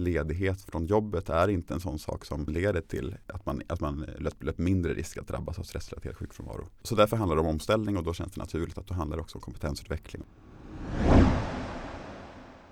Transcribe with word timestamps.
ledighet 0.00 0.60
från 0.60 0.86
jobbet 0.86 1.28
är 1.28 1.48
inte 1.48 1.74
en 1.74 1.80
sån 1.80 1.98
sak 1.98 2.24
som 2.24 2.44
leder 2.44 2.80
till 2.80 3.16
att 3.26 3.46
man, 3.46 3.62
att 3.68 3.80
man 3.80 4.06
löper 4.18 4.62
mindre 4.62 4.94
risk 4.94 5.16
att 5.16 5.28
drabbas 5.28 5.58
av 5.58 5.62
stressrelaterad 5.62 6.16
sjukfrånvaro. 6.16 6.68
Så 6.82 6.94
därför 6.94 7.16
handlar 7.16 7.36
det 7.36 7.42
om 7.42 7.48
omställning 7.48 7.96
och 7.96 8.04
då 8.04 8.14
känns 8.14 8.32
det 8.32 8.40
naturligt 8.40 8.78
att 8.78 8.86
då 8.86 8.94
handlar 8.94 9.16
det 9.16 9.22
också 9.22 9.38
om 9.38 9.42
kompetensutveckling. 9.42 10.22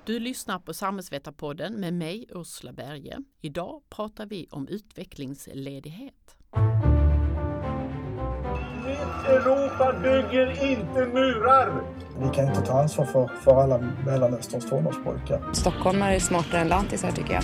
Du 0.04 0.18
lyssnar 0.18 0.58
på 0.58 0.74
Samhällsvetarpodden 0.74 1.80
med 1.80 1.94
mig 1.94 2.26
Ursula 2.30 2.72
Berge. 2.72 3.18
Idag 3.40 3.82
pratar 3.90 4.26
vi 4.26 4.46
om 4.50 4.68
utvecklingsledighet. 4.68 6.36
Europa 9.28 9.92
bygger 10.02 10.70
inte 10.70 11.06
murar! 11.06 11.82
Vi 12.20 12.34
kan 12.34 12.48
inte 12.48 12.60
ta 12.60 12.80
ansvar 12.80 13.04
för, 13.04 13.30
för 13.44 13.62
alla 13.62 13.78
Mellanösterns 14.06 14.70
tonårspojkar. 14.70 15.52
Stockholmare 15.52 16.14
är 16.14 16.20
smartare 16.20 16.60
än 16.60 16.68
lantisar 16.68 17.10
tycker 17.10 17.34
jag. 17.34 17.42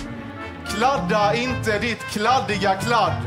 Kladda 0.65 1.35
inte 1.35 1.79
ditt 1.79 1.99
kladdiga 1.99 2.75
kladd! 2.75 3.23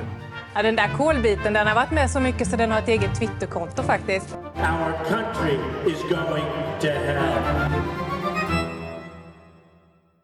Ja, 0.54 0.62
den 0.62 0.76
där 0.76 0.96
kolbiten 0.96 1.52
den 1.52 1.66
har 1.66 1.74
varit 1.74 1.90
med 1.90 2.10
så 2.10 2.20
mycket 2.20 2.48
så 2.48 2.56
den 2.56 2.70
har 2.70 2.78
ett 2.78 2.88
eget 2.88 3.18
Twitterkonto 3.18 3.82
faktiskt. 3.82 4.34
Our 4.56 4.92
country 5.08 5.58
is 5.86 6.02
going 6.02 6.44
to 6.80 6.86
hell. 6.86 7.70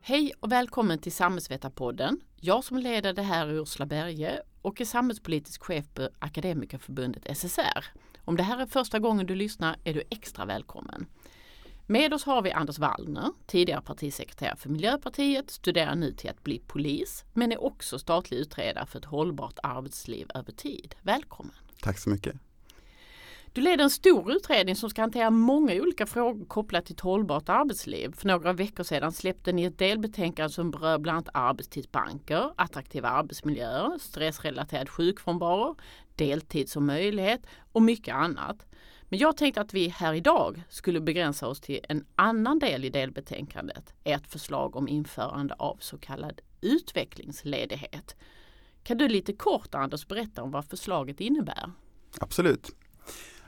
Hej 0.03 0.33
och 0.41 0.53
välkommen 0.53 0.99
till 0.99 1.13
Samhällsvetarpodden. 1.13 2.21
Jag 2.41 2.65
som 2.65 2.77
leder 2.77 3.13
det 3.13 3.23
här 3.23 3.47
är 3.47 3.53
Ursula 3.53 3.87
Berge 3.87 4.41
och 4.63 4.81
är 4.81 4.85
samhällspolitisk 4.85 5.63
chef 5.65 5.85
på 5.95 6.09
Akademikerförbundet 6.19 7.37
SSR. 7.37 7.85
Om 8.25 8.37
det 8.37 8.43
här 8.43 8.59
är 8.59 8.67
första 8.67 8.99
gången 8.99 9.27
du 9.27 9.35
lyssnar 9.35 9.77
är 9.85 9.95
du 9.95 10.03
extra 10.11 10.45
välkommen. 10.45 11.07
Med 11.87 12.15
oss 12.15 12.25
har 12.25 12.43
vi 12.43 12.53
Anders 12.53 12.79
Wallner, 12.79 13.31
tidigare 13.47 13.83
partisekreterare 13.83 14.57
för 14.57 14.69
Miljöpartiet, 14.69 15.51
studerar 15.51 15.95
nu 15.95 16.13
till 16.13 16.31
att 16.31 16.45
bli 16.45 16.59
polis, 16.67 17.25
men 17.33 17.53
är 17.53 17.65
också 17.65 17.99
statlig 17.99 18.39
utredare 18.39 18.87
för 18.87 18.99
ett 18.99 19.05
hållbart 19.05 19.59
arbetsliv 19.63 20.27
över 20.35 20.53
tid. 20.53 20.95
Välkommen! 21.03 21.55
Tack 21.81 21.99
så 21.99 22.11
mycket! 22.11 22.37
Du 23.55 23.61
leder 23.61 23.85
en 23.85 23.91
stor 23.91 24.33
utredning 24.33 24.77
som 24.77 24.91
ska 24.91 25.03
hantera 25.03 25.31
många 25.31 25.75
olika 25.75 26.07
frågor 26.07 26.45
kopplat 26.45 26.87
till 26.87 26.95
ett 26.95 27.01
hållbart 27.01 27.49
arbetsliv. 27.49 28.13
För 28.17 28.29
några 28.29 28.53
veckor 28.53 28.85
sedan 28.85 29.13
släppte 29.13 29.53
ni 29.53 29.65
ett 29.65 29.79
delbetänkande 29.79 30.53
som 30.53 30.71
berör 30.71 30.99
bland 30.99 31.17
annat 31.17 31.29
arbetstidsbanker, 31.35 32.51
attraktiva 32.57 33.09
arbetsmiljöer, 33.09 33.99
stressrelaterad 33.99 34.89
sjukfrånvaro, 34.89 35.77
deltid 36.15 36.69
som 36.69 36.87
möjlighet 36.87 37.47
och 37.73 37.83
mycket 37.83 38.15
annat. 38.15 38.67
Men 39.09 39.19
jag 39.19 39.37
tänkte 39.37 39.61
att 39.61 39.75
vi 39.75 39.89
här 39.89 40.15
idag 40.15 40.63
skulle 40.69 41.01
begränsa 41.01 41.47
oss 41.49 41.61
till 41.61 41.81
en 41.89 42.07
annan 42.15 42.59
del 42.59 42.85
i 42.85 42.91
delbetänkandet, 42.91 43.95
ett 44.05 44.27
förslag 44.27 44.77
om 44.77 44.89
införande 44.89 45.55
av 45.55 45.77
så 45.81 45.99
kallad 45.99 46.41
utvecklingsledighet. 46.61 48.17
Kan 48.83 48.99
du 48.99 49.09
lite 49.09 49.33
kort 49.33 49.75
Anders 49.75 50.07
berätta 50.09 50.43
om 50.43 50.51
vad 50.51 50.65
förslaget 50.65 51.21
innebär? 51.21 51.71
Absolut. 52.21 52.71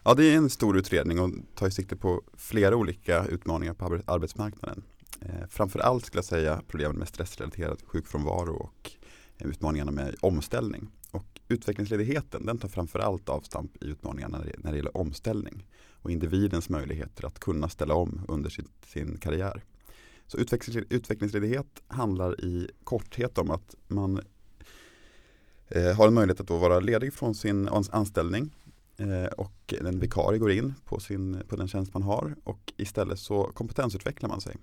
Ja, 0.06 0.14
det 0.14 0.24
är 0.24 0.36
en 0.36 0.50
stor 0.50 0.76
utredning 0.76 1.20
och 1.20 1.30
tar 1.54 1.70
sikte 1.70 1.96
på 1.96 2.22
flera 2.34 2.76
olika 2.76 3.24
utmaningar 3.24 3.74
på 3.74 4.00
arbetsmarknaden. 4.06 4.82
Eh, 5.20 5.46
framförallt 5.48 6.06
skulle 6.06 6.18
jag 6.18 6.24
säga 6.24 6.62
problemen 6.68 6.96
med 6.96 7.08
stressrelaterad 7.08 7.82
sjukfrånvaro 7.86 8.54
och 8.54 8.90
eh, 9.38 9.46
utmaningarna 9.46 9.90
med 9.90 10.16
omställning. 10.20 10.88
Och 11.10 11.40
utvecklingsledigheten 11.48 12.46
den 12.46 12.58
tar 12.58 12.68
framförallt 12.68 13.28
avstamp 13.28 13.84
i 13.84 13.86
utmaningarna 13.86 14.44
när 14.58 14.70
det 14.70 14.76
gäller 14.76 14.96
omställning 14.96 15.66
och 16.02 16.10
individens 16.10 16.68
möjligheter 16.68 17.26
att 17.26 17.38
kunna 17.38 17.68
ställa 17.68 17.94
om 17.94 18.20
under 18.28 18.50
sin, 18.50 18.68
sin 18.86 19.18
karriär. 19.18 19.64
Så 20.26 20.38
utvecklingsledighet 20.88 21.82
handlar 21.88 22.44
i 22.44 22.70
korthet 22.84 23.38
om 23.38 23.50
att 23.50 23.74
man 23.88 24.20
eh, 25.68 25.96
har 25.96 26.08
en 26.08 26.14
möjlighet 26.14 26.40
att 26.40 26.48
då 26.48 26.56
vara 26.56 26.80
ledig 26.80 27.12
från 27.12 27.34
sin 27.34 27.68
anställning 27.68 28.50
Eh, 28.98 29.26
och 29.26 29.74
en 29.80 30.00
vikarie 30.00 30.38
går 30.38 30.50
in 30.50 30.74
på, 30.84 31.00
sin, 31.00 31.42
på 31.48 31.56
den 31.56 31.68
tjänst 31.68 31.94
man 31.94 32.02
har 32.02 32.36
och 32.44 32.72
istället 32.76 33.18
så 33.18 33.44
kompetensutvecklar 33.44 34.28
man 34.28 34.40
sig. 34.40 34.56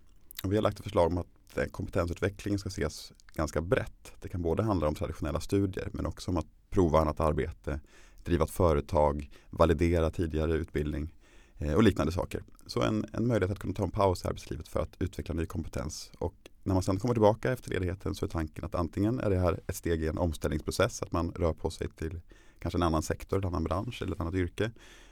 Och 0.44 0.51
vi 0.51 0.55
har 0.55 0.63
lagt 0.63 0.77
ett 0.77 0.83
förslag 0.83 1.07
om 1.07 1.17
att 1.17 1.57
eh, 1.57 1.66
kompetensutvecklingen 1.66 2.59
ska 2.59 2.69
ses 2.69 3.13
ganska 3.33 3.61
brett. 3.61 4.13
Det 4.22 4.29
kan 4.29 4.41
både 4.41 4.63
handla 4.63 4.88
om 4.88 4.95
traditionella 4.95 5.39
studier 5.39 5.89
men 5.91 6.05
också 6.05 6.31
om 6.31 6.38
att 6.38 6.47
prova 6.69 6.99
annat 6.99 7.19
arbete, 7.19 7.79
driva 8.23 8.43
ett 8.43 8.51
företag, 8.51 9.29
validera 9.49 10.11
tidigare 10.11 10.53
utbildning 10.53 11.13
eh, 11.57 11.73
och 11.73 11.83
liknande 11.83 12.11
saker. 12.11 12.43
Så 12.67 12.81
en, 12.81 13.05
en 13.13 13.27
möjlighet 13.27 13.51
att 13.51 13.59
kunna 13.59 13.73
ta 13.73 13.83
en 13.83 13.91
paus 13.91 14.25
i 14.25 14.27
arbetslivet 14.27 14.67
för 14.67 14.79
att 14.79 14.95
utveckla 14.99 15.35
ny 15.35 15.45
kompetens. 15.45 16.11
Och 16.17 16.35
när 16.63 16.73
man 16.73 16.83
sen 16.83 16.99
kommer 16.99 17.13
tillbaka 17.13 17.51
efter 17.51 17.69
ledigheten 17.69 18.16
så 18.16 18.25
är 18.25 18.29
tanken 18.29 18.66
att 18.66 18.75
antingen 18.75 19.19
är 19.19 19.29
det 19.29 19.39
här 19.39 19.59
ett 19.67 19.75
steg 19.75 20.03
i 20.03 20.07
en 20.07 20.17
omställningsprocess, 20.17 21.01
att 21.01 21.11
man 21.11 21.31
rör 21.31 21.53
på 21.53 21.69
sig 21.69 21.89
till 21.89 22.22
kanske 22.63 22.78
en 22.78 22.84
annan 22.84 23.03
sektor, 23.03 23.38
en 23.38 23.46
annan 23.46 23.63
bransch 23.63 24.01
eller 24.01 24.13
ett 24.13 24.22
annat 24.22 24.34
yrke. 24.34 24.72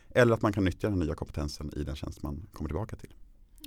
Eller 0.10 0.34
att 0.34 0.42
man 0.42 0.54
kan 0.54 0.64
nyttja 0.64 0.90
den 0.90 1.00
nya 1.00 1.16
kompetensen 1.16 1.72
i 1.76 1.84
den 1.84 1.96
tjänst 1.96 2.24
man 2.24 2.48
kommer 2.54 2.70
tillbaka 2.70 2.96
till. 2.96 3.14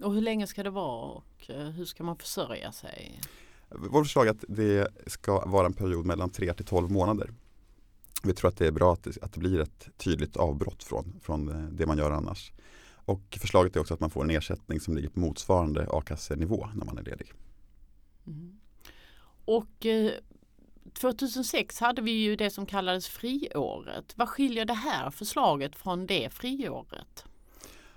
Och 0.03 0.15
hur 0.15 0.21
länge 0.21 0.47
ska 0.47 0.63
det 0.63 0.71
vara 0.71 1.11
och 1.11 1.51
eh, 1.51 1.71
hur 1.71 1.85
ska 1.85 2.05
man 2.05 2.17
försörja 2.17 2.73
sig? 2.73 3.21
Vårt 3.69 4.05
förslag 4.05 4.27
är 4.27 4.31
att 4.31 4.45
det 4.49 4.89
ska 5.07 5.47
vara 5.47 5.67
en 5.67 5.73
period 5.73 6.07
mellan 6.07 6.31
3 6.31 6.55
till 6.55 6.65
12 6.65 6.91
månader. 6.91 7.31
Vi 8.23 8.35
tror 8.35 8.49
att 8.49 8.57
det 8.57 8.67
är 8.67 8.73
bra 8.73 8.93
att 8.93 9.03
det, 9.03 9.23
att 9.23 9.33
det 9.33 9.41
blir 9.41 9.61
ett 9.61 9.89
tydligt 9.97 10.37
avbrott 10.37 10.85
från, 10.85 11.21
från 11.23 11.49
eh, 11.49 11.69
det 11.71 11.87
man 11.87 11.99
gör 11.99 12.11
annars. 12.11 12.53
Och 13.07 13.39
förslaget 13.41 13.77
är 13.77 13.81
också 13.81 13.95
att 13.95 14.01
man 14.01 14.11
får 14.11 14.25
en 14.25 14.31
ersättning 14.31 14.81
som 14.81 14.95
ligger 14.95 15.09
på 15.09 15.21
motsvarande 15.21 15.87
a-kassenivå 15.91 16.69
när 16.75 16.85
man 16.85 16.99
är 16.99 17.03
ledig. 17.03 17.33
Mm. 18.27 18.61
Och 19.45 19.87
eh, 19.87 20.13
2006 20.95 21.81
hade 21.81 22.03
vi 22.03 22.11
ju 22.11 22.37
det 22.37 22.51
som 22.51 22.67
kallades 22.67 23.09
friåret. 23.09 24.13
Vad 24.17 24.29
skiljer 24.29 24.65
det 24.65 24.75
här 24.75 25.11
förslaget 25.11 25.77
från 25.77 26.07
det 26.07 26.33
friåret? 26.33 27.25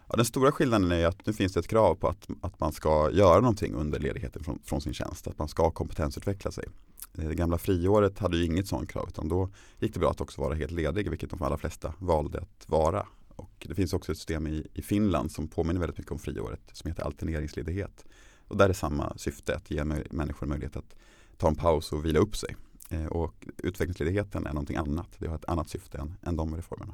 Ja, 0.09 0.15
den 0.15 0.25
stora 0.25 0.51
skillnaden 0.51 0.91
är 0.91 1.05
att 1.05 1.25
nu 1.25 1.33
finns 1.33 1.53
det 1.53 1.59
ett 1.59 1.67
krav 1.67 1.95
på 1.95 2.07
att, 2.07 2.27
att 2.41 2.59
man 2.59 2.71
ska 2.71 3.11
göra 3.11 3.39
någonting 3.39 3.73
under 3.73 3.99
ledigheten 3.99 4.43
från, 4.43 4.59
från 4.63 4.81
sin 4.81 4.93
tjänst. 4.93 5.27
Att 5.27 5.37
man 5.37 5.47
ska 5.47 5.71
kompetensutveckla 5.71 6.51
sig. 6.51 6.65
Det 7.13 7.35
gamla 7.35 7.57
friåret 7.57 8.19
hade 8.19 8.37
ju 8.37 8.45
inget 8.45 8.67
sådant 8.67 8.89
krav 8.89 9.07
utan 9.07 9.29
då 9.29 9.49
gick 9.79 9.93
det 9.93 9.99
bra 9.99 10.09
att 10.09 10.21
också 10.21 10.41
vara 10.41 10.53
helt 10.53 10.71
ledig 10.71 11.09
vilket 11.09 11.29
de 11.29 11.41
allra 11.41 11.57
flesta 11.57 11.93
valde 11.99 12.39
att 12.39 12.69
vara. 12.69 13.07
Och 13.35 13.67
det 13.69 13.75
finns 13.75 13.93
också 13.93 14.11
ett 14.11 14.17
system 14.17 14.47
i, 14.47 14.67
i 14.73 14.81
Finland 14.81 15.31
som 15.31 15.47
påminner 15.47 15.79
väldigt 15.79 15.97
mycket 15.97 16.11
om 16.11 16.19
friåret 16.19 16.61
som 16.73 16.87
heter 16.87 17.03
alterneringsledighet. 17.03 18.05
Och 18.47 18.57
där 18.57 18.69
är 18.69 18.73
samma 18.73 19.17
syfte 19.17 19.55
att 19.55 19.71
ge 19.71 19.83
människor 19.83 20.47
möjlighet 20.47 20.75
att 20.75 20.95
ta 21.37 21.47
en 21.47 21.55
paus 21.55 21.91
och 21.91 22.05
vila 22.05 22.19
upp 22.19 22.37
sig. 22.37 22.55
Eh, 22.89 23.05
och 23.05 23.47
utvecklingsledigheten 23.57 24.45
är 24.45 24.53
någonting 24.53 24.75
annat. 24.75 25.09
Det 25.17 25.27
har 25.27 25.35
ett 25.35 25.49
annat 25.49 25.69
syfte 25.69 25.97
än, 25.97 26.17
än 26.21 26.35
de 26.35 26.55
reformerna. 26.55 26.93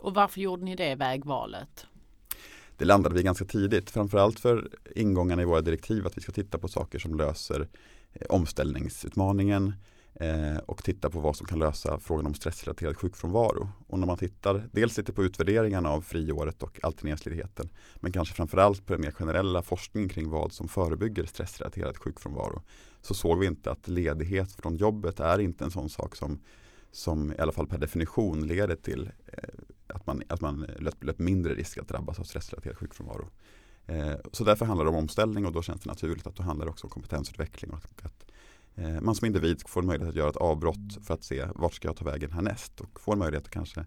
Och 0.00 0.14
varför 0.14 0.40
gjorde 0.40 0.64
ni 0.64 0.76
det 0.76 0.94
vägvalet? 0.94 1.86
Det 2.76 2.84
landade 2.84 3.14
vi 3.14 3.22
ganska 3.22 3.44
tidigt, 3.44 3.90
framförallt 3.90 4.40
för 4.40 4.68
ingångarna 4.96 5.42
i 5.42 5.44
våra 5.44 5.60
direktiv 5.60 6.06
att 6.06 6.16
vi 6.16 6.20
ska 6.20 6.32
titta 6.32 6.58
på 6.58 6.68
saker 6.68 6.98
som 6.98 7.16
löser 7.16 7.68
eh, 8.12 8.26
omställningsutmaningen 8.28 9.72
eh, 10.20 10.56
och 10.66 10.84
titta 10.84 11.10
på 11.10 11.20
vad 11.20 11.36
som 11.36 11.46
kan 11.46 11.58
lösa 11.58 11.98
frågan 12.00 12.26
om 12.26 12.34
stressrelaterad 12.34 12.96
sjukfrånvaro. 12.96 13.68
Och 13.86 13.98
när 13.98 14.06
man 14.06 14.18
tittar 14.18 14.68
dels 14.72 14.98
lite 14.98 15.12
på 15.12 15.24
utvärderingarna 15.24 15.90
av 15.90 16.00
friåret 16.00 16.62
och 16.62 16.78
alterneringsledigheten 16.82 17.68
men 17.96 18.12
kanske 18.12 18.34
framförallt 18.34 18.86
på 18.86 18.92
den 18.92 19.02
mer 19.02 19.10
generella 19.10 19.62
forskningen 19.62 20.08
kring 20.08 20.30
vad 20.30 20.52
som 20.52 20.68
förebygger 20.68 21.26
stressrelaterad 21.26 21.96
sjukfrånvaro 21.96 22.62
så 23.02 23.14
såg 23.14 23.38
vi 23.38 23.46
inte 23.46 23.70
att 23.70 23.88
ledighet 23.88 24.52
från 24.52 24.76
jobbet 24.76 25.20
är 25.20 25.38
inte 25.38 25.64
en 25.64 25.70
sån 25.70 25.90
sak 25.90 26.16
som, 26.16 26.40
som 26.92 27.32
i 27.32 27.38
alla 27.38 27.52
fall 27.52 27.66
per 27.66 27.78
definition 27.78 28.46
leder 28.46 28.76
till 28.76 29.10
eh, 29.26 29.48
att 29.86 30.06
man, 30.06 30.22
att 30.28 30.40
man 30.40 30.66
löper 30.78 31.14
mindre 31.22 31.54
risk 31.54 31.78
att 31.78 31.88
drabbas 31.88 32.18
av 32.18 32.24
stressrelaterad 32.24 32.76
sjukfrånvaro. 32.76 33.28
Eh, 33.86 34.14
så 34.32 34.44
därför 34.44 34.66
handlar 34.66 34.84
det 34.84 34.90
om 34.90 34.96
omställning 34.96 35.46
och 35.46 35.52
då 35.52 35.62
känns 35.62 35.80
det 35.80 35.90
naturligt 35.90 36.26
att 36.26 36.36
då 36.36 36.42
handlar 36.42 36.66
det 36.66 36.70
också 36.70 36.86
om 36.86 36.90
kompetensutveckling. 36.90 37.70
Och 37.70 37.78
att, 37.78 38.04
att 38.06 38.24
Eh, 38.78 39.00
man 39.00 39.14
som 39.14 39.26
individ 39.26 39.62
får 39.66 39.82
möjlighet 39.82 40.10
att 40.10 40.16
göra 40.16 40.30
ett 40.30 40.36
avbrott 40.36 40.98
för 41.02 41.14
att 41.14 41.24
se 41.24 41.46
vart 41.54 41.74
ska 41.74 41.88
jag 41.88 41.96
ta 41.96 42.04
vägen 42.04 42.32
härnäst 42.32 42.80
och 42.80 43.00
får 43.00 43.16
möjlighet 43.16 43.44
att 43.44 43.50
kanske 43.50 43.86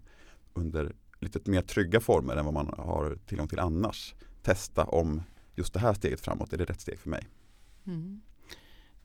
under 0.52 0.92
lite 1.20 1.50
mer 1.50 1.62
trygga 1.62 2.00
former 2.00 2.36
än 2.36 2.44
vad 2.44 2.54
man 2.54 2.74
har 2.78 3.18
tillgång 3.26 3.48
till 3.48 3.58
annars 3.58 4.14
testa 4.42 4.84
om 4.84 5.22
just 5.54 5.74
det 5.74 5.80
här 5.80 5.94
steget 5.94 6.20
framåt, 6.20 6.52
är 6.52 6.58
det 6.58 6.64
rätt 6.64 6.80
steg 6.80 6.98
för 6.98 7.10
mig? 7.10 7.28
Mm. 7.86 8.20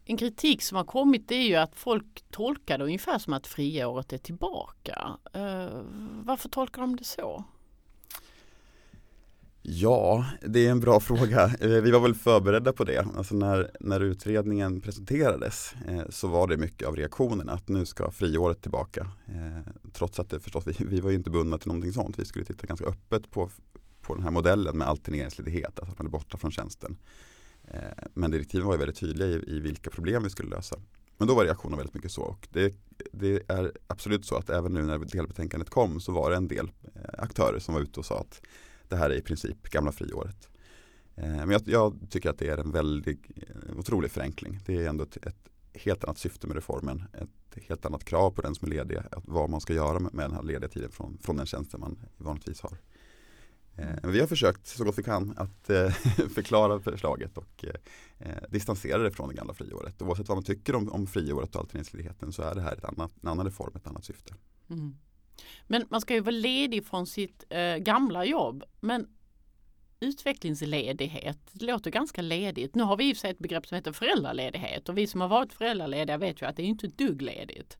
En 0.05 0.17
kritik 0.17 0.61
som 0.61 0.77
har 0.77 0.83
kommit 0.83 1.31
är 1.31 1.41
ju 1.41 1.55
att 1.55 1.75
folk 1.75 2.23
tolkar 2.31 2.77
det 2.77 2.83
ungefär 2.83 3.19
som 3.19 3.33
att 3.33 3.47
friåret 3.47 4.13
är 4.13 4.17
tillbaka. 4.17 5.17
Uh, 5.35 5.81
varför 6.23 6.49
tolkar 6.49 6.81
de 6.81 6.95
det 6.95 7.03
så? 7.03 7.43
Ja, 9.69 10.25
det 10.41 10.65
är 10.65 10.71
en 10.71 10.79
bra 10.79 10.99
fråga. 11.09 11.45
Eh, 11.59 11.69
vi 11.69 11.91
var 11.91 11.99
väl 11.99 12.15
förberedda 12.15 12.73
på 12.73 12.83
det. 12.83 13.07
Alltså 13.17 13.35
när, 13.35 13.71
när 13.79 13.99
utredningen 13.99 14.81
presenterades 14.81 15.73
eh, 15.87 16.03
så 16.09 16.27
var 16.27 16.47
det 16.47 16.57
mycket 16.57 16.87
av 16.87 16.95
reaktionerna 16.95 17.51
att 17.51 17.67
nu 17.67 17.85
ska 17.85 18.11
friåret 18.11 18.61
tillbaka. 18.61 19.11
Eh, 19.27 19.73
trots 19.93 20.19
att 20.19 20.29
det 20.29 20.39
förstås, 20.39 20.67
vi, 20.67 20.85
vi 20.85 20.99
var 20.99 21.09
ju 21.09 21.15
inte 21.15 21.29
bundna 21.29 21.57
till 21.57 21.67
någonting 21.67 21.93
sånt. 21.93 22.19
Vi 22.19 22.25
skulle 22.25 22.45
titta 22.45 22.67
ganska 22.67 22.85
öppet 22.85 23.31
på, 23.31 23.49
på 24.01 24.15
den 24.15 24.23
här 24.23 24.31
modellen 24.31 24.77
med 24.77 24.87
alterneringsledighet, 24.87 25.79
alltså 25.79 25.91
att 25.91 25.99
man 25.99 26.07
är 26.07 26.11
borta 26.11 26.37
från 26.37 26.51
tjänsten. 26.51 26.97
Eh, 27.67 27.79
men 28.13 28.31
direktiven 28.31 28.67
var 28.67 28.73
ju 28.73 28.79
väldigt 28.79 28.99
tydliga 28.99 29.27
i, 29.27 29.57
i 29.57 29.59
vilka 29.59 29.89
problem 29.89 30.23
vi 30.23 30.29
skulle 30.29 30.49
lösa. 30.49 30.75
Men 31.17 31.27
då 31.27 31.35
var 31.35 31.45
reaktionen 31.45 31.77
väldigt 31.77 31.95
mycket 31.95 32.11
så. 32.11 32.21
Och 32.21 32.47
det, 32.51 32.73
det, 33.11 33.43
är 33.47 33.71
absolut 33.87 34.25
så 34.25 34.35
att 34.35 34.49
även 34.49 34.73
nu 34.73 34.81
när 34.81 34.99
delbetänkandet 34.99 35.69
kom 35.69 35.99
så 35.99 36.11
var 36.11 36.29
det 36.29 36.35
en 36.35 36.47
del 36.47 36.71
eh, 36.95 37.01
aktörer 37.17 37.59
som 37.59 37.73
var 37.73 37.81
ute 37.81 37.99
och 37.99 38.05
sa 38.05 38.19
att 38.19 38.41
det 38.89 38.95
här 38.95 39.09
är 39.09 39.15
i 39.15 39.21
princip 39.21 39.69
gamla 39.69 39.91
friåret. 39.91 40.49
Eh, 41.15 41.27
men 41.27 41.49
jag, 41.49 41.61
jag, 41.65 42.07
tycker 42.09 42.29
att 42.29 42.39
det 42.39 42.47
är 42.47 42.57
en 42.57 42.71
väldigt 42.71 43.25
eh, 43.35 43.79
otrolig 43.79 44.11
förenkling. 44.11 44.59
Det 44.65 44.75
är 44.75 44.89
ändå 44.89 45.03
ett, 45.03 45.17
ett, 45.17 45.35
helt 45.73 46.03
annat 46.03 46.17
syfte 46.17 46.47
med 46.47 46.55
reformen. 46.55 47.03
Ett 47.13 47.63
helt 47.63 47.85
annat 47.85 48.03
krav 48.03 48.31
på 48.31 48.41
den 48.41 48.55
som 48.55 48.67
är 48.67 48.71
ledig. 48.71 48.97
Att 48.97 49.23
vad 49.25 49.49
man 49.49 49.61
ska 49.61 49.73
göra 49.73 49.99
med, 49.99 50.13
med 50.13 50.25
den 50.25 50.35
här 50.35 50.43
lediga 50.43 50.69
tiden 50.69 50.91
från, 50.91 51.17
från 51.21 51.37
den 51.37 51.45
tjänsten 51.45 51.79
man 51.79 51.99
vanligtvis 52.17 52.61
har. 52.61 52.77
Eh, 53.77 54.09
vi 54.09 54.19
har 54.19 54.27
försökt 54.27 54.67
så 54.67 54.83
gott 54.83 54.97
vi 54.97 55.03
kan 55.03 55.33
att 55.37 55.69
eh, 55.69 55.89
förklara 56.35 56.79
förslaget 56.79 57.37
och 57.37 57.65
eh, 58.19 58.35
distansera 58.49 58.97
det 58.97 59.11
från 59.11 59.29
det 59.29 59.35
gamla 59.35 59.53
friåret. 59.53 60.01
Oavsett 60.01 60.27
vad 60.27 60.37
man 60.37 60.43
tycker 60.43 60.75
om, 60.75 60.89
om 60.89 61.07
friåret 61.07 61.55
och 61.55 61.61
alternativledigheten 61.61 62.33
så 62.33 62.41
är 62.41 62.55
det 62.55 62.61
här 62.61 62.73
ett 62.73 62.85
annat, 62.85 63.11
en 63.21 63.29
annan 63.29 63.45
reform, 63.45 63.71
ett 63.75 63.87
annat 63.87 64.05
syfte. 64.05 64.33
Mm. 64.69 64.97
Men 65.67 65.85
man 65.89 66.01
ska 66.01 66.13
ju 66.13 66.19
vara 66.19 66.31
ledig 66.31 66.85
från 66.85 67.07
sitt 67.07 67.43
eh, 67.49 67.75
gamla 67.75 68.25
jobb. 68.25 68.63
Men 68.79 69.07
utvecklingsledighet 69.99 71.39
det 71.51 71.65
låter 71.65 71.91
ganska 71.91 72.21
ledigt. 72.21 72.75
Nu 72.75 72.83
har 72.83 72.97
vi 72.97 73.09
i 73.09 73.13
och 73.13 73.17
för 73.17 73.21
sig 73.21 73.31
ett 73.31 73.39
begrepp 73.39 73.67
som 73.67 73.75
heter 73.75 73.91
föräldraledighet 73.91 74.89
och 74.89 74.97
vi 74.97 75.07
som 75.07 75.21
har 75.21 75.27
varit 75.27 75.53
föräldralediga 75.53 76.17
vet 76.17 76.41
ju 76.41 76.45
att 76.45 76.55
det 76.55 76.63
är 76.63 76.67
inte 76.67 76.87
ett 76.87 76.97
dugg 76.97 77.21
ledigt. 77.21 77.77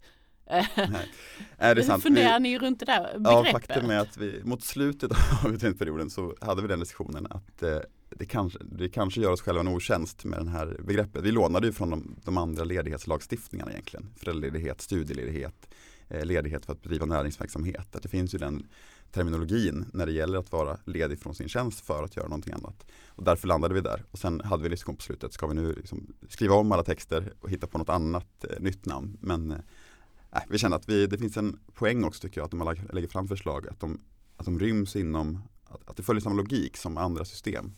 Nej. 0.50 1.10
Är 1.58 1.76
det 1.76 1.84
sant? 1.84 2.04
funderar 2.04 2.40
ni 2.40 2.60
runt 2.60 2.80
det 2.80 2.86
där 2.86 3.20
begreppet? 3.20 3.46
Ja, 3.46 3.52
faktum 3.52 3.90
är 3.90 4.00
att 4.00 4.18
vi 4.18 4.42
mot 4.44 4.64
slutet 4.64 5.12
av 5.12 5.54
utredningsperioden 5.54 6.10
så 6.10 6.36
hade 6.42 6.62
vi 6.62 6.68
den 6.68 6.80
diskussionen 6.80 7.28
att 7.30 7.64
eh, 7.64 7.78
det, 8.10 8.26
kanske, 8.26 8.60
det 8.64 8.90
kanske 8.90 9.22
gör 9.22 9.32
oss 9.32 9.42
själva 9.42 9.62
en 9.62 9.68
otjänst 9.68 10.26
med 10.26 10.46
det 10.46 10.52
här 10.52 10.78
begreppet. 10.84 11.24
Vi 11.24 11.32
lånade 11.32 11.68
ju 11.68 11.74
från 11.74 11.90
de, 11.90 12.16
de 12.26 12.38
andra 12.38 12.64
ledighetslagstiftningarna 12.64 13.72
egentligen. 13.72 14.14
Föräldraledighet, 14.18 14.82
studieledighet, 14.82 15.70
Eh, 16.10 16.26
ledighet 16.26 16.66
för 16.66 16.74
att 16.74 16.82
bedriva 16.82 17.06
näringsverksamhet. 17.06 17.96
Att 17.96 18.04
det 18.04 18.10
finns 18.10 18.34
ju 18.34 18.38
den 18.38 18.68
terminologin 19.12 19.86
när 19.94 20.06
det 20.06 20.12
gäller 20.12 20.40
att 20.40 20.52
vara 20.52 20.78
ledig 20.86 21.20
från 21.20 21.36
sin 21.36 21.50
tjänst 21.50 21.80
för 21.80 22.04
att 22.04 22.16
göra 22.16 22.28
någonting 22.28 22.54
annat. 22.54 22.86
Och 23.08 23.24
därför 23.24 23.48
landade 23.48 23.74
vi 23.74 23.82
där. 23.82 24.04
Och 24.12 24.20
sen 24.20 24.42
hade 24.42 24.64
vi 24.64 24.70
diskussion 24.70 24.96
på 24.96 25.02
slutet, 25.02 25.34
ska 25.34 25.48
vi 25.48 25.54
nu 25.54 25.74
liksom 25.74 26.14
skriva 26.30 26.56
om 26.56 26.72
alla 26.72 26.84
texter 26.84 27.34
och 27.40 27.50
hitta 27.50 27.68
på 27.68 27.78
något 27.78 27.90
annat 27.90 28.46
eh, 28.50 28.60
nytt 28.60 28.86
namn. 28.86 29.18
Men 29.22 29.52
eh, 29.52 30.42
vi 30.50 30.58
känner 30.58 30.78
att 30.78 30.90
vi, 30.90 31.08
det 31.08 31.18
finns 31.18 31.38
en 31.38 31.60
poäng 31.74 32.04
också 32.04 32.22
tycker 32.22 32.42
jag 32.42 32.46
att 32.46 32.54
man 32.54 32.76
lägger 32.94 33.08
fram 33.08 33.28
förslag 33.28 33.68
att 33.68 33.80
de, 33.80 34.02
att 34.38 34.46
de 34.46 34.60
ryms 34.60 34.96
inom, 34.96 35.40
att, 35.66 35.90
att 35.90 35.98
det 35.98 36.04
följer 36.04 36.22
samma 36.22 36.36
logik 36.36 36.78
som 36.78 36.98
andra 36.98 37.26
system. 37.26 37.72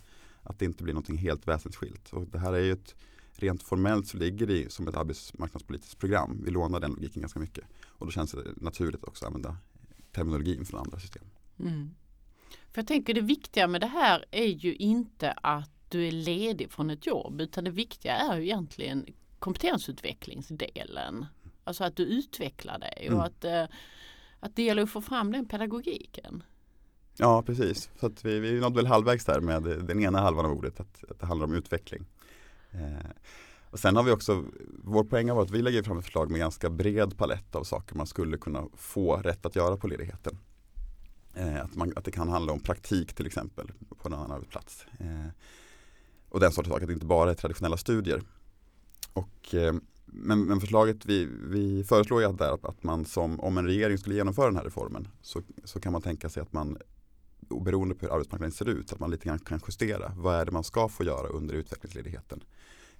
Att 0.44 0.60
det 0.60 0.66
inte 0.66 0.84
blir 0.84 0.94
någonting 0.94 1.18
helt 1.18 1.48
väsensskilt. 1.48 2.14
Och 2.14 2.28
det 2.28 2.40
här 2.40 2.54
är 2.54 2.60
ju 2.60 2.72
ett, 2.72 2.96
rent 3.40 3.64
formellt 3.64 4.08
så 4.08 4.18
ligger 4.18 4.48
det 4.48 4.72
som 4.72 4.88
ett 4.88 4.98
arbetsmarknadspolitiskt 4.98 6.00
program. 6.00 6.42
Vi 6.46 6.52
lånar 6.52 6.80
den 6.80 6.92
logiken 6.92 7.22
ganska 7.22 7.40
mycket. 7.40 7.64
Och 7.88 8.06
då 8.06 8.12
känns 8.12 8.32
det 8.32 8.44
naturligt 8.56 9.04
också 9.04 9.26
att 9.26 9.28
använda 9.28 9.58
terminologin 10.12 10.66
från 10.66 10.80
andra 10.80 11.00
system. 11.00 11.24
Mm. 11.60 11.90
För 12.72 12.82
jag 12.82 12.88
tänker 12.88 13.14
det 13.14 13.22
viktiga 13.22 13.68
med 13.68 13.82
det 13.82 13.88
här 13.88 14.26
är 14.32 14.46
ju 14.46 14.76
inte 14.76 15.32
att 15.32 15.72
du 15.90 16.08
är 16.08 16.12
ledig 16.12 16.72
från 16.72 16.90
ett 16.90 17.06
jobb 17.06 17.42
utan 17.42 17.64
det 17.64 17.72
viktiga 17.72 18.16
är 18.16 18.38
ju 18.38 18.44
egentligen 18.44 19.06
kompetensutvecklingsdelen. 19.40 21.26
Alltså 21.64 21.84
att 21.84 21.96
du 21.96 22.04
utvecklar 22.04 22.80
dig 22.80 23.08
och 23.08 23.14
mm. 23.14 23.20
att, 23.20 23.46
eh, 23.46 23.66
att 24.40 24.56
det 24.56 24.64
gäller 24.64 24.84
att 24.84 24.90
få 24.90 25.02
fram 25.02 25.32
den 25.32 25.46
pedagogiken. 25.46 26.44
Ja 27.18 27.42
precis, 27.42 27.90
så 28.00 28.06
att 28.06 28.26
vi, 28.26 28.40
vi 28.40 28.60
nådde 28.60 28.76
väl 28.76 28.88
halvvägs 28.88 29.26
där 29.26 29.40
med 29.40 29.64
den 29.64 30.00
ena 30.00 30.20
halvan 30.20 30.46
av 30.46 30.52
ordet 30.52 30.80
att, 30.80 31.04
att 31.10 31.20
det 31.20 31.26
handlar 31.26 31.48
om 31.48 31.54
utveckling. 31.54 32.06
Eh, 32.72 33.10
och 33.72 33.80
sen 33.80 33.96
har 33.96 34.04
vi 34.04 34.12
också, 34.12 34.46
vår 34.84 35.04
poäng 35.04 35.30
har 35.30 35.36
varit 35.36 35.50
att 35.50 35.56
vi 35.56 35.62
lägger 35.62 35.84
fram 35.84 35.98
ett 35.98 36.06
förslag 36.06 36.32
med 36.32 36.40
ganska 36.40 36.70
bred 36.70 37.18
palett 37.18 37.56
av 37.56 37.64
saker 37.64 37.96
man 37.96 38.08
skulle 38.08 38.38
kunna 38.38 38.68
få 38.76 39.18
rätt 39.18 39.46
att 39.46 39.56
göra 39.56 39.78
på 39.78 39.88
ledigheten. 39.88 40.38
Eh, 41.34 41.64
att, 41.64 41.76
man, 41.76 41.94
att 41.96 42.06
det 42.06 42.12
kan 42.12 42.30
handla 42.30 42.54
om 42.54 42.60
praktik 42.60 43.14
till 43.14 43.26
exempel 43.26 43.72
på 43.98 44.08
en 44.08 44.14
annan 44.14 44.32
arbetsplats. 44.32 44.86
Eh, 45.00 45.28
och 46.30 46.40
den 46.40 46.52
sortens 46.52 46.74
saker, 46.74 46.84
att 46.84 46.88
det 46.88 46.94
inte 46.94 47.06
bara 47.06 47.32
är 47.32 47.36
traditionella 47.36 47.78
studier. 47.78 48.22
Och, 49.14 49.56
eh, 49.56 49.74
men, 50.06 50.44
men, 50.44 50.60
förslaget 50.60 51.06
vi, 51.06 51.30
vi 51.50 51.84
föreslår 51.84 52.22
ju 52.22 52.28
att, 52.28 52.38
där, 52.38 52.70
att 52.70 52.84
man 52.84 53.06
som, 53.06 53.40
om 53.40 53.58
en 53.58 53.66
regering 53.66 53.98
skulle 53.98 54.16
genomföra 54.16 54.46
den 54.46 54.56
här 54.56 54.64
reformen 54.64 55.08
så, 55.22 55.42
så 55.64 55.80
kan 55.80 55.94
man 55.94 56.02
tänka 56.02 56.30
sig 56.30 56.42
att 56.42 56.54
man 56.54 56.78
beroende 57.40 57.96
på 57.96 58.06
hur 58.06 58.14
arbetsmarknaden 58.14 58.52
ser 58.52 58.70
ut, 58.70 58.94
att 58.94 59.00
man 59.00 59.12
lite 59.12 59.26
grann 59.26 59.40
kan 59.40 59.60
justera. 59.68 60.12
Vad 60.16 60.36
är 60.36 60.46
det 60.46 60.52
man 60.52 60.64
ska 60.64 60.90
få 60.90 61.04
göra 61.04 61.28
under 61.28 61.56
utvecklingsledigheten? 61.56 62.44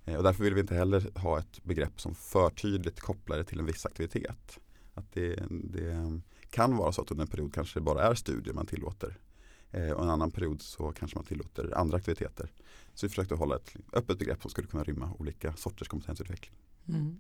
Eh, 0.06 0.16
och 0.16 0.24
därför 0.24 0.44
vill 0.44 0.54
vi 0.54 0.62
inte 0.62 0.76
heller 0.76 1.20
ha 1.20 1.40
ett 1.40 1.64
begrepp 1.64 2.02
som 2.02 2.16
för 2.16 2.50
tydligt 2.50 3.00
kopplar 3.00 3.38
det 3.38 3.44
till 3.44 3.60
en 3.60 3.66
viss 3.66 3.86
aktivitet. 3.86 4.60
Att 4.94 5.12
det, 5.14 5.44
det 5.50 6.22
kan 6.50 6.78
vara 6.78 6.92
så 6.92 7.02
att 7.02 7.12
under 7.12 7.24
en 7.24 7.32
period 7.32 7.54
kanske 7.54 7.80
det 7.80 7.84
bara 7.84 8.04
är 8.04 8.16
studier 8.16 8.54
man 8.54 8.66
tillåter. 8.66 9.18
Eh, 9.72 9.92
och 9.92 10.04
en 10.04 10.10
annan 10.10 10.32
period 10.32 10.62
så 10.62 10.92
kanske 10.92 11.18
man 11.18 11.26
tillåter 11.26 11.78
andra 11.78 11.98
aktiviteter. 11.98 12.52
Så 12.94 13.06
vi 13.06 13.10
försökte 13.10 13.36
hålla 13.36 13.56
ett 13.56 13.76
öppet 13.94 14.20
begrepp 14.20 14.42
som 14.42 14.52
skulle 14.52 14.68
kunna 14.68 14.84
rymma 14.84 15.14
olika 15.20 15.54
sorters 15.54 15.88
kompetensutveckling. 15.88 16.56
Mm. 16.88 17.20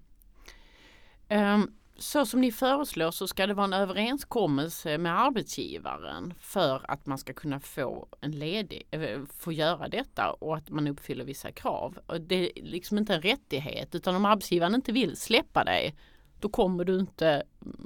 Um, 1.29 1.71
så 1.99 2.25
som 2.25 2.41
ni 2.41 2.51
föreslår 2.51 3.11
så 3.11 3.27
ska 3.27 3.47
det 3.47 3.53
vara 3.53 3.65
en 3.65 3.73
överenskommelse 3.73 4.97
med 4.97 5.19
arbetsgivaren 5.19 6.33
för 6.39 6.91
att 6.91 7.05
man 7.05 7.17
ska 7.17 7.33
kunna 7.33 7.59
få 7.59 8.07
en 8.21 8.31
ledig, 8.31 8.87
eh, 8.91 9.19
få 9.37 9.51
göra 9.51 9.87
detta 9.87 10.31
och 10.31 10.57
att 10.57 10.69
man 10.69 10.87
uppfyller 10.87 11.25
vissa 11.25 11.51
krav. 11.51 11.99
Och 12.05 12.21
det 12.21 12.59
är 12.59 12.63
liksom 12.63 12.97
inte 12.97 13.15
en 13.15 13.21
rättighet 13.21 13.95
utan 13.95 14.15
om 14.15 14.25
arbetsgivaren 14.25 14.75
inte 14.75 14.91
vill 14.91 15.17
släppa 15.17 15.63
dig 15.63 15.95
då 16.39 16.49
kommer 16.49 16.85
du 16.85 16.99
inte, 16.99 17.43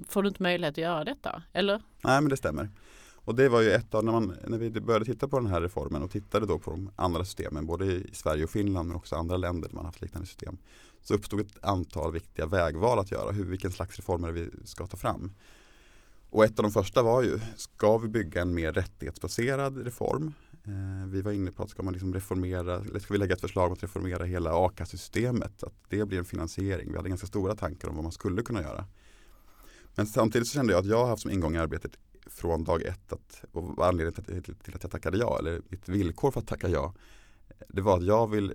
får 0.07 0.23
du 0.23 0.27
inte 0.27 0.43
möjlighet 0.43 0.73
att 0.73 0.77
göra 0.77 1.03
detta, 1.03 1.43
eller? 1.53 1.81
Nej 2.03 2.21
men 2.21 2.29
det 2.29 2.37
stämmer. 2.37 2.69
Och 3.25 3.35
det 3.35 3.49
var 3.49 3.61
ju 3.61 3.71
ett 3.71 3.93
av, 3.93 4.05
när, 4.05 4.11
man, 4.11 4.37
när 4.47 4.57
vi 4.57 4.69
började 4.69 5.05
titta 5.05 5.27
på 5.27 5.39
den 5.39 5.49
här 5.49 5.61
reformen 5.61 6.03
och 6.03 6.11
tittade 6.11 6.45
då 6.45 6.59
på 6.59 6.71
de 6.71 6.91
andra 6.95 7.25
systemen, 7.25 7.65
både 7.65 7.85
i 7.85 8.09
Sverige 8.13 8.43
och 8.43 8.49
Finland 8.49 8.87
men 8.87 8.97
också 8.97 9.15
andra 9.15 9.37
länder 9.37 9.69
där 9.69 9.75
man 9.75 9.85
haft 9.85 10.01
liknande 10.01 10.27
system 10.27 10.57
så 11.03 11.13
uppstod 11.13 11.39
ett 11.39 11.63
antal 11.63 12.11
viktiga 12.11 12.45
vägval 12.45 12.99
att 12.99 13.11
göra. 13.11 13.31
Hur, 13.31 13.45
vilken 13.45 13.71
slags 13.71 13.95
reformer 13.95 14.31
vi 14.31 14.49
ska 14.65 14.87
ta 14.87 14.97
fram. 14.97 15.31
Och 16.29 16.45
ett 16.45 16.59
av 16.59 16.63
de 16.63 16.71
första 16.71 17.03
var 17.03 17.23
ju, 17.23 17.39
ska 17.55 17.97
vi 17.97 18.07
bygga 18.07 18.41
en 18.41 18.53
mer 18.53 18.73
rättighetsbaserad 18.73 19.77
reform? 19.77 20.33
Eh, 20.65 21.07
vi 21.07 21.21
var 21.21 21.31
inne 21.31 21.51
på 21.51 21.63
att 21.63 21.69
ska 21.69 21.83
man 21.83 21.93
liksom 21.93 22.13
reformera, 22.13 22.75
eller 22.75 22.99
ska 22.99 23.13
vi 23.13 23.17
lägga 23.17 23.33
ett 23.33 23.41
förslag 23.41 23.67
om 23.67 23.73
att 23.73 23.83
reformera 23.83 24.23
hela 24.23 24.65
a-kassesystemet? 24.65 25.63
Att 25.63 25.73
det 25.89 26.05
blir 26.05 26.17
en 26.17 26.25
finansiering. 26.25 26.91
Vi 26.91 26.97
hade 26.97 27.09
ganska 27.09 27.27
stora 27.27 27.55
tankar 27.55 27.87
om 27.87 27.95
vad 27.95 28.03
man 28.03 28.11
skulle 28.11 28.41
kunna 28.41 28.61
göra. 28.61 28.85
Men 29.95 30.07
samtidigt 30.07 30.47
så 30.47 30.53
kände 30.53 30.73
jag 30.73 30.79
att 30.79 30.85
jag 30.85 30.97
har 30.97 31.07
haft 31.07 31.21
som 31.21 31.31
ingång 31.31 31.55
i 31.55 31.59
arbetet 31.59 31.91
från 32.25 32.63
dag 32.63 32.81
ett 32.81 33.13
att, 33.13 33.43
och 33.51 33.87
anledningen 33.87 34.43
till 34.63 34.75
att 34.75 34.83
jag 34.83 34.91
tackade 34.91 35.17
ja, 35.17 35.39
eller 35.39 35.61
mitt 35.69 35.89
villkor 35.89 36.31
för 36.31 36.39
att 36.39 36.47
tacka 36.47 36.69
ja, 36.69 36.93
det 37.67 37.81
var 37.81 37.97
att 37.97 38.03
jag 38.03 38.27
vill 38.27 38.53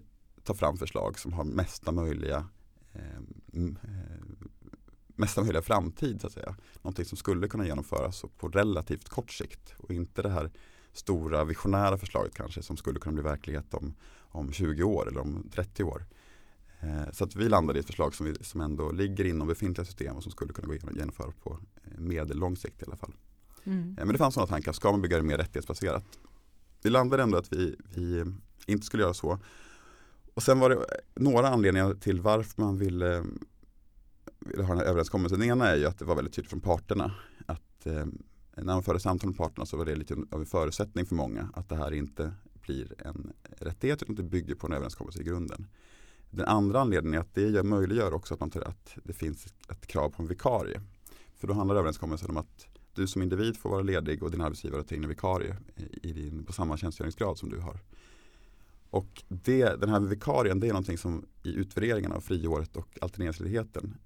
ta 0.48 0.54
fram 0.54 0.76
förslag 0.76 1.18
som 1.18 1.32
har 1.32 1.44
mesta 1.44 1.92
möjliga 1.92 2.46
eh, 2.92 3.16
eh, 3.52 3.72
mesta 5.06 5.40
möjliga 5.40 5.62
framtid 5.62 6.20
så 6.20 6.26
att 6.26 6.32
säga. 6.32 6.56
Någonting 6.82 7.04
som 7.04 7.18
skulle 7.18 7.48
kunna 7.48 7.66
genomföras 7.66 8.24
på 8.38 8.48
relativt 8.48 9.08
kort 9.08 9.30
sikt 9.30 9.74
och 9.78 9.90
inte 9.90 10.22
det 10.22 10.28
här 10.30 10.50
stora 10.92 11.44
visionära 11.44 11.98
förslaget 11.98 12.34
kanske 12.34 12.62
som 12.62 12.76
skulle 12.76 13.00
kunna 13.00 13.14
bli 13.14 13.22
verklighet 13.22 13.74
om, 13.74 13.94
om 14.18 14.52
20 14.52 14.82
år 14.82 15.08
eller 15.08 15.20
om 15.20 15.50
30 15.54 15.84
år. 15.84 16.06
Eh, 16.80 17.12
så 17.12 17.24
att 17.24 17.36
vi 17.36 17.48
landade 17.48 17.78
i 17.78 17.80
ett 17.80 17.86
förslag 17.86 18.14
som, 18.14 18.26
vi, 18.26 18.34
som 18.40 18.60
ändå 18.60 18.92
ligger 18.92 19.24
inom 19.24 19.48
befintliga 19.48 19.84
system 19.84 20.16
och 20.16 20.22
som 20.22 20.32
skulle 20.32 20.52
kunna 20.52 20.68
gå 20.68 20.74
igenom, 20.74 20.96
genomföra 20.96 21.32
på 21.42 21.58
eh, 21.84 21.98
medellång 21.98 22.56
sikt 22.56 22.82
i 22.82 22.84
alla 22.86 22.96
fall. 22.96 23.14
Mm. 23.64 23.96
Eh, 23.98 24.04
men 24.04 24.08
det 24.08 24.18
fanns 24.18 24.34
sådana 24.34 24.48
tankar, 24.48 24.72
ska 24.72 24.90
man 24.90 25.02
bygga 25.02 25.16
det 25.16 25.22
mer 25.22 25.38
rättighetsbaserat? 25.38 26.04
Vi 26.82 26.90
landade 26.90 27.22
ändå 27.22 27.38
att 27.38 27.52
vi, 27.52 27.76
vi 27.94 28.24
inte 28.66 28.86
skulle 28.86 29.02
göra 29.02 29.14
så. 29.14 29.38
Och 30.38 30.42
sen 30.42 30.60
var 30.60 30.70
det 30.70 30.86
några 31.14 31.48
anledningar 31.48 31.94
till 31.94 32.20
varför 32.20 32.62
man 32.62 32.78
ville, 32.78 33.24
ville 34.38 34.62
ha 34.62 34.68
den 34.68 34.78
här 34.78 34.84
överenskommelsen. 34.84 35.38
Den 35.38 35.48
ena 35.48 35.68
är 35.68 35.76
ju 35.76 35.86
att 35.86 35.98
det 35.98 36.04
var 36.04 36.14
väldigt 36.14 36.34
tydligt 36.34 36.50
från 36.50 36.60
parterna 36.60 37.14
att 37.46 37.86
eh, 37.86 38.06
när 38.56 38.64
man 38.64 38.82
förde 38.82 39.00
samtal 39.00 39.30
med 39.30 39.36
parterna 39.36 39.66
så 39.66 39.76
var 39.76 39.84
det 39.84 39.96
lite 39.96 40.14
av 40.30 40.40
en 40.40 40.46
förutsättning 40.46 41.06
för 41.06 41.14
många 41.14 41.48
att 41.54 41.68
det 41.68 41.76
här 41.76 41.94
inte 41.94 42.32
blir 42.60 43.06
en 43.06 43.32
rättighet 43.58 44.02
utan 44.02 44.14
det 44.14 44.22
bygger 44.22 44.54
på 44.54 44.66
en 44.66 44.72
överenskommelse 44.72 45.20
i 45.20 45.24
grunden. 45.24 45.66
Den 46.30 46.46
andra 46.46 46.80
anledningen 46.80 47.20
är 47.20 47.22
att 47.22 47.34
det 47.34 47.62
möjliggör 47.62 48.14
också 48.14 48.34
att, 48.34 48.40
man 48.40 48.50
tar, 48.50 48.60
att 48.60 48.96
det 49.04 49.12
finns 49.12 49.46
ett 49.70 49.86
krav 49.86 50.10
på 50.10 50.22
en 50.22 50.28
vikarie. 50.28 50.80
För 51.36 51.46
då 51.48 51.54
handlar 51.54 51.76
överenskommelsen 51.76 52.30
om 52.30 52.36
att 52.36 52.66
du 52.94 53.06
som 53.06 53.22
individ 53.22 53.56
får 53.56 53.70
vara 53.70 53.82
ledig 53.82 54.22
och 54.22 54.30
din 54.30 54.40
arbetsgivare 54.40 54.82
tar 54.82 54.96
in 54.96 55.02
en 55.02 55.08
vikarie 55.08 55.56
i 56.02 56.12
din, 56.12 56.44
på 56.44 56.52
samma 56.52 56.76
tjänstgöringsgrad 56.76 57.38
som 57.38 57.50
du 57.50 57.58
har. 57.58 57.80
Och 58.90 59.22
det, 59.28 59.80
den 59.80 59.88
här 59.88 60.00
vikarien 60.00 60.60
det 60.60 60.66
är 60.66 60.72
någonting 60.72 60.98
som 60.98 61.26
i 61.42 61.54
utvärderingen 61.54 62.12
av 62.12 62.20
friåret 62.20 62.76
och 62.76 62.98
alterneringsledigheten 63.00 63.98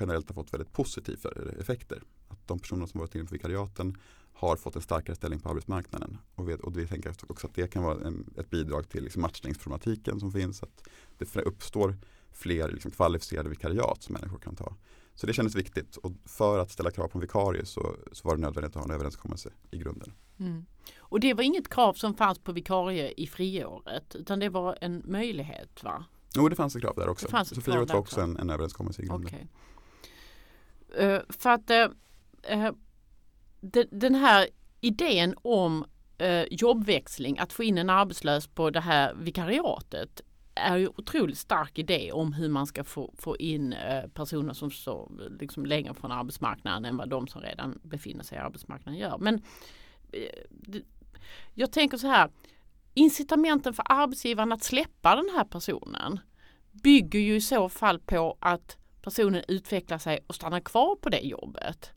generellt 0.00 0.28
har 0.28 0.34
fått 0.34 0.52
väldigt 0.52 0.72
positiva 0.72 1.30
effekter. 1.60 2.02
Att 2.28 2.48
de 2.48 2.58
personer 2.58 2.86
som 2.86 3.00
varit 3.00 3.14
inne 3.14 3.24
på 3.24 3.32
vikariaten 3.32 3.96
har 4.32 4.56
fått 4.56 4.76
en 4.76 4.82
starkare 4.82 5.16
ställning 5.16 5.40
på 5.40 5.48
arbetsmarknaden. 5.48 6.18
Och 6.34 6.48
vi, 6.48 6.54
och 6.54 6.78
vi 6.78 6.86
tänker 6.86 7.14
också 7.28 7.46
att 7.46 7.54
det 7.54 7.68
kan 7.68 7.82
vara 7.82 8.06
en, 8.06 8.34
ett 8.36 8.50
bidrag 8.50 8.88
till 8.88 9.04
liksom 9.04 9.22
matchningsproblematiken 9.22 10.20
som 10.20 10.32
finns. 10.32 10.62
Att 10.62 10.88
det 11.18 11.36
uppstår 11.36 11.96
fler 12.32 12.68
liksom 12.68 12.90
kvalificerade 12.90 13.48
vikariat 13.48 14.02
som 14.02 14.12
människor 14.12 14.38
kan 14.38 14.56
ta. 14.56 14.76
Så 15.14 15.26
det 15.26 15.32
kändes 15.32 15.54
viktigt 15.54 15.96
och 15.96 16.12
för 16.24 16.58
att 16.58 16.70
ställa 16.70 16.90
krav 16.90 17.08
på 17.08 17.18
en 17.18 17.22
vikarie 17.22 17.64
så, 17.64 17.96
så 18.12 18.28
var 18.28 18.36
det 18.36 18.42
nödvändigt 18.42 18.76
att 18.76 18.82
ha 18.82 18.84
en 18.84 18.90
överenskommelse 18.90 19.50
i 19.70 19.78
grunden. 19.78 20.12
Mm. 20.40 20.66
Och 20.98 21.20
det 21.20 21.34
var 21.34 21.42
inget 21.42 21.68
krav 21.68 21.92
som 21.92 22.14
fanns 22.14 22.38
på 22.38 22.52
vikarie 22.52 23.12
i 23.16 23.26
friåret 23.26 24.14
utan 24.14 24.38
det 24.38 24.48
var 24.48 24.78
en 24.80 25.02
möjlighet 25.04 25.84
va? 25.84 26.04
Jo 26.36 26.48
det 26.48 26.56
fanns 26.56 26.76
ett 26.76 26.82
krav 26.82 26.94
där 26.96 27.08
också. 27.08 27.26
Det 27.26 27.30
fanns 27.30 27.48
så 27.48 27.54
ett 27.54 27.64
friåret 27.64 27.88
krav 27.88 27.96
var 27.96 28.00
också 28.00 28.20
en, 28.20 28.36
en 28.36 28.50
överenskommelse 28.50 29.02
i 29.02 29.06
grunden. 29.06 29.26
Okej. 29.34 29.48
Eh, 30.98 31.20
för 31.28 31.50
att 31.50 31.70
eh, 31.70 31.86
eh, 32.42 32.72
de, 33.60 33.84
den 33.90 34.14
här 34.14 34.48
idén 34.80 35.34
om 35.42 35.84
eh, 36.18 36.44
jobbväxling, 36.50 37.38
att 37.38 37.52
få 37.52 37.62
in 37.62 37.78
en 37.78 37.90
arbetslös 37.90 38.46
på 38.46 38.70
det 38.70 38.80
här 38.80 39.14
vikariatet 39.14 40.20
är 40.54 40.76
ju 40.76 40.88
otroligt 40.88 41.38
stark 41.38 41.78
idé 41.78 42.12
om 42.12 42.32
hur 42.32 42.48
man 42.48 42.66
ska 42.66 42.84
få, 42.84 43.14
få 43.18 43.36
in 43.36 43.74
personer 44.14 44.54
som 44.54 44.70
står 44.70 45.10
liksom 45.40 45.66
längre 45.66 45.94
från 45.94 46.12
arbetsmarknaden 46.12 46.84
än 46.84 46.96
vad 46.96 47.08
de 47.08 47.26
som 47.26 47.42
redan 47.42 47.80
befinner 47.82 48.24
sig 48.24 48.38
i 48.38 48.40
arbetsmarknaden 48.40 49.00
gör. 49.00 49.18
Men 49.18 49.42
Eh, 50.12 50.80
jag 51.54 51.72
tänker 51.72 51.96
så 51.96 52.06
här, 52.06 52.30
incitamenten 52.94 53.74
för 53.74 53.84
arbetsgivaren 53.88 54.52
att 54.52 54.62
släppa 54.62 55.16
den 55.16 55.28
här 55.36 55.44
personen 55.44 56.20
bygger 56.72 57.20
ju 57.20 57.36
i 57.36 57.40
så 57.40 57.68
fall 57.68 57.98
på 57.98 58.36
att 58.40 58.76
personen 59.02 59.42
utvecklar 59.48 59.98
sig 59.98 60.18
och 60.26 60.34
stannar 60.34 60.60
kvar 60.60 60.96
på 60.96 61.08
det 61.08 61.20
jobbet. 61.20 61.92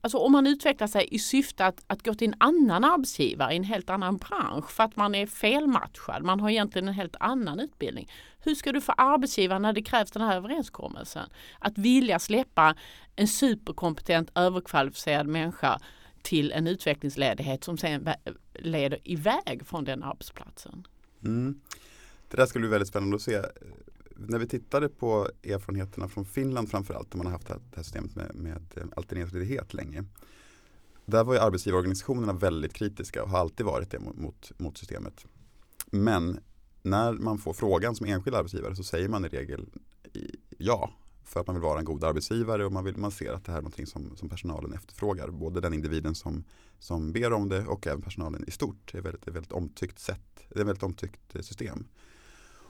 Alltså 0.00 0.18
om 0.18 0.32
man 0.32 0.46
utvecklar 0.46 0.86
sig 0.86 1.08
i 1.10 1.18
syfte 1.18 1.66
att, 1.66 1.84
att 1.86 2.04
gå 2.04 2.14
till 2.14 2.28
en 2.28 2.34
annan 2.38 2.84
arbetsgivare 2.84 3.52
i 3.52 3.56
en 3.56 3.64
helt 3.64 3.90
annan 3.90 4.16
bransch 4.16 4.70
för 4.70 4.84
att 4.84 4.96
man 4.96 5.14
är 5.14 5.26
felmatchad, 5.26 6.22
man 6.22 6.40
har 6.40 6.50
egentligen 6.50 6.88
en 6.88 6.94
helt 6.94 7.16
annan 7.20 7.60
utbildning. 7.60 8.10
Hur 8.38 8.54
ska 8.54 8.72
du 8.72 8.80
få 8.80 8.92
arbetsgivaren 8.92 9.62
när 9.62 9.72
det 9.72 9.82
krävs 9.82 10.10
den 10.10 10.22
här 10.22 10.36
överenskommelsen? 10.36 11.28
Att 11.58 11.78
vilja 11.78 12.18
släppa 12.18 12.74
en 13.16 13.28
superkompetent 13.28 14.30
överkvalificerad 14.34 15.26
människa 15.26 15.80
till 16.24 16.52
en 16.52 16.66
utvecklingsledighet 16.66 17.64
som 17.64 17.78
sen 17.78 18.08
leder 18.52 18.98
iväg 19.04 19.62
från 19.66 19.84
den 19.84 20.02
arbetsplatsen. 20.02 20.86
Mm. 21.24 21.60
Det 22.28 22.36
där 22.36 22.46
skulle 22.46 22.62
bli 22.62 22.70
väldigt 22.70 22.88
spännande 22.88 23.16
att 23.16 23.22
se 23.22 23.42
när 24.16 24.38
vi 24.38 24.46
tittade 24.46 24.88
på 24.88 25.28
erfarenheterna 25.42 26.08
från 26.08 26.24
Finland 26.24 26.70
framförallt, 26.70 27.10
där 27.10 27.16
man 27.18 27.26
har 27.26 27.32
haft 27.32 27.46
det 27.46 27.54
här 27.76 27.82
systemet 27.82 28.16
med, 28.16 28.34
med 28.34 28.62
eh, 28.76 28.82
alterneringsledighet 28.96 29.74
länge. 29.74 30.04
Där 31.04 31.24
var 31.24 31.34
ju 31.34 31.40
arbetsgivarorganisationerna 31.40 32.32
väldigt 32.32 32.72
kritiska 32.72 33.22
och 33.22 33.30
har 33.30 33.38
alltid 33.38 33.66
varit 33.66 33.90
det 33.90 33.98
mot, 33.98 34.52
mot 34.56 34.78
systemet. 34.78 35.26
Men 35.90 36.40
när 36.82 37.12
man 37.12 37.38
får 37.38 37.52
frågan 37.52 37.96
som 37.96 38.06
enskild 38.06 38.36
arbetsgivare 38.36 38.76
så 38.76 38.84
säger 38.84 39.08
man 39.08 39.24
i 39.24 39.28
regel 39.28 39.66
ja. 40.58 40.90
För 41.24 41.40
att 41.40 41.46
man 41.46 41.56
vill 41.56 41.62
vara 41.62 41.78
en 41.78 41.84
god 41.84 42.04
arbetsgivare 42.04 42.66
och 42.66 42.72
man, 42.72 42.84
vill, 42.84 42.96
man 42.96 43.10
ser 43.10 43.32
att 43.32 43.44
det 43.44 43.52
här 43.52 43.58
är 43.58 43.62
något 43.62 43.88
som, 43.88 44.16
som 44.16 44.28
personalen 44.28 44.72
efterfrågar. 44.72 45.28
Både 45.28 45.60
den 45.60 45.74
individen 45.74 46.14
som, 46.14 46.44
som 46.78 47.12
ber 47.12 47.32
om 47.32 47.48
det 47.48 47.66
och 47.66 47.86
även 47.86 48.02
personalen 48.02 48.44
i 48.46 48.50
stort. 48.50 48.92
Det 48.92 48.98
är 48.98 49.02
väldigt, 49.02 49.28
ett 49.28 49.34
väldigt 49.34 49.52
omtyckt 49.52 49.98
sätt. 49.98 50.20
Det 50.48 50.58
är 50.58 50.60
ett 50.60 50.66
väldigt 50.66 50.82
omtyckt 50.82 51.32
system. 51.40 51.86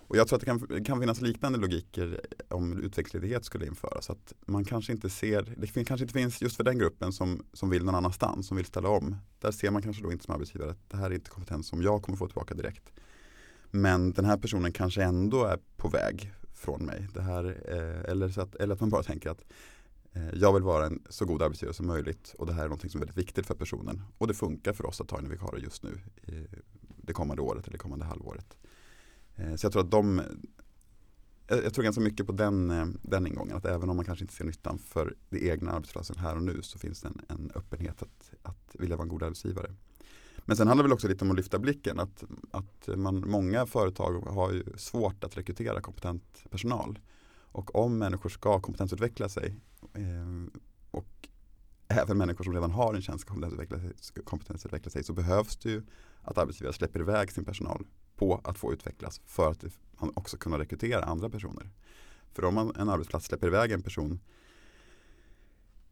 Och 0.07 0.17
jag 0.17 0.29
tror 0.29 0.37
att 0.37 0.41
det 0.41 0.47
kan, 0.47 0.85
kan 0.85 1.01
finnas 1.01 1.21
liknande 1.21 1.59
logiker 1.59 2.21
om 2.49 2.73
utvecklingsledighet 2.73 3.45
skulle 3.45 3.67
införas. 3.67 4.11
Att 4.11 4.33
man 4.47 4.65
kanske 4.65 4.93
inte 4.93 5.11
ser, 5.11 5.55
det 5.57 5.85
kanske 5.85 6.05
inte 6.05 6.13
finns 6.13 6.43
just 6.43 6.57
för 6.57 6.65
den 6.65 6.79
gruppen 6.79 7.13
som, 7.13 7.45
som 7.53 7.71
vill 7.71 7.85
någon 7.85 7.95
annanstans, 7.95 8.47
som 8.47 8.57
vill 8.57 8.67
ställa 8.67 8.89
om. 8.89 9.17
Där 9.41 9.51
ser 9.51 9.71
man 9.71 9.83
kanske 9.83 10.03
då 10.03 10.13
inte 10.13 10.25
som 10.25 10.35
arbetsgivare 10.35 10.71
att 10.71 10.91
det 10.91 10.97
här 10.97 11.11
är 11.11 11.15
inte 11.15 11.31
kompetens 11.31 11.67
som 11.67 11.83
jag 11.83 12.03
kommer 12.03 12.17
få 12.19 12.27
tillbaka 12.27 12.55
direkt. 12.55 12.93
Men 13.71 14.13
den 14.13 14.25
här 14.25 14.37
personen 14.37 14.73
kanske 14.73 15.03
ändå 15.03 15.45
är 15.45 15.59
på 15.77 15.89
väg 15.89 16.33
från 16.65 16.87
mig. 16.87 17.09
Det 17.15 17.23
här, 17.23 17.45
eh, 17.69 18.11
eller, 18.11 18.29
så 18.29 18.41
att, 18.41 18.55
eller 18.55 18.75
att 18.75 18.81
man 18.81 18.91
bara 18.91 19.03
tänker 19.03 19.31
att 19.31 19.45
eh, 20.13 20.35
jag 20.35 20.53
vill 20.53 20.63
vara 20.63 20.87
en 20.87 21.03
så 21.09 21.25
god 21.25 21.43
arbetsgivare 21.43 21.75
som 21.75 21.87
möjligt 21.87 22.35
och 22.39 22.47
det 22.47 22.53
här 22.53 22.65
är 22.65 22.69
något 22.69 22.81
som 22.81 23.01
är 23.01 23.07
väldigt 23.07 23.19
viktigt 23.19 23.47
för 23.47 23.55
personen. 23.55 24.03
Och 24.19 24.27
det 24.27 24.35
funkar 24.35 24.73
för 24.73 24.87
oss 24.87 25.01
att 25.01 25.09
ta 25.09 25.19
en 25.19 25.31
vikarie 25.31 25.65
just 25.65 25.83
nu, 25.83 26.01
eh, 26.23 26.59
det 26.97 27.13
kommande 27.13 27.43
året 27.43 27.65
eller 27.65 27.73
det 27.73 27.79
kommande 27.79 28.05
halvåret. 28.05 28.57
Eh, 29.37 29.55
så 29.55 29.67
jag 29.67 29.73
tror 29.73 29.83
att 29.83 29.91
de 29.91 30.23
jag 31.49 31.75
tror 31.75 31.85
ganska 31.85 32.01
mycket 32.01 32.27
på 32.27 32.33
den, 32.33 32.71
eh, 32.71 32.87
den 33.03 33.27
ingången. 33.27 33.57
Att 33.57 33.65
även 33.65 33.91
om 33.91 33.97
man 33.97 34.05
kanske 34.05 34.25
inte 34.25 34.35
ser 34.35 34.45
nyttan 34.45 34.79
för 34.79 35.15
det 35.31 35.47
egna 35.47 35.73
arbetsplatsen 35.73 36.17
här 36.19 36.37
och 36.37 36.43
nu 36.43 36.63
så 36.63 36.79
finns 36.79 37.01
det 37.01 37.09
en, 37.09 37.21
en 37.29 37.51
öppenhet 37.55 38.03
att, 38.03 38.33
att 38.43 38.77
vilja 38.79 38.97
vara 38.97 39.03
en 39.03 39.09
god 39.09 39.23
arbetsgivare. 39.23 39.71
Men 40.45 40.57
sen 40.57 40.69
handlar 40.69 40.83
det 40.83 40.89
väl 40.89 40.95
också 40.95 41.09
lite 41.09 41.25
om 41.25 41.31
att 41.31 41.37
lyfta 41.37 41.59
blicken. 41.59 42.01
Att, 42.01 42.25
att 42.51 42.89
man, 42.97 43.31
många 43.31 43.67
företag 43.67 44.21
har 44.21 44.53
ju 44.53 44.65
svårt 44.77 45.25
att 45.25 45.37
rekrytera 45.37 45.81
kompetent 45.81 46.45
personal. 46.51 46.99
Och 47.53 47.75
om 47.75 47.99
människor 47.99 48.31
ska 48.31 48.61
kompetensutveckla 48.61 49.29
sig 49.29 49.57
eh, 49.95 50.61
och 50.91 51.29
även 51.89 52.19
människor 52.19 52.45
som 52.45 52.55
redan 52.55 52.71
har 52.71 52.95
en 52.95 53.03
tjänst 53.03 53.25
ska 53.25 53.35
kompetensutveckla 53.35 53.79
sig, 53.79 54.25
kompetensutveckla 54.25 54.91
sig 54.91 55.05
så 55.05 55.13
behövs 55.13 55.57
det 55.57 55.71
ju 55.71 55.83
att 56.23 56.39
arbetsgivare 56.39 56.75
släpper 56.75 57.01
iväg 57.01 57.33
sin 57.33 57.45
personal 57.45 57.87
på 58.17 58.41
att 58.45 58.59
få 58.59 58.73
utvecklas 58.73 59.21
för 59.25 59.51
att 59.51 59.65
man 60.01 60.13
också 60.15 60.37
kunna 60.37 60.59
rekrytera 60.59 61.05
andra 61.05 61.31
personer. 61.31 61.71
För 62.33 62.45
om 62.45 62.55
man, 62.55 62.77
en 62.77 62.89
arbetsplats 62.89 63.27
släpper 63.27 63.47
iväg 63.47 63.73
en 63.73 63.83
person 63.83 64.21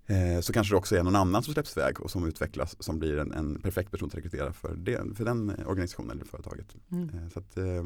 eh, 0.06 0.40
så 0.40 0.52
kanske 0.52 0.74
det 0.74 0.78
också 0.78 0.96
är 0.96 1.02
någon 1.02 1.16
annan 1.16 1.42
som 1.42 1.54
släpps 1.54 1.76
iväg 1.76 2.00
och 2.00 2.10
som 2.10 2.26
utvecklas 2.26 2.76
som 2.82 2.98
blir 2.98 3.18
en, 3.18 3.32
en 3.32 3.60
perfekt 3.60 3.90
person 3.90 4.08
att 4.08 4.14
rekrytera 4.14 4.52
för, 4.52 4.74
det, 4.76 5.16
för 5.16 5.24
den 5.24 5.50
organisationen 5.66 6.10
eller 6.10 6.24
företaget. 6.24 6.76
Mm. 6.90 7.08
Eh, 7.08 7.28
så 7.28 7.38
att, 7.38 7.56
eh, 7.56 7.84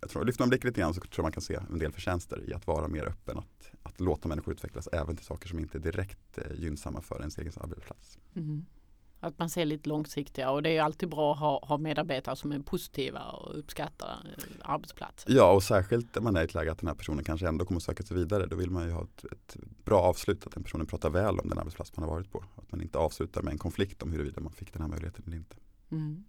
jag 0.00 0.10
tror, 0.10 0.24
lyfter 0.24 0.42
man 0.42 0.48
blicken 0.48 0.68
lite 0.68 0.80
grann 0.80 0.94
så 0.94 1.00
tror 1.00 1.12
jag 1.16 1.22
man 1.22 1.32
kan 1.32 1.42
se 1.42 1.58
en 1.70 1.78
del 1.78 1.92
förtjänster 1.92 2.50
i 2.50 2.54
att 2.54 2.66
vara 2.66 2.88
mer 2.88 3.04
öppen. 3.04 3.38
Att, 3.38 3.70
att 3.82 4.00
låta 4.00 4.28
människor 4.28 4.54
utvecklas 4.54 4.88
även 4.92 5.16
till 5.16 5.26
saker 5.26 5.48
som 5.48 5.58
inte 5.58 5.78
är 5.78 5.80
direkt 5.80 6.38
eh, 6.38 6.44
gynnsamma 6.54 7.00
för 7.00 7.18
ens 7.18 7.38
egen 7.38 7.52
arbetsplats. 7.60 8.18
Mm. 8.34 8.66
Att 9.22 9.38
man 9.38 9.50
ser 9.50 9.64
lite 9.64 9.88
långsiktiga 9.88 10.50
och 10.50 10.62
det 10.62 10.76
är 10.76 10.82
alltid 10.82 11.08
bra 11.08 11.32
att 11.32 11.38
ha, 11.38 11.66
ha 11.66 11.78
medarbetare 11.78 12.36
som 12.36 12.52
är 12.52 12.58
positiva 12.58 13.20
och 13.20 13.58
uppskattar 13.58 14.18
eh, 14.36 14.44
arbetsplatsen. 14.70 15.34
Ja 15.34 15.52
och 15.52 15.62
särskilt 15.62 16.14
när 16.14 16.22
man 16.22 16.36
är 16.36 16.40
i 16.40 16.44
ett 16.44 16.54
läge 16.54 16.72
att 16.72 16.78
den 16.78 16.88
här 16.88 16.94
personen 16.94 17.24
kanske 17.24 17.48
ändå 17.48 17.64
kommer 17.64 17.80
söka 17.80 18.02
sig 18.02 18.16
vidare. 18.16 18.46
Då 18.46 18.56
vill 18.56 18.70
man 18.70 18.84
ju 18.86 18.92
ha 18.92 19.02
ett, 19.02 19.24
ett, 19.32 19.56
bra 19.84 20.00
avslut, 20.00 20.46
att 20.46 20.52
den 20.52 20.62
personen 20.62 20.86
pratar 20.86 21.10
väl 21.10 21.38
om 21.38 21.48
den 21.48 21.58
arbetsplats 21.58 21.96
man 21.96 22.08
har 22.08 22.14
varit 22.14 22.32
på. 22.32 22.44
Att 22.56 22.72
man 22.72 22.82
inte 22.82 22.98
avslutar 22.98 23.42
med 23.42 23.52
en 23.52 23.58
konflikt 23.58 24.02
om 24.02 24.12
huruvida 24.12 24.40
man 24.40 24.52
fick 24.52 24.72
den 24.72 24.82
här 24.82 24.88
möjligheten 24.88 25.24
eller 25.26 25.36
inte. 25.36 25.56
Mm. 25.90 26.24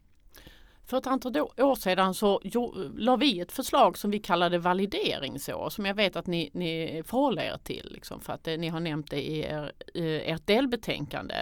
För 0.86 0.98
ett 0.98 1.08
antal 1.08 1.38
år 1.38 1.76
sedan 1.76 2.14
så 2.14 2.42
la 2.96 3.16
vi 3.16 3.40
ett 3.40 3.52
förslag 3.52 3.98
som 3.98 4.12
vi 4.12 4.20
kallade 4.20 4.58
valideringsår 4.58 5.70
som 5.70 5.86
jag 5.86 5.96
vet 5.96 6.16
att 6.16 6.28
ni, 6.28 6.50
ni 6.54 7.04
förhåller 7.06 7.42
er 7.42 7.58
till. 7.64 7.90
Liksom, 7.92 8.22
för 8.22 8.34
att 8.34 8.46
ni 8.46 8.68
har 8.68 8.80
nämnt 8.80 9.10
det 9.10 9.30
i 9.30 9.40
er, 9.40 9.72
ert 9.94 10.48
delbetänkande. 10.48 11.36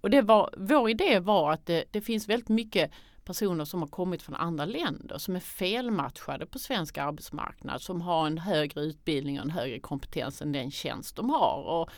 Och 0.00 0.10
det 0.10 0.22
var, 0.22 0.54
vår 0.56 0.90
idé 0.90 1.18
var 1.18 1.52
att 1.52 1.66
det, 1.66 1.84
det 1.90 2.00
finns 2.00 2.28
väldigt 2.28 2.48
mycket 2.48 2.90
personer 3.24 3.64
som 3.64 3.80
har 3.80 3.88
kommit 3.88 4.22
från 4.22 4.34
andra 4.34 4.64
länder 4.64 5.18
som 5.18 5.36
är 5.36 5.40
felmatchade 5.40 6.46
på 6.46 6.58
svensk 6.58 6.98
arbetsmarknad 6.98 7.82
som 7.82 8.00
har 8.00 8.26
en 8.26 8.38
högre 8.38 8.80
utbildning 8.80 9.38
och 9.38 9.44
en 9.44 9.50
högre 9.50 9.80
kompetens 9.80 10.42
än 10.42 10.52
den 10.52 10.70
tjänst 10.70 11.16
de 11.16 11.30
har. 11.30 11.62
Och, 11.62 11.90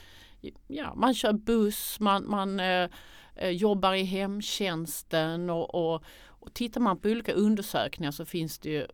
ja, 0.69 0.95
man 0.95 1.15
kör 1.15 1.33
buss, 1.33 2.01
man, 2.01 2.31
man 2.31 2.61
eh, 2.61 2.89
eh 3.37 3.51
jobbar 3.51 3.95
i 3.95 4.03
hemtjänsten 4.03 5.51
och, 5.51 5.75
och, 5.75 6.05
och 6.27 6.55
tittar 6.55 6.81
man 6.81 6.99
på 6.99 7.09
olika 7.09 7.33
undersökningar 7.33 8.11
så 8.11 8.25
finns 8.25 8.59
det 8.59 8.69
ju 8.69 8.87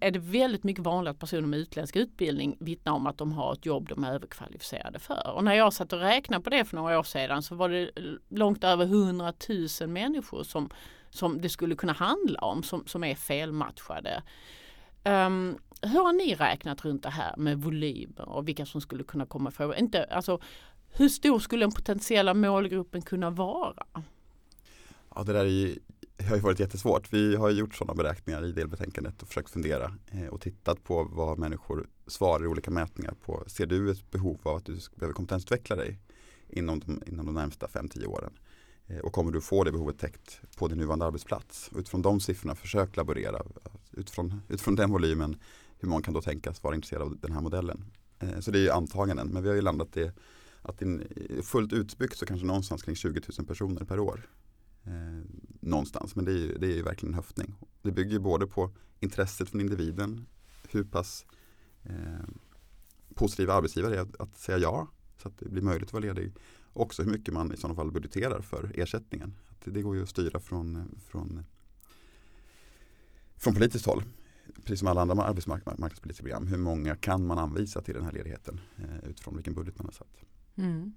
är 0.00 0.10
det 0.10 0.18
väldigt 0.18 0.64
mycket 0.64 0.84
vanligt 0.84 1.10
att 1.10 1.18
personer 1.18 1.46
med 1.46 1.58
utländsk 1.58 1.96
utbildning 1.96 2.56
vittnar 2.60 2.92
om 2.92 3.06
att 3.06 3.18
de 3.18 3.32
har 3.32 3.52
ett 3.52 3.66
jobb 3.66 3.88
de 3.88 4.04
är 4.04 4.14
överkvalificerade 4.14 4.98
för. 4.98 5.32
Och 5.36 5.44
när 5.44 5.54
jag 5.54 5.72
satt 5.72 5.92
och 5.92 5.98
räknade 5.98 6.44
på 6.44 6.50
det 6.50 6.64
för 6.64 6.76
några 6.76 6.98
år 6.98 7.02
sedan 7.02 7.42
så 7.42 7.54
var 7.54 7.68
det 7.68 7.90
långt 8.28 8.64
över 8.64 8.84
100 8.84 9.32
000 9.80 9.88
människor 9.88 10.42
som, 10.42 10.70
som 11.10 11.40
det 11.40 11.48
skulle 11.48 11.74
kunna 11.74 11.92
handla 11.92 12.40
om 12.40 12.62
som, 12.62 12.86
som 12.86 13.04
är 13.04 13.14
felmatchade. 13.14 14.22
Um, 15.04 15.58
hur 15.82 16.04
har 16.04 16.12
ni 16.12 16.34
räknat 16.34 16.84
runt 16.84 17.02
det 17.02 17.10
här 17.10 17.36
med 17.36 17.58
volymer 17.58 18.28
och 18.28 18.48
vilka 18.48 18.66
som 18.66 18.80
skulle 18.80 19.04
kunna 19.04 19.26
komma 19.26 19.50
ifrån? 19.50 19.74
Inte, 19.74 20.04
alltså, 20.04 20.40
hur 20.92 21.08
stor 21.08 21.38
skulle 21.38 21.64
den 21.64 21.72
potentiella 21.72 22.34
målgruppen 22.34 23.02
kunna 23.02 23.30
vara? 23.30 23.86
Ja, 25.14 25.22
det 25.22 25.32
där 25.32 25.44
är 25.44 25.78
det 26.16 26.24
har 26.24 26.36
ju 26.36 26.42
varit 26.42 26.60
jättesvårt. 26.60 27.12
Vi 27.12 27.36
har 27.36 27.50
gjort 27.50 27.74
sådana 27.74 27.94
beräkningar 27.94 28.44
i 28.44 28.52
delbetänkandet 28.52 29.22
och 29.22 29.28
försökt 29.28 29.50
fundera 29.50 29.94
eh, 30.06 30.26
och 30.26 30.40
tittat 30.40 30.84
på 30.84 31.04
vad 31.04 31.38
människor 31.38 31.86
svarar 32.06 32.44
i 32.44 32.46
olika 32.46 32.70
mätningar 32.70 33.14
på. 33.24 33.44
Ser 33.46 33.66
du 33.66 33.90
ett 33.90 34.10
behov 34.10 34.40
av 34.42 34.56
att 34.56 34.64
du 34.64 34.78
behöver 34.94 35.14
kompetensutveckla 35.14 35.76
dig 35.76 36.00
inom 36.48 36.80
de, 36.80 37.02
inom 37.06 37.26
de 37.26 37.34
närmsta 37.34 37.66
5-10 37.66 38.06
åren? 38.06 38.32
Eh, 38.86 38.98
och 38.98 39.12
kommer 39.12 39.32
du 39.32 39.40
få 39.40 39.64
det 39.64 39.72
behovet 39.72 39.98
täckt 39.98 40.40
på 40.56 40.68
din 40.68 40.78
nuvarande 40.78 41.04
arbetsplats? 41.04 41.68
Och 41.68 41.78
utifrån 41.78 42.02
de 42.02 42.20
siffrorna 42.20 42.54
försök 42.54 42.96
laborera 42.96 43.42
utifrån, 43.92 44.40
utifrån 44.48 44.76
den 44.76 44.90
volymen 44.90 45.36
hur 45.78 45.88
många 45.88 46.02
kan 46.02 46.14
då 46.14 46.22
tänkas 46.22 46.62
vara 46.62 46.74
intresserade 46.74 47.04
av 47.04 47.18
den 47.20 47.32
här 47.32 47.40
modellen. 47.40 47.84
Eh, 48.18 48.40
så 48.40 48.50
det 48.50 48.58
är 48.58 48.62
ju 48.62 48.70
antaganden 48.70 49.28
men 49.28 49.42
vi 49.42 49.48
har 49.48 49.56
ju 49.56 49.62
landat 49.62 49.96
i 49.96 50.10
att 50.62 50.82
in, 50.82 51.08
fullt 51.42 51.72
utbyggt 51.72 52.16
så 52.16 52.26
kanske 52.26 52.46
någonstans 52.46 52.82
kring 52.82 52.96
20 52.96 53.20
000 53.38 53.46
personer 53.46 53.84
per 53.84 53.98
år 53.98 54.20
eh, 54.84 55.22
någonstans. 55.60 56.16
Men 56.16 56.24
det 56.24 56.32
är, 56.32 56.38
ju, 56.38 56.58
det 56.58 56.66
är 56.66 56.76
ju 56.76 56.82
verkligen 56.82 57.12
en 57.12 57.16
höftning. 57.16 57.54
Det 57.82 57.92
bygger 57.92 58.12
ju 58.12 58.18
både 58.18 58.46
på 58.46 58.70
intresset 59.00 59.48
från 59.48 59.60
individen, 59.60 60.26
hur 60.70 60.84
pass 60.84 61.26
eh, 61.82 62.26
positiva 63.14 63.54
arbetsgivare 63.54 63.96
är 63.96 64.00
att, 64.00 64.20
att 64.20 64.36
säga 64.38 64.58
ja 64.58 64.88
så 65.22 65.28
att 65.28 65.38
det 65.38 65.48
blir 65.48 65.62
möjligt 65.62 65.88
att 65.88 65.92
vara 65.92 66.04
ledig. 66.04 66.32
Också 66.72 67.02
hur 67.02 67.10
mycket 67.10 67.34
man 67.34 67.52
i 67.52 67.56
sådana 67.56 67.74
fall 67.74 67.92
budgeterar 67.92 68.40
för 68.40 68.72
ersättningen. 68.74 69.34
Att 69.48 69.74
det 69.74 69.82
går 69.82 69.96
ju 69.96 70.02
att 70.02 70.08
styra 70.08 70.40
från, 70.40 70.98
från, 71.08 71.44
från 73.36 73.54
politiskt 73.54 73.86
håll. 73.86 74.02
Precis 74.54 74.78
som 74.78 74.88
alla 74.88 75.00
andra 75.00 75.24
arbetsmarknadspolitiska 75.24 76.22
program. 76.22 76.46
Hur 76.46 76.58
många 76.58 76.96
kan 76.96 77.26
man 77.26 77.38
anvisa 77.38 77.82
till 77.82 77.94
den 77.94 78.04
här 78.04 78.12
ledigheten 78.12 78.60
eh, 78.78 79.10
utifrån 79.10 79.36
vilken 79.36 79.54
budget 79.54 79.78
man 79.78 79.86
har 79.86 79.92
satt. 79.92 80.16
Mm. 80.56 80.94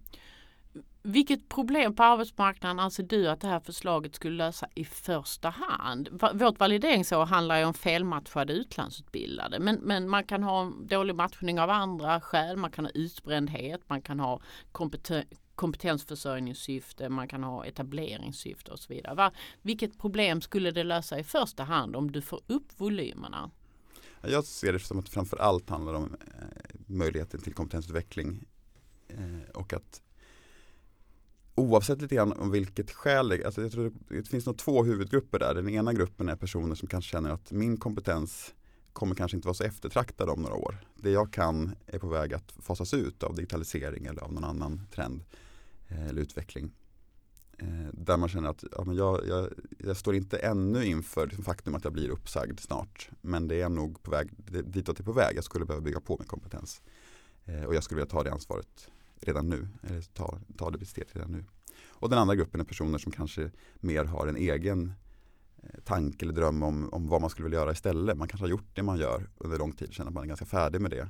Vilket 1.10 1.50
problem 1.50 1.96
på 1.96 2.04
arbetsmarknaden 2.04 2.80
anser 2.80 3.04
du 3.04 3.28
att 3.28 3.42
det 3.42 3.48
här 3.48 3.60
förslaget 3.60 4.16
skulle 4.16 4.36
lösa 4.36 4.68
i 4.76 4.86
första 4.86 5.50
hand? 5.50 6.10
Vårt 6.34 6.60
valideringsår 6.60 7.26
handlar 7.26 7.60
ju 7.60 7.66
om 7.66 7.74
felmatchade 7.74 8.54
utlandsutbildade 8.54 9.60
men, 9.60 9.76
men 9.76 10.10
man 10.10 10.24
kan 10.24 10.44
ha 10.44 10.72
dålig 10.90 11.16
matchning 11.16 11.60
av 11.60 11.70
andra 11.70 12.22
skäl. 12.22 12.58
Man 12.58 12.72
kan 12.72 12.86
ha 12.86 12.92
utbrändhet, 12.92 13.82
man 13.88 14.02
kan 14.02 14.20
ha 14.20 14.42
kompeten 14.72 15.24
kompetensförsörjningssyfte, 15.56 17.10
man 17.10 17.28
kan 17.28 17.44
ha 17.44 17.66
etableringssyfte 17.66 18.72
och 18.72 18.80
så 18.80 18.94
vidare. 18.94 19.16
Va? 19.16 19.32
Vilket 19.62 19.98
problem 19.98 20.42
skulle 20.42 20.72
det 20.72 20.84
lösa 20.84 21.20
i 21.20 21.24
första 21.24 21.64
hand 21.64 21.96
om 21.96 22.12
du 22.12 22.22
får 22.22 22.42
upp 22.48 22.68
volymerna? 22.78 23.52
Jag 24.22 24.44
ser 24.44 24.74
det 24.74 24.80
som 24.80 25.00
att 25.00 25.06
det 25.06 25.12
framför 25.12 25.38
allt 25.38 25.70
handlar 25.70 25.94
om 25.94 26.16
eh, 26.22 26.80
möjligheten 26.86 27.42
till 27.42 27.54
kompetensutveckling 27.54 28.46
eh, 29.08 29.50
och 29.54 29.74
att 29.74 30.02
oavsett 31.58 32.02
lite 32.02 32.16
grann 32.16 32.32
om 32.32 32.52
vilket 32.52 32.92
skäl, 32.92 33.44
alltså 33.46 33.62
jag 33.62 33.72
tror 33.72 33.92
det 34.10 34.28
finns 34.28 34.46
nog 34.46 34.58
två 34.58 34.84
huvudgrupper 34.84 35.40
där. 35.40 35.54
Den 35.54 35.70
ena 35.70 35.94
gruppen 35.94 36.30
är 36.30 36.36
personer 36.36 36.76
som 36.76 36.88
kanske 36.88 37.12
känner 37.12 37.30
att 37.30 37.52
min 37.52 37.78
kompetens 37.78 38.54
kommer 38.94 39.16
kanske 39.16 39.38
inte 39.38 39.48
vara 39.48 39.54
så 39.54 39.64
eftertraktad 39.64 40.30
om 40.30 40.42
några 40.42 40.56
år. 40.56 40.78
Det 40.96 41.12
jag 41.12 41.34
kan 41.34 41.76
är 41.88 42.00
på 42.00 42.08
väg 42.08 42.34
att 42.34 42.52
fasas 42.52 42.94
ut 42.94 43.24
av 43.24 43.36
digitalisering 43.36 44.06
eller 44.06 44.22
av 44.22 44.34
någon 44.34 44.44
annan 44.44 44.82
trend 44.92 45.24
eh, 45.88 46.08
eller 46.08 46.22
utveckling. 46.22 46.72
Eh, 47.58 47.88
där 47.94 48.18
man 48.18 48.30
känner 48.30 48.50
att 48.50 48.64
ja, 48.72 48.84
men 48.86 48.96
jag, 48.96 49.28
jag, 49.28 49.50
jag 49.78 49.98
står 49.98 50.16
inte 50.16 50.38
ännu 50.38 50.86
inför 50.86 51.28
liksom 51.28 51.44
faktum 51.44 51.76
att 51.76 51.84
jag 51.84 51.94
blir 51.94 52.10
uppsagd 52.10 52.60
snart. 52.60 53.10
Men 53.22 53.48
det 53.48 53.62
är 53.62 53.70
nog 53.70 54.04
på 54.04 54.12
väg, 54.12 54.30
ditåt 54.64 55.00
är 55.00 55.04
på 55.04 55.12
väg. 55.12 55.38
Jag 55.38 55.44
skulle 55.44 55.66
behöva 55.66 55.84
bygga 55.84 56.00
på 56.00 56.18
min 56.20 56.28
kompetens. 56.28 56.82
Eh, 57.46 57.64
och 57.64 57.76
jag 57.76 57.84
skulle 57.84 57.96
vilja 57.96 58.12
ta 58.12 58.24
det 58.24 58.32
ansvaret 58.32 58.90
redan 59.22 59.50
nu. 59.50 59.68
Eller 59.84 60.02
ta, 60.02 60.40
ta 60.58 60.72
det 60.72 61.16
redan 61.16 61.32
nu. 61.32 61.46
Och 62.00 62.10
den 62.10 62.20
andra 62.20 62.36
gruppen 62.36 62.62
är 62.62 62.66
personer 62.66 62.98
som 62.98 63.12
kanske 63.12 63.52
mer 63.80 64.06
har 64.06 64.28
en 64.28 64.38
egen 64.38 64.94
eh, 65.64 65.80
tanke 65.84 66.26
eller 66.26 66.34
dröm 66.34 66.64
om, 66.64 66.94
om 66.94 67.08
vad 67.08 67.22
man 67.22 67.30
skulle 67.30 67.44
vilja 67.44 67.60
göra 67.60 67.72
istället. 67.72 68.18
Man 68.18 68.28
kanske 68.28 68.44
har 68.44 68.50
gjort 68.50 68.76
det 68.76 68.84
man 68.84 68.98
gör 68.98 69.30
under 69.38 69.58
lång 69.58 69.72
tid, 69.72 69.94
känner 69.94 70.08
att 70.08 70.14
man 70.14 70.24
är 70.24 70.28
ganska 70.28 70.46
färdig 70.46 70.82
med 70.82 70.92
det. 70.92 71.10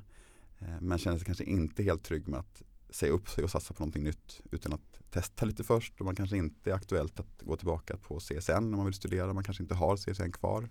Eh, 0.59 0.81
men 0.81 0.97
känner 0.97 1.17
sig 1.17 1.25
kanske 1.25 1.43
inte 1.43 1.83
helt 1.83 2.03
trygg 2.03 2.27
med 2.27 2.39
att 2.39 2.61
säga 2.89 3.11
upp 3.11 3.29
sig 3.29 3.43
och 3.43 3.51
satsa 3.51 3.73
på 3.73 3.81
någonting 3.81 4.03
nytt 4.03 4.41
utan 4.51 4.73
att 4.73 5.01
testa 5.11 5.45
lite 5.45 5.63
först 5.63 5.99
och 5.99 6.05
man 6.05 6.15
kanske 6.15 6.37
inte 6.37 6.71
är 6.71 6.73
aktuellt 6.73 7.19
att 7.19 7.41
gå 7.41 7.55
tillbaka 7.55 7.97
på 7.97 8.19
CSN 8.19 8.51
om 8.51 8.71
man 8.71 8.85
vill 8.85 8.93
studera. 8.93 9.33
Man 9.33 9.43
kanske 9.43 9.63
inte 9.63 9.75
har 9.75 9.97
CSN 9.97 10.31
kvar. 10.31 10.69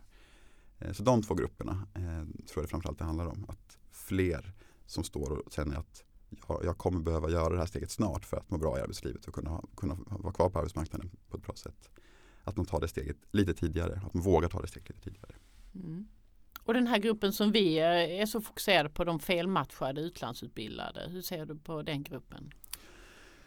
Eh, 0.78 0.92
så 0.92 1.02
de 1.02 1.22
två 1.22 1.34
grupperna 1.34 1.86
tror 2.46 2.62
jag 2.62 2.70
framförallt 2.70 2.98
det 2.98 3.04
handlar 3.04 3.26
om. 3.26 3.44
Att 3.48 3.78
fler 3.90 4.52
som 4.86 5.04
står 5.04 5.30
och 5.30 5.52
känner 5.52 5.76
att 5.76 6.04
jag, 6.48 6.64
jag, 6.64 6.78
kommer 6.78 7.00
behöva 7.00 7.30
göra 7.30 7.52
det 7.52 7.58
här 7.58 7.66
steget 7.66 7.90
snart 7.90 8.24
för 8.24 8.36
att 8.36 8.50
må 8.50 8.58
bra 8.58 8.78
i 8.78 8.80
arbetslivet 8.80 9.26
och 9.26 9.34
kunna, 9.34 9.62
kunna 9.76 9.98
vara 10.06 10.32
kvar 10.32 10.50
på 10.50 10.58
arbetsmarknaden 10.58 11.10
på 11.28 11.36
ett 11.36 11.42
bra 11.42 11.54
sätt. 11.54 11.90
Att 12.44 12.56
man 12.56 12.66
tar 12.66 12.80
det 12.80 12.88
steget 12.88 13.16
lite 13.30 13.54
tidigare, 13.54 14.00
att 14.06 14.14
man 14.14 14.22
vågar 14.22 14.48
ta 14.48 14.60
det 14.60 14.68
steget 14.68 14.88
lite 14.88 15.00
tidigare. 15.00 15.34
Mm. 15.74 16.06
Och 16.62 16.74
den 16.74 16.86
här 16.86 16.98
gruppen 16.98 17.32
som 17.32 17.52
vi 17.52 17.78
är 17.78 18.26
så 18.26 18.40
fokuserade 18.40 18.88
på, 18.88 19.04
de 19.04 19.20
felmatchade 19.20 20.00
utlandsutbildade, 20.00 21.08
hur 21.10 21.22
ser 21.22 21.46
du 21.46 21.58
på 21.58 21.82
den 21.82 22.02
gruppen? 22.02 22.50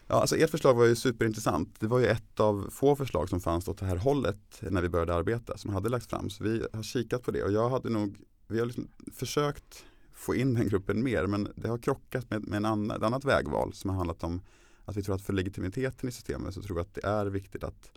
Ja, 0.07 0.15
alltså 0.15 0.35
ert 0.35 0.49
förslag 0.49 0.73
var 0.73 0.85
ju 0.85 0.95
superintressant. 0.95 1.79
Det 1.79 1.87
var 1.87 1.99
ju 1.99 2.05
ett 2.05 2.39
av 2.39 2.69
få 2.71 2.95
förslag 2.95 3.29
som 3.29 3.39
fanns 3.39 3.67
åt 3.67 3.77
det 3.77 3.85
här 3.85 3.95
hållet 3.95 4.61
när 4.61 4.81
vi 4.81 4.89
började 4.89 5.13
arbeta 5.13 5.57
som 5.57 5.73
hade 5.73 5.89
lagts 5.89 6.07
fram. 6.07 6.29
Så 6.29 6.43
vi 6.43 6.65
har 6.73 6.83
kikat 6.83 7.23
på 7.23 7.31
det 7.31 7.43
och 7.43 7.51
jag 7.51 7.69
hade 7.69 7.89
nog, 7.89 8.17
vi 8.47 8.59
har 8.59 8.65
liksom 8.65 8.87
försökt 9.13 9.85
få 10.19 10.35
in 10.35 10.53
den 10.53 10.67
gruppen 10.67 11.03
mer 11.03 11.27
men 11.27 11.47
det 11.55 11.67
har 11.67 11.77
krockat 11.77 12.29
med, 12.29 12.47
med 12.47 12.57
en 12.57 12.65
annan, 12.65 12.97
ett 12.97 13.03
annat 13.03 13.25
vägval 13.25 13.73
som 13.73 13.89
har 13.89 13.97
handlat 13.97 14.23
om 14.23 14.41
att 14.85 14.97
vi 14.97 15.03
tror 15.03 15.15
att 15.15 15.21
för 15.21 15.33
legitimiteten 15.33 16.09
i 16.09 16.11
systemet 16.11 16.53
så 16.53 16.61
tror 16.61 16.75
vi 16.75 16.81
att 16.81 16.93
det 16.93 17.05
är 17.05 17.25
viktigt 17.25 17.63
att 17.63 17.91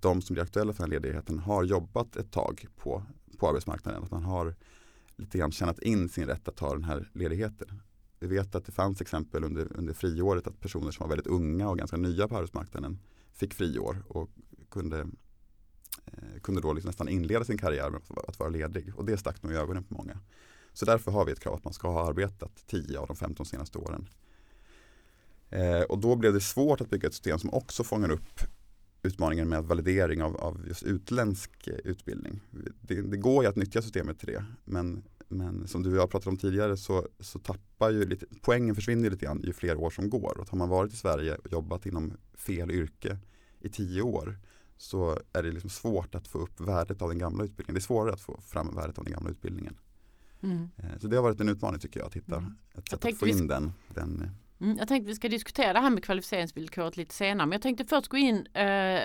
de 0.00 0.22
som 0.22 0.34
blir 0.34 0.42
aktuella 0.42 0.72
för 0.72 0.82
den 0.82 0.90
ledigheten 0.90 1.38
har 1.38 1.64
jobbat 1.64 2.16
ett 2.16 2.32
tag 2.32 2.66
på, 2.76 3.02
på 3.38 3.48
arbetsmarknaden. 3.48 4.02
Att 4.02 4.10
man 4.10 4.22
har 4.22 4.54
lite 5.16 5.38
grann 5.38 5.52
tjänat 5.52 5.78
in 5.78 6.08
sin 6.08 6.26
rätt 6.26 6.48
att 6.48 6.56
ta 6.56 6.72
den 6.72 6.84
här 6.84 7.10
ledigheten. 7.12 7.82
Vi 8.18 8.26
vet 8.26 8.54
att 8.54 8.64
det 8.64 8.72
fanns 8.72 9.00
exempel 9.00 9.44
under, 9.44 9.76
under 9.76 9.94
friåret 9.94 10.46
att 10.46 10.60
personer 10.60 10.90
som 10.90 11.04
var 11.04 11.08
väldigt 11.08 11.26
unga 11.26 11.68
och 11.68 11.78
ganska 11.78 11.96
nya 11.96 12.28
på 12.28 12.36
arbetsmarknaden 12.36 12.98
fick 13.32 13.54
friår 13.54 14.04
och 14.08 14.30
kunde, 14.70 15.00
eh, 16.06 16.40
kunde 16.42 16.60
då 16.60 16.72
liksom 16.72 16.88
nästan 16.88 17.08
inleda 17.08 17.44
sin 17.44 17.58
karriär 17.58 17.90
med 17.90 18.00
att 18.28 18.38
vara 18.38 18.50
ledig. 18.50 18.92
Och 18.96 19.04
det 19.04 19.16
stack 19.16 19.42
nog 19.42 19.52
i 19.52 19.56
ögonen 19.56 19.84
på 19.84 19.94
många. 19.94 20.18
Så 20.72 20.84
därför 20.84 21.10
har 21.10 21.24
vi 21.24 21.32
ett 21.32 21.40
krav 21.40 21.54
att 21.54 21.64
man 21.64 21.72
ska 21.72 21.88
ha 21.88 22.08
arbetat 22.08 22.64
10 22.66 22.98
av 22.98 23.06
de 23.06 23.16
15 23.16 23.46
senaste 23.46 23.78
åren. 23.78 24.08
Eh, 25.50 25.80
och 25.80 25.98
då 25.98 26.16
blev 26.16 26.32
det 26.32 26.40
svårt 26.40 26.80
att 26.80 26.90
bygga 26.90 27.08
ett 27.08 27.14
system 27.14 27.38
som 27.38 27.54
också 27.54 27.84
fångar 27.84 28.10
upp 28.10 28.40
utmaningen 29.02 29.48
med 29.48 29.64
validering 29.64 30.22
av, 30.22 30.36
av 30.36 30.64
just 30.66 30.82
utländsk 30.82 31.66
eh, 31.66 31.74
utbildning. 31.74 32.40
Det, 32.80 33.02
det, 33.02 33.16
går 33.16 33.44
ju 33.44 33.50
att 33.50 33.56
nyttja 33.56 33.82
systemet 33.82 34.18
till 34.18 34.28
det 34.28 34.44
men, 34.64 35.02
men 35.28 35.68
som 35.68 35.82
du 35.82 35.90
och 35.90 35.96
jag 35.96 36.10
pratade 36.10 36.30
om 36.30 36.36
tidigare 36.36 36.76
så, 36.76 37.08
så 37.20 37.38
tappar 37.38 37.90
ju 37.90 38.04
lite, 38.04 38.26
poängen 38.40 38.74
försvinner 38.74 39.10
lite 39.10 39.24
grann 39.24 39.42
ju 39.42 39.52
fler 39.52 39.76
år 39.76 39.90
som 39.90 40.10
går. 40.10 40.38
Och 40.38 40.48
har 40.48 40.58
man 40.58 40.68
varit 40.68 40.92
i 40.92 40.96
Sverige 40.96 41.34
och 41.34 41.52
jobbat 41.52 41.86
inom 41.86 42.12
fel 42.34 42.70
yrke 42.70 43.18
i 43.60 43.68
tio 43.68 44.02
år 44.02 44.38
så 44.76 45.18
är 45.32 45.42
det 45.42 45.52
liksom 45.52 45.70
svårt 45.70 46.14
att 46.14 46.28
få 46.28 46.38
upp 46.38 46.60
värdet 46.60 47.02
av 47.02 47.08
den 47.08 47.18
gamla 47.18 47.44
utbildningen. 47.44 47.74
Det 47.74 47.78
är 47.78 47.82
svårare 47.82 48.12
att 48.12 48.20
få 48.20 48.40
fram 48.40 48.74
värdet 48.74 48.98
av 48.98 49.04
den 49.04 49.12
gamla 49.12 49.30
utbildningen. 49.30 49.76
Mm. 50.42 50.70
Eh, 50.76 50.98
så 51.00 51.06
det 51.08 51.16
har 51.16 51.22
varit 51.22 51.40
en 51.40 51.48
utmaning 51.48 51.80
tycker 51.80 52.00
jag 52.00 52.06
att 52.06 52.14
hitta 52.14 52.36
mm. 52.36 52.54
ett 52.74 52.88
sätt 52.88 53.04
att 53.04 53.18
få 53.18 53.26
in 53.26 53.46
den, 53.46 53.72
den 53.88 54.22
eh. 54.22 54.66
mm, 54.66 54.78
Jag 54.78 54.88
tänkte 54.88 55.08
vi 55.08 55.14
ska 55.14 55.28
diskutera 55.28 55.72
det 55.72 55.80
här 55.80 55.90
med 55.90 56.04
kvalificeringsvillkoret 56.04 56.96
lite 56.96 57.14
senare 57.14 57.46
men 57.46 57.52
jag 57.52 57.62
tänkte 57.62 57.84
först 57.84 58.08
gå 58.08 58.16
in 58.16 58.46
eh, 58.46 59.00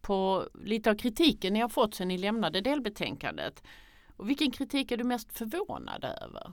på 0.00 0.48
lite 0.54 0.90
av 0.90 0.94
kritiken 0.94 1.52
ni 1.52 1.60
har 1.60 1.68
fått 1.68 1.94
sedan 1.94 2.08
ni 2.08 2.18
lämnade 2.18 2.60
delbetänkandet. 2.60 3.62
Och 4.16 4.28
vilken 4.28 4.50
kritik 4.50 4.92
är 4.92 4.96
du 4.96 5.04
mest 5.04 5.38
förvånad 5.38 6.04
över? 6.04 6.52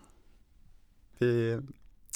Vi, 1.18 1.60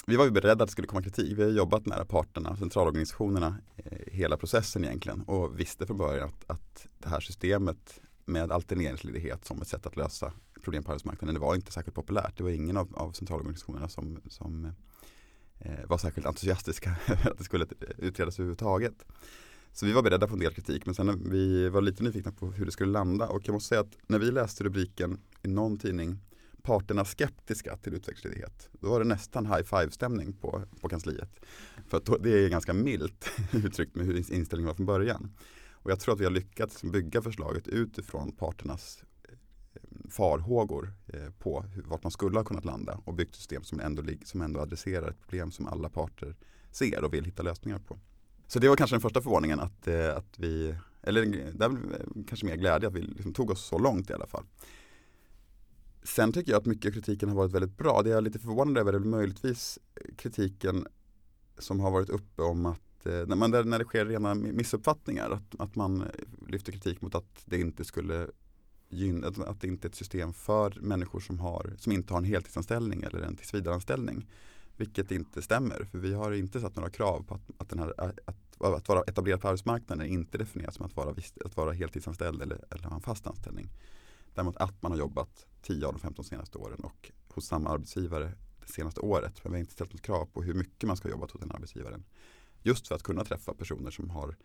vi 0.06 0.16
var 0.16 0.24
ju 0.24 0.30
beredda 0.30 0.52
att 0.52 0.68
det 0.68 0.72
skulle 0.72 0.88
komma 0.88 1.02
kritik. 1.02 1.38
Vi 1.38 1.42
har 1.42 1.50
jobbat 1.50 1.86
nära 1.86 2.04
parterna, 2.04 2.56
centralorganisationerna 2.56 3.56
eh, 3.76 4.12
hela 4.12 4.36
processen 4.36 4.84
egentligen 4.84 5.22
och 5.22 5.60
visste 5.60 5.86
från 5.86 5.96
början 5.96 6.28
att, 6.28 6.50
att 6.50 6.86
det 6.98 7.08
här 7.08 7.20
systemet 7.20 8.00
med 8.24 8.52
alterneringsledighet 8.52 9.44
som 9.44 9.62
ett 9.62 9.68
sätt 9.68 9.86
att 9.86 9.96
lösa 9.96 10.32
problem 10.66 10.84
på 10.84 10.92
arbetsmarknaden. 10.92 11.34
Det 11.34 11.40
var 11.40 11.54
inte 11.54 11.72
särskilt 11.72 11.94
populärt. 11.94 12.36
Det 12.36 12.42
var 12.42 12.50
ingen 12.50 12.76
av, 12.76 12.96
av 12.96 13.12
centralorganisationerna 13.12 13.88
som, 13.88 14.20
som 14.28 14.64
eh, 15.58 15.86
var 15.86 15.98
särskilt 15.98 16.26
entusiastiska 16.26 16.96
över 17.06 17.30
att 17.30 17.38
det 17.38 17.44
skulle 17.44 17.66
utredas 17.98 18.38
överhuvudtaget. 18.38 19.04
Så 19.72 19.86
vi 19.86 19.92
var 19.92 20.02
beredda 20.02 20.28
på 20.28 20.34
en 20.34 20.40
del 20.40 20.54
kritik 20.54 20.86
men 20.86 20.94
sen 20.94 21.30
vi 21.30 21.68
var 21.68 21.80
lite 21.80 22.02
nyfikna 22.02 22.32
på 22.32 22.46
hur 22.46 22.66
det 22.66 22.72
skulle 22.72 22.92
landa 22.92 23.28
och 23.28 23.48
jag 23.48 23.52
måste 23.52 23.68
säga 23.68 23.80
att 23.80 23.98
när 24.06 24.18
vi 24.18 24.30
läste 24.30 24.64
rubriken 24.64 25.20
i 25.42 25.48
någon 25.48 25.78
tidning 25.78 26.18
parterna 26.62 27.04
skeptiska 27.04 27.76
till 27.76 27.94
utvecklingsledighet. 27.94 28.68
Då 28.72 28.88
var 28.88 28.98
det 28.98 29.06
nästan 29.06 29.46
high 29.46 29.62
five-stämning 29.62 30.32
på, 30.32 30.62
på 30.80 30.88
kansliet. 30.88 31.30
För 31.88 31.96
att 31.96 32.22
det 32.22 32.44
är 32.44 32.48
ganska 32.48 32.72
milt 32.72 33.30
uttryckt 33.52 33.94
med 33.94 34.06
hur 34.06 34.16
inställningen 34.16 34.66
var 34.66 34.74
från 34.74 34.86
början. 34.86 35.30
Och 35.86 35.90
jag 35.90 36.00
tror 36.00 36.14
att 36.14 36.20
vi 36.20 36.24
har 36.24 36.30
lyckats 36.30 36.82
bygga 36.82 37.22
förslaget 37.22 37.68
utifrån 37.68 38.32
parternas 38.32 39.04
farhågor 40.10 40.92
eh, 41.06 41.30
på 41.38 41.64
vart 41.84 42.02
man 42.02 42.10
skulle 42.12 42.38
ha 42.38 42.44
kunnat 42.44 42.64
landa 42.64 43.00
och 43.04 43.14
byggt 43.14 43.34
system 43.34 43.64
som 43.64 43.80
ändå, 43.80 44.02
som 44.24 44.42
ändå 44.42 44.60
adresserar 44.60 45.10
ett 45.10 45.20
problem 45.20 45.50
som 45.50 45.66
alla 45.66 45.88
parter 45.88 46.36
ser 46.70 47.04
och 47.04 47.14
vill 47.14 47.24
hitta 47.24 47.42
lösningar 47.42 47.78
på. 47.78 47.98
Så 48.46 48.58
det 48.58 48.68
var 48.68 48.76
kanske 48.76 48.96
den 48.96 49.00
första 49.00 49.22
förvåningen 49.22 49.60
att, 49.60 49.88
eh, 49.88 50.16
att 50.16 50.38
vi, 50.38 50.74
eller 51.02 51.26
det 51.52 51.64
eh, 51.64 51.70
kanske 52.28 52.46
mer 52.46 52.56
glädje 52.56 52.88
att 52.88 52.94
vi 52.94 53.02
liksom 53.02 53.32
tog 53.32 53.50
oss 53.50 53.64
så 53.64 53.78
långt 53.78 54.10
i 54.10 54.12
alla 54.12 54.26
fall. 54.26 54.44
Sen 56.02 56.32
tycker 56.32 56.52
jag 56.52 56.58
att 56.58 56.66
mycket 56.66 56.88
av 56.88 56.92
kritiken 56.92 57.28
har 57.28 57.36
varit 57.36 57.52
väldigt 57.52 57.76
bra. 57.76 58.02
Det 58.02 58.10
jag 58.10 58.16
är 58.16 58.22
lite 58.22 58.38
förvånad 58.38 58.78
över 58.78 58.92
är 58.92 58.98
möjligtvis 58.98 59.78
kritiken 60.16 60.86
som 61.58 61.80
har 61.80 61.90
varit 61.90 62.08
uppe 62.08 62.42
om 62.42 62.66
att 62.66 62.80
när, 63.04 63.36
man, 63.36 63.50
när 63.50 63.78
det 63.78 63.84
sker 63.84 64.06
rena 64.06 64.34
missuppfattningar, 64.34 65.30
att, 65.30 65.60
att 65.60 65.76
man 65.76 66.04
lyfter 66.48 66.72
kritik 66.72 67.00
mot 67.00 67.14
att 67.14 67.42
det 67.44 67.60
inte 67.60 67.84
skulle 67.84 68.28
att 69.46 69.60
det 69.60 69.66
inte 69.66 69.86
är 69.86 69.88
ett 69.88 69.94
system 69.94 70.32
för 70.32 70.78
människor 70.80 71.20
som, 71.20 71.38
har, 71.38 71.74
som 71.78 71.92
inte 71.92 72.12
har 72.12 72.18
en 72.18 72.24
heltidsanställning 72.24 73.02
eller 73.02 73.20
en 73.20 73.36
tillsvidareanställning. 73.36 74.26
Vilket 74.76 75.10
inte 75.10 75.42
stämmer 75.42 75.84
för 75.84 75.98
vi 75.98 76.14
har 76.14 76.32
inte 76.32 76.60
satt 76.60 76.76
några 76.76 76.90
krav 76.90 77.24
på 77.28 77.34
att, 77.34 77.50
att, 77.58 77.68
den 77.68 77.78
här, 77.78 77.94
att 77.98 78.36
att, 78.58 78.88
vara 78.88 79.02
etablerad 79.02 79.40
på 79.40 79.48
arbetsmarknaden 79.48 80.06
är 80.06 80.10
inte 80.10 80.38
definierat 80.38 80.74
som 80.74 80.86
att 80.86 80.96
vara, 80.96 81.14
att 81.44 81.56
vara 81.56 81.72
heltidsanställd 81.72 82.42
eller, 82.42 82.64
eller 82.70 82.84
ha 82.88 82.94
en 82.94 83.00
fast 83.00 83.26
anställning. 83.26 83.68
Däremot 84.34 84.56
att 84.56 84.82
man 84.82 84.92
har 84.92 84.98
jobbat 84.98 85.46
10 85.62 85.86
av 85.86 85.92
de 85.92 85.98
15 85.98 86.24
senaste 86.24 86.58
åren 86.58 86.80
och 86.80 87.12
hos 87.28 87.46
samma 87.46 87.70
arbetsgivare 87.70 88.32
det 88.60 88.72
senaste 88.72 89.00
året. 89.00 89.44
Men 89.44 89.52
vi 89.52 89.56
har 89.56 89.60
inte 89.60 89.72
ställt 89.72 89.92
något 89.92 90.02
krav 90.02 90.26
på 90.26 90.42
hur 90.42 90.54
mycket 90.54 90.86
man 90.86 90.96
ska 90.96 91.08
ha 91.08 91.10
jobbat 91.10 91.30
hos 91.30 91.40
den 91.40 91.50
arbetsgivaren. 91.50 92.04
Just 92.62 92.88
för 92.88 92.94
att 92.94 93.02
kunna 93.02 93.24
träffa 93.24 93.54
personer 93.54 93.90
som 93.90 94.10
har 94.10 94.36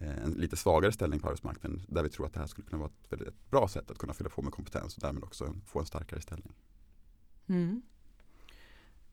Eh, 0.00 0.24
en 0.24 0.30
lite 0.32 0.56
svagare 0.56 0.92
ställning 0.92 1.20
på 1.20 1.26
arbetsmarknaden 1.26 1.82
där 1.88 2.02
vi 2.02 2.08
tror 2.08 2.26
att 2.26 2.32
det 2.32 2.40
här 2.40 2.46
skulle 2.46 2.66
kunna 2.66 2.78
vara 2.78 2.90
ett 2.90 3.12
väldigt 3.12 3.50
bra 3.50 3.68
sätt 3.68 3.90
att 3.90 3.98
kunna 3.98 4.14
fylla 4.14 4.30
på 4.30 4.42
med 4.42 4.52
kompetens 4.52 4.96
och 4.96 5.02
därmed 5.02 5.24
också 5.24 5.54
få 5.66 5.78
en 5.78 5.86
starkare 5.86 6.20
ställning. 6.20 6.52
Mm. 7.46 7.82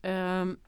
Um, 0.02 0.58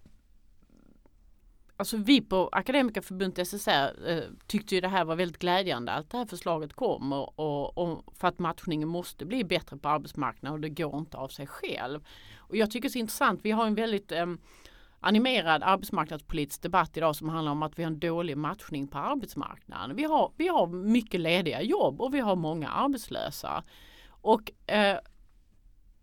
alltså 1.76 1.96
vi 1.96 2.20
på 2.20 2.48
Akademikerförbundet 2.52 3.48
SSR 3.48 4.08
eh, 4.10 4.22
tyckte 4.46 4.74
ju 4.74 4.80
det 4.80 4.88
här 4.88 5.04
var 5.04 5.16
väldigt 5.16 5.38
glädjande 5.38 5.92
att 5.92 6.10
det 6.10 6.18
här 6.18 6.26
förslaget 6.26 6.72
kom 6.72 7.12
och, 7.12 7.38
och, 7.38 7.78
och, 7.78 8.16
för 8.16 8.28
att 8.28 8.38
matchningen 8.38 8.88
måste 8.88 9.24
bli 9.24 9.44
bättre 9.44 9.76
på 9.76 9.88
arbetsmarknaden 9.88 10.54
och 10.54 10.60
det 10.60 10.68
går 10.68 10.98
inte 10.98 11.16
av 11.16 11.28
sig 11.28 11.46
själv. 11.46 12.06
Och 12.36 12.56
jag 12.56 12.70
tycker 12.70 12.88
det 12.88 12.88
är 12.88 12.92
så 12.92 12.98
intressant, 12.98 13.40
vi 13.42 13.50
har 13.50 13.66
en 13.66 13.74
väldigt 13.74 14.12
eh, 14.12 14.26
animerad 15.06 15.62
arbetsmarknadspolitisk 15.62 16.62
debatt 16.62 16.96
idag 16.96 17.16
som 17.16 17.28
handlar 17.28 17.52
om 17.52 17.62
att 17.62 17.78
vi 17.78 17.82
har 17.82 17.90
en 17.90 17.98
dålig 17.98 18.36
matchning 18.36 18.88
på 18.88 18.98
arbetsmarknaden. 18.98 19.96
Vi 19.96 20.04
har, 20.04 20.32
vi 20.36 20.48
har 20.48 20.66
mycket 20.66 21.20
lediga 21.20 21.62
jobb 21.62 22.00
och 22.00 22.14
vi 22.14 22.20
har 22.20 22.36
många 22.36 22.68
arbetslösa. 22.68 23.64
Och 24.08 24.70
eh, 24.70 24.98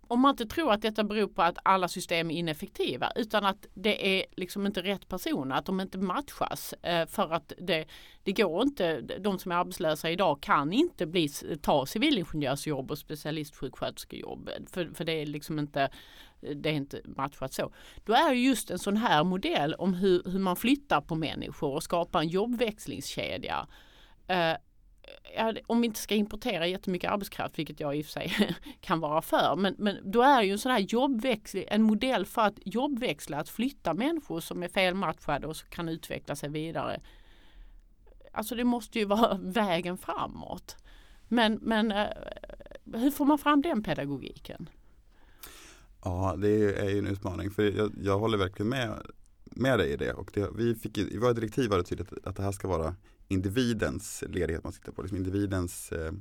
om 0.08 0.20
man 0.20 0.30
inte 0.30 0.46
tror 0.46 0.72
att 0.72 0.82
detta 0.82 1.04
beror 1.04 1.28
på 1.28 1.42
att 1.42 1.58
alla 1.64 1.88
system 1.88 2.32
är 2.32 2.36
ineffektiva 2.36 3.12
utan 3.16 3.46
att 3.46 3.66
det 3.74 4.20
är 4.20 4.26
liksom 4.32 4.66
inte 4.66 4.82
rätt 4.82 5.08
personer, 5.08 5.56
att 5.56 5.66
de 5.66 5.80
inte 5.80 5.98
matchas 5.98 6.74
eh, 6.74 7.08
för 7.08 7.34
att 7.34 7.54
det, 7.58 7.86
det 8.24 8.32
går 8.32 8.64
inte, 8.64 9.02
de 9.02 9.40
som 9.40 9.52
är 9.52 9.56
arbetslösa 9.56 10.10
idag 10.10 10.42
kan 10.42 10.74
inte 10.74 11.06
bli, 11.06 11.30
ta 11.62 11.86
civilingenjörsjobb 11.86 12.92
och 12.92 12.98
specialistsjuksköterskejobb 12.98 14.50
för, 14.72 14.92
för 14.94 15.04
det 15.04 15.22
är 15.22 15.26
liksom 15.26 15.60
inte 15.60 15.90
det 16.56 16.70
är 16.70 16.74
inte 16.74 17.02
matchat 17.06 17.54
så. 17.54 17.74
Då 18.04 18.14
är 18.14 18.34
just 18.34 18.72
en 18.72 18.80
sån 18.80 18.98
här 18.98 19.24
modell 19.24 19.74
om 19.74 19.94
hur, 19.94 20.24
hur 20.26 20.40
man 20.40 20.56
flyttar 20.56 21.02
på 21.02 21.16
människor 21.16 21.74
och 21.74 21.84
skapar 21.84 22.20
en 22.20 22.28
jobbväxlingskedja 22.28 23.68
eh, 24.28 24.54
om 25.68 25.82
vi 25.82 25.88
inte 25.88 26.00
ska 26.00 26.16
importera 26.16 26.68
jättemycket 26.68 27.12
arbetskraft, 27.12 27.60
vilket 27.60 27.80
jag 27.80 27.96
i 27.96 28.02
och 28.02 28.06
för 28.06 28.12
sig 28.12 28.56
kan 28.82 29.00
vara 29.00 29.22
för, 29.22 29.56
men, 29.56 29.76
men 29.78 30.12
då 30.12 30.22
är 30.22 30.42
ju 30.42 30.52
en 30.52 30.60
sån 30.60 30.72
här 30.72 30.80
jobbväxling 30.80 31.66
en 31.68 31.82
modell 31.82 32.26
för 32.26 32.42
att 32.42 32.60
jobbväxla, 32.66 33.38
att 33.38 33.50
flytta 33.50 33.94
människor 33.94 34.40
som 34.40 34.64
är 34.64 34.68
felmatchade 34.68 35.48
och 35.48 35.56
kan 35.70 35.90
utveckla 35.90 36.36
sig 36.36 36.50
vidare. 36.50 37.02
Alltså 38.32 38.56
det 38.56 38.64
måste 38.64 39.00
ju 39.00 39.06
vara 39.06 39.38
vägen 39.42 39.98
framåt. 39.98 40.78
Men, 41.28 41.60
men 41.62 41.92
eh, 41.92 42.08
hur 42.94 43.12
får 43.12 43.26
man 43.26 43.38
fram 43.38 43.62
den 43.62 43.84
pedagogiken? 43.84 44.70
Ja, 46.04 46.36
det 46.38 46.80
är 46.80 46.90
ju 46.90 47.00
en 47.00 47.08
utmaning 47.08 47.52
för 47.52 47.64
jag, 47.64 47.92
jag 48.02 48.20
håller 48.20 48.38
verkligen 48.38 48.70
med, 48.70 49.02
med 49.44 49.80
dig 49.80 49.92
i 49.92 49.98
det. 49.98 50.14
Och 50.14 50.32
det, 50.34 50.50
vi 50.56 50.76
fick, 50.76 50.98
I 50.98 51.18
våra 51.18 51.34
direktiv 51.34 51.70
var 51.70 51.78
det 51.78 51.84
tydligt 51.84 52.14
att 52.24 52.36
det 52.36 52.44
här 52.44 52.52
ska 52.52 52.68
vara 52.68 52.96
individens 53.28 54.24
ledighet 54.30 54.64
man 54.64 54.74
tittar 54.74 54.92
på. 54.92 55.02
Liksom 55.02 55.18
individens 55.18 55.92
eh, 55.92 56.14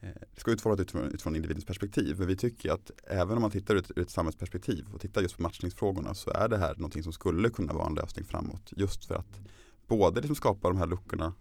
eh, 0.00 0.08
det 0.34 0.40
ska 0.40 0.50
utformas 0.50 0.80
utifrån, 0.80 1.04
utifrån 1.04 1.36
individens 1.36 1.64
perspektiv. 1.64 2.18
Men 2.18 2.26
vi 2.26 2.36
tycker 2.36 2.72
att 2.72 2.90
även 3.06 3.36
om 3.36 3.42
man 3.42 3.50
tittar 3.50 3.74
ur 3.74 3.78
ett, 3.78 3.90
ur 3.96 4.02
ett 4.02 4.10
samhällsperspektiv 4.10 4.86
och 4.94 5.00
tittar 5.00 5.22
just 5.22 5.36
på 5.36 5.42
matchningsfrågorna 5.42 6.14
så 6.14 6.30
är 6.30 6.48
det 6.48 6.58
här 6.58 6.74
någonting 6.74 7.02
som 7.02 7.12
skulle 7.12 7.50
kunna 7.50 7.72
vara 7.72 7.86
en 7.86 7.94
lösning 7.94 8.24
framåt. 8.24 8.72
Just 8.76 9.04
för 9.04 9.14
att 9.14 9.40
både 9.86 10.20
liksom 10.20 10.36
skapa 10.36 10.68
de 10.68 10.76
här 10.76 10.86
luckorna, 10.86 11.34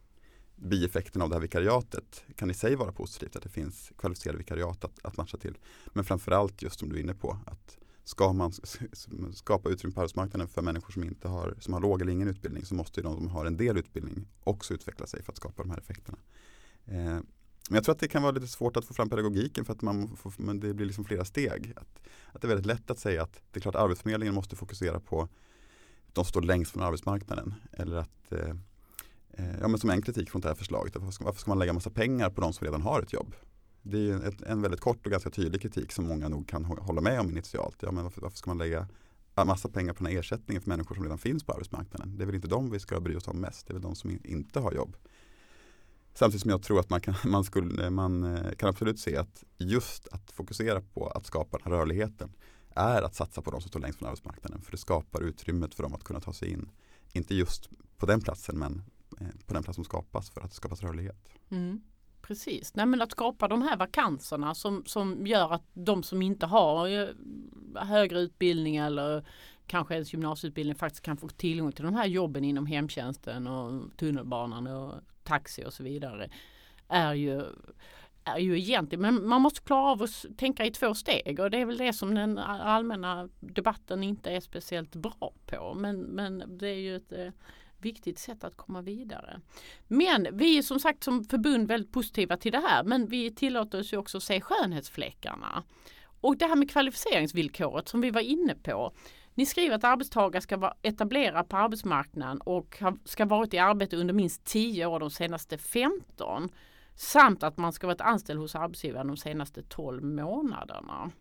bieffekten 0.62 1.22
av 1.22 1.30
det 1.30 1.36
här 1.36 1.42
vikariatet 1.42 2.24
kan 2.36 2.52
i 2.52 2.54
sig 2.54 2.76
vara 2.76 2.92
positivt 2.92 3.36
att 3.36 3.44
det 3.44 3.50
finns 3.50 3.92
kvalificerade 3.98 4.38
vikariat 4.38 4.84
att, 4.84 5.06
att 5.06 5.18
matcha 5.18 5.38
till. 5.38 5.58
Men 5.94 6.04
framförallt 6.04 6.62
just 6.62 6.80
som 6.80 6.90
du 6.90 6.96
är 6.96 7.00
inne 7.00 7.14
på 7.14 7.38
att 7.46 7.78
ska 8.04 8.34
man 8.34 8.52
skapa 9.34 9.70
utrymme 9.70 9.94
på 9.94 10.02
arbetsmarknaden 10.02 10.48
för 10.48 10.62
människor 10.62 10.92
som, 10.92 11.04
inte 11.04 11.28
har, 11.28 11.56
som 11.60 11.74
har 11.74 11.82
låg 11.82 12.02
eller 12.02 12.12
ingen 12.12 12.28
utbildning 12.28 12.66
så 12.66 12.76
måste 12.76 13.02
de 13.02 13.16
som 13.16 13.28
har 13.28 13.46
en 13.46 13.58
del 13.58 13.78
utbildning 13.78 14.28
också 14.44 14.74
utveckla 14.74 15.08
sig 15.08 15.24
för 15.24 15.32
att 15.32 15.38
skapa 15.38 15.64
de 15.64 15.70
här 15.70 15.78
effekterna. 15.78 16.18
Eh, 16.86 17.20
men 17.70 17.76
jag 17.76 17.84
tror 17.84 17.96
att 17.96 18.00
det 18.00 18.08
kan 18.08 18.22
vara 18.22 18.32
lite 18.32 18.48
svårt 18.48 18.78
att 18.78 18.86
få 18.86 18.94
fram 18.94 19.10
pedagogiken 19.10 19.66
för 19.66 19.74
att 19.74 19.82
man 19.82 20.18
får, 20.18 20.34
men 20.38 20.60
det 20.60 20.74
blir 20.74 20.86
liksom 20.86 21.06
flera 21.06 21.26
steg. 21.26 21.74
Att, 21.76 22.00
att 22.34 22.42
det 22.42 22.46
är 22.46 22.50
väldigt 22.50 22.66
lätt 22.66 22.92
att 22.92 23.00
säga 23.00 23.24
att 23.24 23.42
det 23.52 23.60
är 23.60 23.62
klart 23.62 23.76
att 23.76 23.82
Arbetsförmedlingen 23.82 24.36
måste 24.36 24.56
fokusera 24.56 25.00
på 25.00 25.30
de 26.14 26.26
som 26.26 26.30
står 26.30 26.42
längst 26.42 26.72
från 26.72 26.84
arbetsmarknaden. 26.84 27.54
Eller 27.72 27.96
att, 27.96 28.32
eh 28.32 28.56
Eh, 29.34 29.60
ja, 29.62 29.68
men 29.68 29.80
som 29.80 29.90
en 29.90 30.02
kritik 30.02 30.30
från 30.30 30.42
det 30.42 30.48
här 30.48 30.56
förslaget, 30.56 30.96
varför 30.96 31.12
ska, 31.12 31.26
varför 31.26 31.40
ska 31.40 31.52
man 31.52 31.60
lägga 31.60 31.74
massa 31.74 31.90
pengar 31.90 32.30
på 32.30 32.42
de 32.42 32.54
som 32.54 32.66
redan 32.66 32.82
har 32.82 33.02
ett 33.02 33.14
jobb? 33.14 33.36
det 33.82 34.12
är 34.12 34.28
ett, 34.28 34.42
en 34.42 34.62
väldigt 34.62 34.80
kort 34.80 35.06
och 35.06 35.12
ganska 35.12 35.30
tydlig 35.30 35.62
kritik 35.62 35.92
som 35.92 36.06
många 36.06 36.30
nog 36.30 36.48
kan 36.48 36.66
hålla 36.66 37.02
med 37.02 37.20
om 37.20 37.30
initialt. 37.30 37.78
Ja, 37.80 37.92
men 37.92 38.04
varför, 38.04 38.22
varför 38.22 38.38
ska 38.38 38.50
man 38.50 38.58
lägga 38.58 38.88
massa 39.46 39.70
pengar 39.70 39.94
på 39.94 40.04
den 40.04 40.14
här 40.14 40.20
ersättningen 40.20 40.62
för 40.62 40.70
människor 40.70 40.96
som 40.96 41.04
redan 41.04 41.18
finns 41.18 41.44
på 41.44 41.54
arbetsmarknaden? 41.54 42.18
Det 42.18 42.24
är 42.24 42.26
väl 42.26 42.36
inte 42.36 42.48
de 42.48 42.72
vi 42.72 42.80
ska 42.80 43.00
bry 43.00 43.16
oss 43.16 43.28
om 43.28 43.42
mest, 43.42 43.68
det 43.68 43.72
är 43.72 43.74
väl 43.74 43.82
de 43.82 43.96
som 43.96 44.20
inte 44.24 44.60
har 44.60 44.74
jobb. 44.74 44.96
Samtidigt 46.14 46.42
som 46.42 46.52
jag 46.52 46.64
tror 46.64 46.80
att 46.80 46.90
man 46.90 47.02
kan, 47.02 47.16
man 47.32 47.44
skulle, 47.44 47.90
man 47.90 48.24
eh, 48.24 48.52
kan 48.52 48.70
absolut 48.70 49.00
se 49.00 49.18
att 49.18 49.44
just 49.58 50.08
att 50.08 50.32
fokusera 50.32 50.82
på 50.82 51.08
att 51.08 51.26
skapa 51.26 51.58
den 51.58 51.72
här 51.72 51.80
rörligheten 51.80 52.34
är 52.76 53.02
att 53.02 53.16
satsa 53.16 53.42
på 53.42 53.52
de 53.52 53.62
som 53.62 53.70
står 53.70 53.80
längst 53.80 54.00
från 54.00 54.08
arbetsmarknaden. 54.08 54.62
För 54.62 54.72
det 54.72 54.78
skapar 54.78 55.22
utrymmet 55.22 55.76
för 55.76 55.84
dem 55.84 55.94
att 55.94 56.04
kunna 56.04 56.20
ta 56.20 56.34
sig 56.34 56.52
in. 56.52 56.70
Inte 57.14 57.36
just 57.36 57.70
på 57.98 58.06
den 58.06 58.22
platsen 58.22 58.60
men 58.60 58.84
Eh, 59.22 59.28
på 59.46 59.54
den 59.54 59.64
plats 59.64 59.76
som 59.76 59.84
skapas 59.84 60.30
för 60.30 60.42
att 60.42 60.50
det 60.50 60.56
skapas 60.56 60.84
rörlighet. 60.84 61.30
Mm. 61.50 61.82
Precis, 62.22 62.76
Nej, 62.76 62.86
men 62.86 63.02
att 63.02 63.12
skapa 63.12 63.48
de 63.48 63.62
här 63.62 63.78
vakanserna 63.78 64.56
som, 64.56 64.84
som 64.86 65.28
gör 65.28 65.54
att 65.54 65.64
de 65.74 66.04
som 66.04 66.22
inte 66.22 66.46
har 66.46 66.88
eh, 66.88 67.08
högre 67.76 68.20
utbildning 68.20 68.76
eller 68.76 69.26
kanske 69.68 69.94
ens 69.94 70.14
gymnasieutbildning 70.14 70.76
faktiskt 70.76 71.04
kan 71.04 71.18
få 71.18 71.28
tillgång 71.28 71.72
till 71.72 71.86
de 71.86 71.94
här 71.94 72.06
jobben 72.06 72.44
inom 72.44 72.66
hemtjänsten 72.66 73.48
och 73.48 73.98
tunnelbanan 73.98 74.68
och 74.68 74.94
taxi 75.24 75.66
och 75.66 75.74
så 75.74 75.84
vidare. 75.84 76.30
Är 76.88 77.14
ju, 77.14 77.44
är 78.24 78.38
ju 78.38 78.60
egentligen, 78.60 79.02
men 79.02 79.28
man 79.28 79.42
måste 79.42 79.62
klara 79.62 79.92
av 79.92 80.04
att 80.04 80.26
tänka 80.38 80.66
i 80.66 80.72
två 80.72 80.94
steg 80.94 81.40
och 81.40 81.52
det 81.52 81.58
är 81.58 81.66
väl 81.66 81.78
det 81.78 81.94
som 81.94 82.16
den 82.16 82.38
allmänna 82.38 83.30
debatten 83.40 84.04
inte 84.04 84.32
är 84.32 84.40
speciellt 84.40 84.96
bra 84.96 85.34
på. 85.46 85.74
Men, 85.74 86.00
men 86.00 86.58
det 86.58 86.68
är 86.68 86.80
ju 86.80 86.96
ett 86.96 87.12
eh, 87.12 87.32
viktigt 87.82 88.20
sätt 88.20 88.44
att 88.44 88.58
komma 88.58 88.82
vidare. 88.82 89.42
Men 89.88 90.28
vi 90.32 90.58
är 90.58 90.62
som 90.62 90.80
sagt 90.80 91.04
som 91.04 91.24
förbund 91.24 91.68
väldigt 91.68 91.92
positiva 91.92 92.38
till 92.38 92.52
det 92.52 92.60
här 92.68 92.84
men 92.84 93.08
vi 93.08 93.32
tillåter 93.32 93.80
oss 93.80 93.94
ju 93.94 93.98
också 93.98 94.20
se 94.20 94.42
skönhetsfläckarna. 94.42 95.64
Och 96.22 96.38
det 96.38 96.46
här 96.46 96.56
med 96.56 96.72
kvalificeringsvillkoret 96.72 97.88
som 97.88 98.02
vi 98.02 98.12
var 98.12 98.22
inne 98.22 98.56
på. 98.56 98.94
Ni 99.34 99.46
skriver 99.46 99.76
att 99.76 99.84
arbetstagare 99.84 100.42
ska 100.42 100.58
vara 100.58 100.74
etablerad 100.82 101.50
på 101.50 101.58
arbetsmarknaden 101.58 102.42
och 102.42 102.82
ska 103.06 103.26
varit 103.26 103.54
i 103.54 103.58
arbete 103.58 103.98
under 103.98 104.14
minst 104.14 104.46
10 104.46 104.86
år 104.86 105.00
de 105.00 105.12
senaste 105.12 105.58
15 105.58 106.50
samt 106.96 107.44
att 107.44 107.58
man 107.58 107.74
ska 107.74 107.88
varit 107.88 108.02
anställd 108.02 108.40
hos 108.40 108.56
arbetsgivaren 108.56 109.08
de 109.08 109.18
senaste 109.18 109.64
12 109.64 110.04
månaderna. 110.04 111.12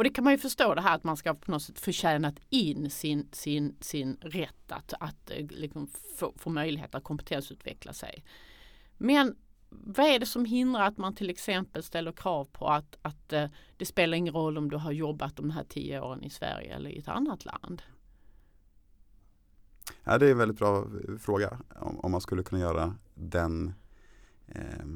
Och 0.00 0.04
det 0.04 0.10
kan 0.10 0.24
man 0.24 0.32
ju 0.32 0.38
förstå 0.38 0.74
det 0.74 0.80
här 0.80 0.94
att 0.94 1.04
man 1.04 1.16
ska 1.16 1.34
på 1.34 1.50
något 1.50 1.62
sätt 1.62 1.80
förtjänat 1.80 2.34
in 2.48 2.90
sin, 2.90 3.28
sin, 3.32 3.76
sin 3.80 4.16
rätt 4.20 4.72
att, 4.72 4.92
att 5.00 5.30
eh, 5.30 5.46
liksom 5.50 5.88
få, 6.16 6.34
få 6.36 6.50
möjlighet 6.50 6.94
att 6.94 7.04
kompetensutveckla 7.04 7.92
sig. 7.92 8.24
Men 8.98 9.36
vad 9.68 10.06
är 10.06 10.18
det 10.18 10.26
som 10.26 10.44
hindrar 10.44 10.86
att 10.86 10.98
man 10.98 11.14
till 11.14 11.30
exempel 11.30 11.82
ställer 11.82 12.12
krav 12.12 12.44
på 12.44 12.68
att, 12.68 12.96
att 13.02 13.32
eh, 13.32 13.46
det 13.76 13.84
spelar 13.84 14.16
ingen 14.16 14.34
roll 14.34 14.58
om 14.58 14.70
du 14.70 14.76
har 14.76 14.92
jobbat 14.92 15.36
de 15.36 15.50
här 15.50 15.64
tio 15.68 16.00
åren 16.00 16.24
i 16.24 16.30
Sverige 16.30 16.74
eller 16.74 16.90
i 16.90 16.98
ett 16.98 17.08
annat 17.08 17.44
land? 17.44 17.82
Ja, 20.04 20.18
det 20.18 20.26
är 20.26 20.30
en 20.30 20.38
väldigt 20.38 20.58
bra 20.58 20.78
eh, 20.78 21.16
fråga 21.18 21.58
om, 21.80 22.00
om 22.00 22.12
man 22.12 22.20
skulle 22.20 22.42
kunna 22.42 22.60
göra 22.60 22.94
den 23.14 23.72
eh, 24.46 24.86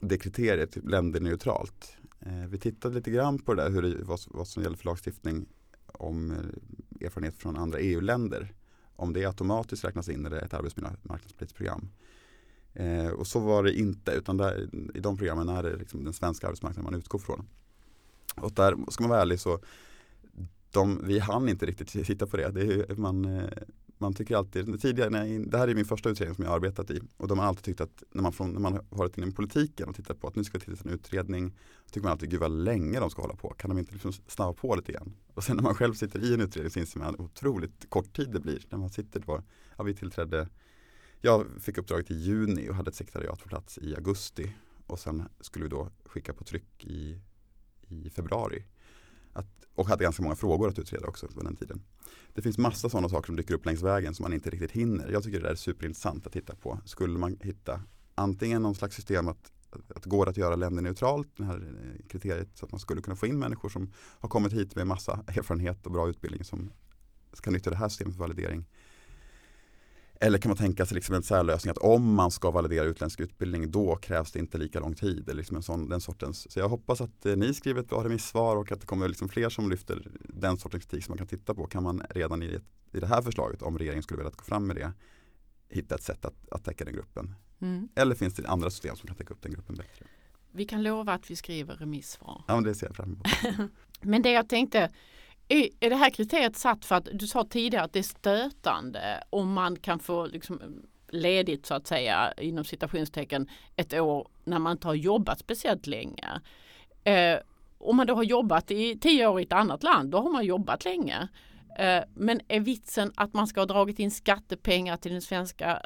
det 0.00 0.18
kriteriet 0.18 0.72
typ 0.72 0.88
länderneutralt. 0.88 1.98
Eh, 2.20 2.46
vi 2.48 2.58
tittade 2.58 2.94
lite 2.94 3.10
grann 3.10 3.38
på 3.38 3.54
det 3.54 3.62
där, 3.62 3.70
hur 3.70 3.82
det, 3.82 4.04
vad, 4.04 4.20
vad 4.26 4.48
som 4.48 4.62
gäller 4.62 4.76
för 4.76 4.84
lagstiftning 4.84 5.46
om 5.86 6.30
eh, 6.30 7.06
erfarenhet 7.06 7.36
från 7.36 7.56
andra 7.56 7.78
EU-länder. 7.78 8.54
Om 8.96 9.12
det 9.12 9.24
automatiskt 9.24 9.84
räknas 9.84 10.08
in 10.08 10.26
i 10.26 10.36
ett 10.36 10.54
arbetsmarknadspolitiskt 10.54 11.56
program. 11.56 11.88
Eh, 12.74 13.08
och 13.08 13.26
så 13.26 13.40
var 13.40 13.62
det 13.62 13.78
inte, 13.78 14.12
utan 14.12 14.36
där, 14.36 14.68
i 14.94 15.00
de 15.00 15.16
programmen 15.16 15.48
är 15.48 15.62
det 15.62 15.76
liksom 15.76 16.04
den 16.04 16.12
svenska 16.12 16.46
arbetsmarknaden 16.46 16.84
man 16.90 17.00
utgår 17.00 17.18
från. 17.18 17.46
Och 18.36 18.52
där, 18.52 18.76
ska 18.88 19.02
man 19.02 19.10
vara 19.10 19.22
ärlig 19.22 19.40
så, 19.40 19.58
de, 20.70 21.00
vi 21.04 21.18
hann 21.18 21.48
inte 21.48 21.66
riktigt 21.66 22.06
titta 22.06 22.26
på 22.26 22.36
det. 22.36 22.50
det 22.50 22.60
är, 22.60 22.94
man, 22.94 23.24
eh, 23.24 23.50
man 24.00 24.14
tycker 24.14 24.36
alltid, 24.36 24.80
tidigare, 24.80 25.10
när, 25.10 25.50
det 25.50 25.58
här 25.58 25.68
är 25.68 25.74
min 25.74 25.84
första 25.84 26.08
utredning 26.08 26.34
som 26.34 26.44
jag 26.44 26.50
har 26.50 26.56
arbetat 26.56 26.90
i 26.90 27.00
och 27.16 27.28
de 27.28 27.38
har 27.38 27.46
alltid 27.46 27.64
tyckt 27.64 27.80
att 27.80 28.02
när 28.10 28.22
man, 28.22 28.32
från, 28.32 28.50
när 28.50 28.60
man 28.60 28.72
har 28.72 28.84
varit 28.90 29.18
inom 29.18 29.32
politiken 29.32 29.88
och 29.88 29.96
tittat 29.96 30.20
på 30.20 30.28
att 30.28 30.36
nu 30.36 30.44
ska 30.44 30.58
vi 30.58 30.64
titta 30.64 30.88
en 30.88 30.94
utredning 30.94 31.54
så 31.84 31.90
tycker 31.90 32.04
man 32.04 32.12
alltid 32.12 32.30
gud 32.30 32.40
vad 32.40 32.50
länge 32.50 33.00
de 33.00 33.10
ska 33.10 33.22
hålla 33.22 33.36
på, 33.36 33.48
kan 33.48 33.68
de 33.68 33.78
inte 33.78 33.92
liksom 33.92 34.12
snabba 34.12 34.52
på 34.52 34.76
lite 34.76 34.92
grann? 34.92 35.14
Och 35.34 35.44
sen 35.44 35.56
när 35.56 35.62
man 35.62 35.74
själv 35.74 35.94
sitter 35.94 36.24
i 36.24 36.34
en 36.34 36.40
utredning 36.40 36.70
så 36.70 36.80
inser 36.80 36.98
man 36.98 37.20
otroligt 37.20 37.90
kort 37.90 38.16
tid 38.16 38.30
det 38.30 38.40
blir 38.40 38.64
när 38.70 38.78
man 38.78 38.90
sitter 38.90 39.20
då, 39.20 39.42
ja 39.76 39.84
vi 39.84 39.94
tillträdde 39.94 40.48
jag 41.20 41.46
fick 41.60 41.78
uppdraget 41.78 42.10
i 42.10 42.14
juni 42.14 42.70
och 42.70 42.74
hade 42.74 42.88
ett 42.88 42.94
sekretariat 42.94 43.42
på 43.42 43.48
plats 43.48 43.78
i 43.78 43.94
augusti 43.94 44.52
och 44.86 44.98
sen 44.98 45.28
skulle 45.40 45.64
vi 45.64 45.68
då 45.68 45.90
skicka 46.04 46.32
på 46.32 46.44
tryck 46.44 46.84
i, 46.84 47.20
i 47.88 48.10
februari. 48.10 48.64
Att, 49.38 49.46
och 49.74 49.86
hade 49.86 50.04
ganska 50.04 50.22
många 50.22 50.36
frågor 50.36 50.68
att 50.68 50.78
utreda 50.78 51.06
också 51.06 51.28
på 51.28 51.42
den 51.42 51.56
tiden. 51.56 51.82
Det 52.34 52.42
finns 52.42 52.58
massa 52.58 52.88
sådana 52.88 53.08
saker 53.08 53.26
som 53.26 53.36
dyker 53.36 53.54
upp 53.54 53.66
längs 53.66 53.82
vägen 53.82 54.14
som 54.14 54.22
man 54.22 54.32
inte 54.32 54.50
riktigt 54.50 54.72
hinner. 54.72 55.10
Jag 55.10 55.22
tycker 55.22 55.38
det 55.38 55.44
där 55.44 55.52
är 55.52 55.56
superintressant 55.56 56.26
att 56.26 56.32
titta 56.32 56.54
på. 56.54 56.78
Skulle 56.84 57.18
man 57.18 57.36
hitta 57.40 57.80
antingen 58.14 58.62
någon 58.62 58.74
slags 58.74 58.96
system 58.96 59.28
att, 59.28 59.52
att 59.94 60.02
det 60.02 60.10
går 60.10 60.28
att 60.28 60.36
göra 60.36 60.56
länder 60.56 60.82
neutralt, 60.82 61.28
det 61.36 61.44
här 61.44 61.56
eh, 61.56 62.06
kriteriet 62.08 62.48
så 62.54 62.66
att 62.66 62.72
man 62.72 62.80
skulle 62.80 63.02
kunna 63.02 63.16
få 63.16 63.26
in 63.26 63.38
människor 63.38 63.68
som 63.68 63.92
har 63.96 64.28
kommit 64.28 64.52
hit 64.52 64.76
med 64.76 64.86
massa 64.86 65.24
erfarenhet 65.26 65.86
och 65.86 65.92
bra 65.92 66.08
utbildning 66.08 66.44
som 66.44 66.70
ska 67.32 67.50
nyttja 67.50 67.70
det 67.70 67.76
här 67.76 67.88
systemet 67.88 68.14
för 68.14 68.20
validering. 68.20 68.66
Eller 70.20 70.38
kan 70.38 70.48
man 70.48 70.56
tänka 70.56 70.86
sig 70.86 70.94
liksom 70.94 71.14
en 71.14 71.22
särlösning 71.22 71.70
att 71.70 71.78
om 71.78 72.14
man 72.14 72.30
ska 72.30 72.50
validera 72.50 72.84
utländsk 72.84 73.20
utbildning 73.20 73.70
då 73.70 73.96
krävs 73.96 74.32
det 74.32 74.38
inte 74.38 74.58
lika 74.58 74.80
lång 74.80 74.94
tid. 74.94 75.28
Eller 75.28 75.34
liksom 75.34 75.56
en 75.56 75.62
sån, 75.62 75.88
den 75.88 76.00
sortens. 76.00 76.52
Så 76.52 76.58
jag 76.58 76.68
hoppas 76.68 77.00
att 77.00 77.26
eh, 77.26 77.36
ni 77.36 77.54
skriver 77.54 77.80
ett 77.80 77.88
bra 77.88 78.04
remissvar 78.04 78.56
och 78.56 78.72
att 78.72 78.80
det 78.80 78.86
kommer 78.86 79.08
liksom 79.08 79.28
fler 79.28 79.48
som 79.48 79.70
lyfter 79.70 80.10
den 80.20 80.58
sortens 80.58 80.84
kritik 80.84 81.04
som 81.04 81.12
man 81.12 81.18
kan 81.18 81.26
titta 81.26 81.54
på. 81.54 81.66
Kan 81.66 81.82
man 81.82 82.02
redan 82.10 82.42
i, 82.42 82.58
i 82.92 83.00
det 83.00 83.06
här 83.06 83.22
förslaget, 83.22 83.62
om 83.62 83.78
regeringen 83.78 84.02
skulle 84.02 84.18
vilja 84.18 84.32
gå 84.36 84.44
fram 84.44 84.66
med 84.66 84.76
det, 84.76 84.92
hitta 85.68 85.94
ett 85.94 86.02
sätt 86.02 86.24
att, 86.24 86.48
att 86.50 86.64
täcka 86.64 86.84
den 86.84 86.94
gruppen. 86.94 87.34
Mm. 87.60 87.88
Eller 87.94 88.14
finns 88.14 88.34
det 88.34 88.48
andra 88.48 88.70
system 88.70 88.96
som 88.96 89.06
kan 89.06 89.16
täcka 89.16 89.34
upp 89.34 89.42
den 89.42 89.52
gruppen 89.52 89.74
bättre? 89.74 90.06
Vi 90.52 90.64
kan 90.64 90.82
lova 90.82 91.12
att 91.12 91.30
vi 91.30 91.36
skriver 91.36 91.76
remissvar. 91.76 92.44
Ja, 92.48 92.54
men 92.54 92.64
det 92.64 92.74
ser 92.74 92.86
jag 92.86 92.96
fram 92.96 93.12
emot. 93.12 93.26
Men 94.00 94.22
det 94.22 94.30
jag 94.30 94.48
tänkte, 94.48 94.90
är, 95.48 95.68
är 95.80 95.90
det 95.90 95.96
här 95.96 96.10
kriteriet 96.10 96.56
satt 96.56 96.84
för 96.84 96.94
att 96.94 97.08
du 97.12 97.26
sa 97.26 97.44
tidigare 97.44 97.84
att 97.84 97.92
det 97.92 97.98
är 97.98 98.02
stötande 98.02 99.24
om 99.30 99.52
man 99.52 99.76
kan 99.76 99.98
få 99.98 100.26
liksom 100.26 100.82
ledigt 101.10 101.66
så 101.66 101.74
att 101.74 101.86
säga 101.86 102.32
inom 102.36 102.64
citationstecken 102.64 103.48
ett 103.76 103.94
år 103.94 104.28
när 104.44 104.58
man 104.58 104.72
inte 104.72 104.86
har 104.86 104.94
jobbat 104.94 105.38
speciellt 105.38 105.86
länge. 105.86 106.40
Eh, 107.04 107.38
om 107.78 107.96
man 107.96 108.06
då 108.06 108.14
har 108.14 108.22
jobbat 108.22 108.70
i 108.70 108.98
tio 108.98 109.26
år 109.26 109.40
i 109.40 109.42
ett 109.42 109.52
annat 109.52 109.82
land, 109.82 110.10
då 110.10 110.18
har 110.18 110.30
man 110.30 110.44
jobbat 110.44 110.84
länge. 110.84 111.28
Eh, 111.78 112.02
men 112.14 112.40
är 112.48 112.60
vitsen 112.60 113.12
att 113.14 113.34
man 113.34 113.46
ska 113.46 113.60
ha 113.60 113.66
dragit 113.66 113.98
in 113.98 114.10
skattepengar 114.10 114.96
till 114.96 115.14
det 115.14 115.20
svenska 115.20 115.82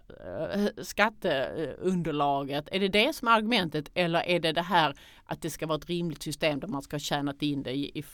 eh, 0.54 0.66
skatteunderlaget? 0.82 2.68
Är 2.72 2.80
det 2.80 2.88
det 2.88 3.12
som 3.12 3.28
är 3.28 3.32
argumentet 3.32 3.90
eller 3.94 4.20
är 4.20 4.40
det 4.40 4.52
det 4.52 4.62
här 4.62 4.94
att 5.32 5.42
det 5.42 5.50
ska 5.50 5.66
vara 5.66 5.78
ett 5.78 5.88
rimligt 5.88 6.22
system 6.22 6.60
där 6.60 6.68
man 6.68 6.82
ska 6.82 6.94
ha 6.94 6.98
tjänat 6.98 7.42
in 7.42 7.62
det 7.62 7.72
i, 7.72 7.98
i, 7.98 8.04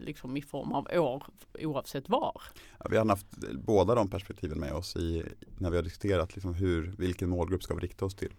liksom 0.00 0.36
i 0.36 0.42
form 0.42 0.72
av 0.72 0.88
år 0.92 1.24
oavsett 1.58 2.08
var? 2.08 2.42
Ja, 2.78 2.86
vi 2.90 2.96
har 2.96 3.06
haft 3.06 3.26
båda 3.52 3.94
de 3.94 4.10
perspektiven 4.10 4.60
med 4.60 4.72
oss 4.72 4.96
i, 4.96 5.24
när 5.58 5.70
vi 5.70 5.76
har 5.76 5.82
diskuterat 5.82 6.34
liksom 6.34 6.54
hur, 6.54 6.94
vilken 6.98 7.28
målgrupp 7.28 7.62
ska 7.62 7.74
vi 7.74 7.80
rikta 7.80 8.04
oss 8.04 8.14
till. 8.14 8.32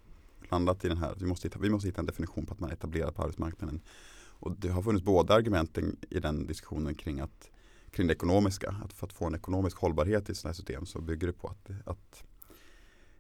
Landat 0.50 0.86
i 0.86 0.88
den 0.88 0.98
här, 0.98 1.16
vi 1.18 1.26
måste, 1.26 1.48
hitta, 1.48 1.60
vi 1.60 1.70
måste 1.70 1.88
hitta 1.88 2.02
en 2.02 2.06
definition 2.06 2.46
på 2.46 2.54
att 2.54 2.60
man 2.60 2.70
är 2.70 2.74
etablerad 2.74 3.16
på 3.16 3.22
arbetsmarknaden. 3.22 3.82
Och 4.40 4.56
det 4.58 4.70
har 4.70 4.82
funnits 4.82 5.06
båda 5.06 5.34
argumenten 5.34 5.98
i 6.10 6.20
den 6.20 6.48
diskussionen 6.48 6.96
kring 6.96 7.20
att 7.20 7.50
kring 7.92 8.08
det 8.08 8.14
ekonomiska. 8.14 8.76
Att 8.84 8.94
för 8.94 9.08
att 9.08 9.14
få 9.14 9.26
en 9.26 9.36
ekonomisk 9.36 9.78
hållbarhet 9.78 10.30
i 10.30 10.36
sådana 10.36 10.50
här 10.50 10.56
system 10.56 10.86
så 10.86 11.02
bygger 11.02 11.28
det 11.28 11.34
på 11.34 11.48
att, 11.48 11.70
att, 11.86 12.24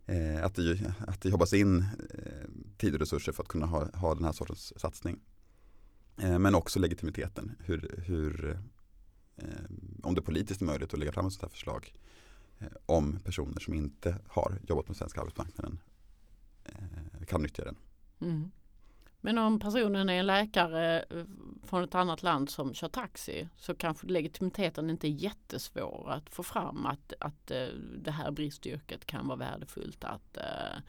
eh, 0.06 0.46
att, 0.46 0.56
det, 0.56 0.94
att 1.08 1.22
det 1.22 1.30
jobbas 1.30 1.54
in 1.54 1.86
eh, 2.14 2.50
tid 2.78 2.94
och 2.94 3.00
resurser 3.00 3.32
för 3.32 3.44
att 3.44 3.50
kunna 3.50 3.66
ha, 3.66 3.88
ha 3.94 4.16
den 4.16 4.24
här 4.24 4.32
sortens 4.32 4.80
satsning. 4.80 5.20
Eh, 6.18 6.40
men 6.40 6.56
också 6.56 6.80
legitimiteten. 6.80 7.52
Hur, 7.60 8.04
hur, 8.06 8.60
eh, 9.36 9.48
om 10.04 10.16
det 10.16 10.22
politiskt 10.22 10.62
är 10.62 10.66
möjligt 10.66 10.94
att 10.94 11.00
lägga 11.00 11.12
fram 11.12 11.28
ett 11.28 11.34
sådant 11.34 11.52
här 11.52 11.56
förslag 11.56 11.94
eh, 12.60 12.68
om 12.86 13.20
personer 13.24 13.60
som 13.60 13.74
inte 13.74 14.18
har 14.28 14.60
jobbat 14.68 14.86
på 14.86 14.92
den 14.92 14.98
svenska 14.98 15.22
arbetsmarknaden 15.22 15.80
eh, 16.66 17.26
kan 17.28 17.42
nyttja 17.42 17.64
den. 17.64 17.76
Mm. 18.20 18.52
Men 19.26 19.38
om 19.38 19.60
personen 19.60 20.10
är 20.10 20.20
en 20.20 20.26
läkare 20.28 21.00
eh, 21.00 21.24
från 21.64 21.84
ett 21.84 21.96
annat 21.96 22.24
land 22.24 22.50
som 22.50 22.74
kör 22.74 22.88
taxi 22.90 23.50
så 23.58 23.76
kanske 23.76 24.08
legitimiteten 24.08 24.90
inte 24.90 25.08
är 25.08 25.12
jättesvår 25.12 26.10
att 26.12 26.30
få 26.30 26.44
fram 26.44 26.86
att, 26.86 27.14
att 27.20 27.52
eh, 27.52 27.68
det 27.98 28.12
här 28.12 28.32
bristyrket 28.32 29.06
kan 29.06 29.28
vara 29.28 29.38
värdefullt 29.38 30.04
att 30.04 30.38
eh, 30.38 30.82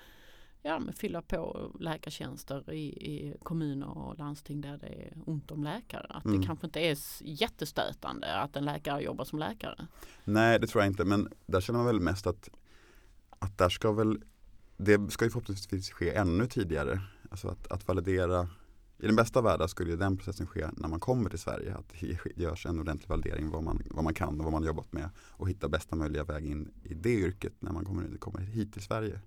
ja, 0.62 0.79
men 0.79 0.94
fylla 0.94 1.23
på 1.23 1.70
läkartjänster 1.81 2.73
i, 2.73 2.87
i 2.87 3.37
kommuner 3.42 3.99
och 3.99 4.18
landsting 4.18 4.61
där 4.61 4.79
det 4.79 4.87
är 4.87 5.12
ont 5.27 5.51
om 5.51 5.64
läkare. 5.64 6.07
Att 6.11 6.25
Mm. 6.25 6.40
det 6.40 6.47
kanske 6.47 6.66
inte 6.66 6.81
är 6.81 6.97
jättestötande 7.20 8.35
att 8.40 8.57
en 8.57 8.64
läkare 8.64 9.03
jobbar 9.03 9.25
som 9.25 9.38
läkare. 9.38 9.87
Nej, 10.25 10.59
det 10.59 10.66
tror 10.66 10.83
jag 10.85 10.90
inte. 10.90 11.05
Men 11.05 11.29
där 11.47 11.61
känner 11.61 11.79
man 11.79 11.87
väl 11.87 12.01
mest 12.01 12.27
att, 12.27 12.49
att 13.38 13.59
där 13.59 13.68
ska 13.68 13.92
väl, 13.92 14.23
det 14.77 15.11
ska 15.12 15.25
ju 15.25 15.31
förhoppningsvis 15.31 15.90
ske 15.90 16.14
ännu 16.14 16.47
tidigare. 16.47 17.01
Alltså 17.35 17.49
att, 17.49 17.73
att 17.73 17.88
validera, 17.88 18.49
i 18.99 19.07
den 19.07 19.16
bästa 19.16 19.42
världen 19.42 19.68
skulle 19.68 19.90
ju 19.90 19.97
den 19.97 20.16
processen 20.16 20.47
ske 20.47 20.66
när 20.77 20.88
man 20.88 21.01
kommer 21.01 21.31
till 21.31 21.38
Sverige. 21.38 21.75
Att 21.75 21.88
det 22.01 22.18
görs 22.42 22.66
en 22.66 22.81
ordentlig 22.81 23.09
validering 23.09 23.51
vad 23.51 23.62
man, 23.62 23.83
vad 23.90 24.05
man 24.05 24.14
kan 24.14 24.38
och 24.38 24.44
vad 24.44 24.53
man 24.53 24.62
har 24.62 24.66
jobbat 24.66 24.92
med. 24.92 25.11
Och 25.18 25.49
hitta 25.49 25.68
bästa 25.68 25.97
möjliga 25.97 26.25
väg 26.25 26.47
in 26.47 26.70
i 26.83 26.94
det 26.94 27.14
yrket 27.14 27.53
när 27.61 27.73
man 27.73 27.85
kommer, 27.85 28.16
kommer 28.18 28.40
hit 28.40 28.73
till 28.73 28.83
Sverige. 28.83 29.20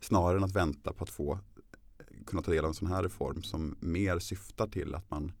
Snarare 0.00 0.36
än 0.36 0.44
att 0.44 0.56
vänta 0.56 0.92
på 0.92 1.04
att 1.04 1.10
få 1.10 1.32
eh, 1.32 2.24
kunna 2.26 2.42
ta 2.42 2.50
del 2.50 2.64
av 2.64 2.68
en 2.68 2.74
sån 2.74 2.88
här 2.88 3.02
reform 3.02 3.42
som 3.42 3.76
mer 3.80 4.18
syftar 4.18 4.66
till 4.66 4.94
att 4.94 5.10
man 5.10 5.32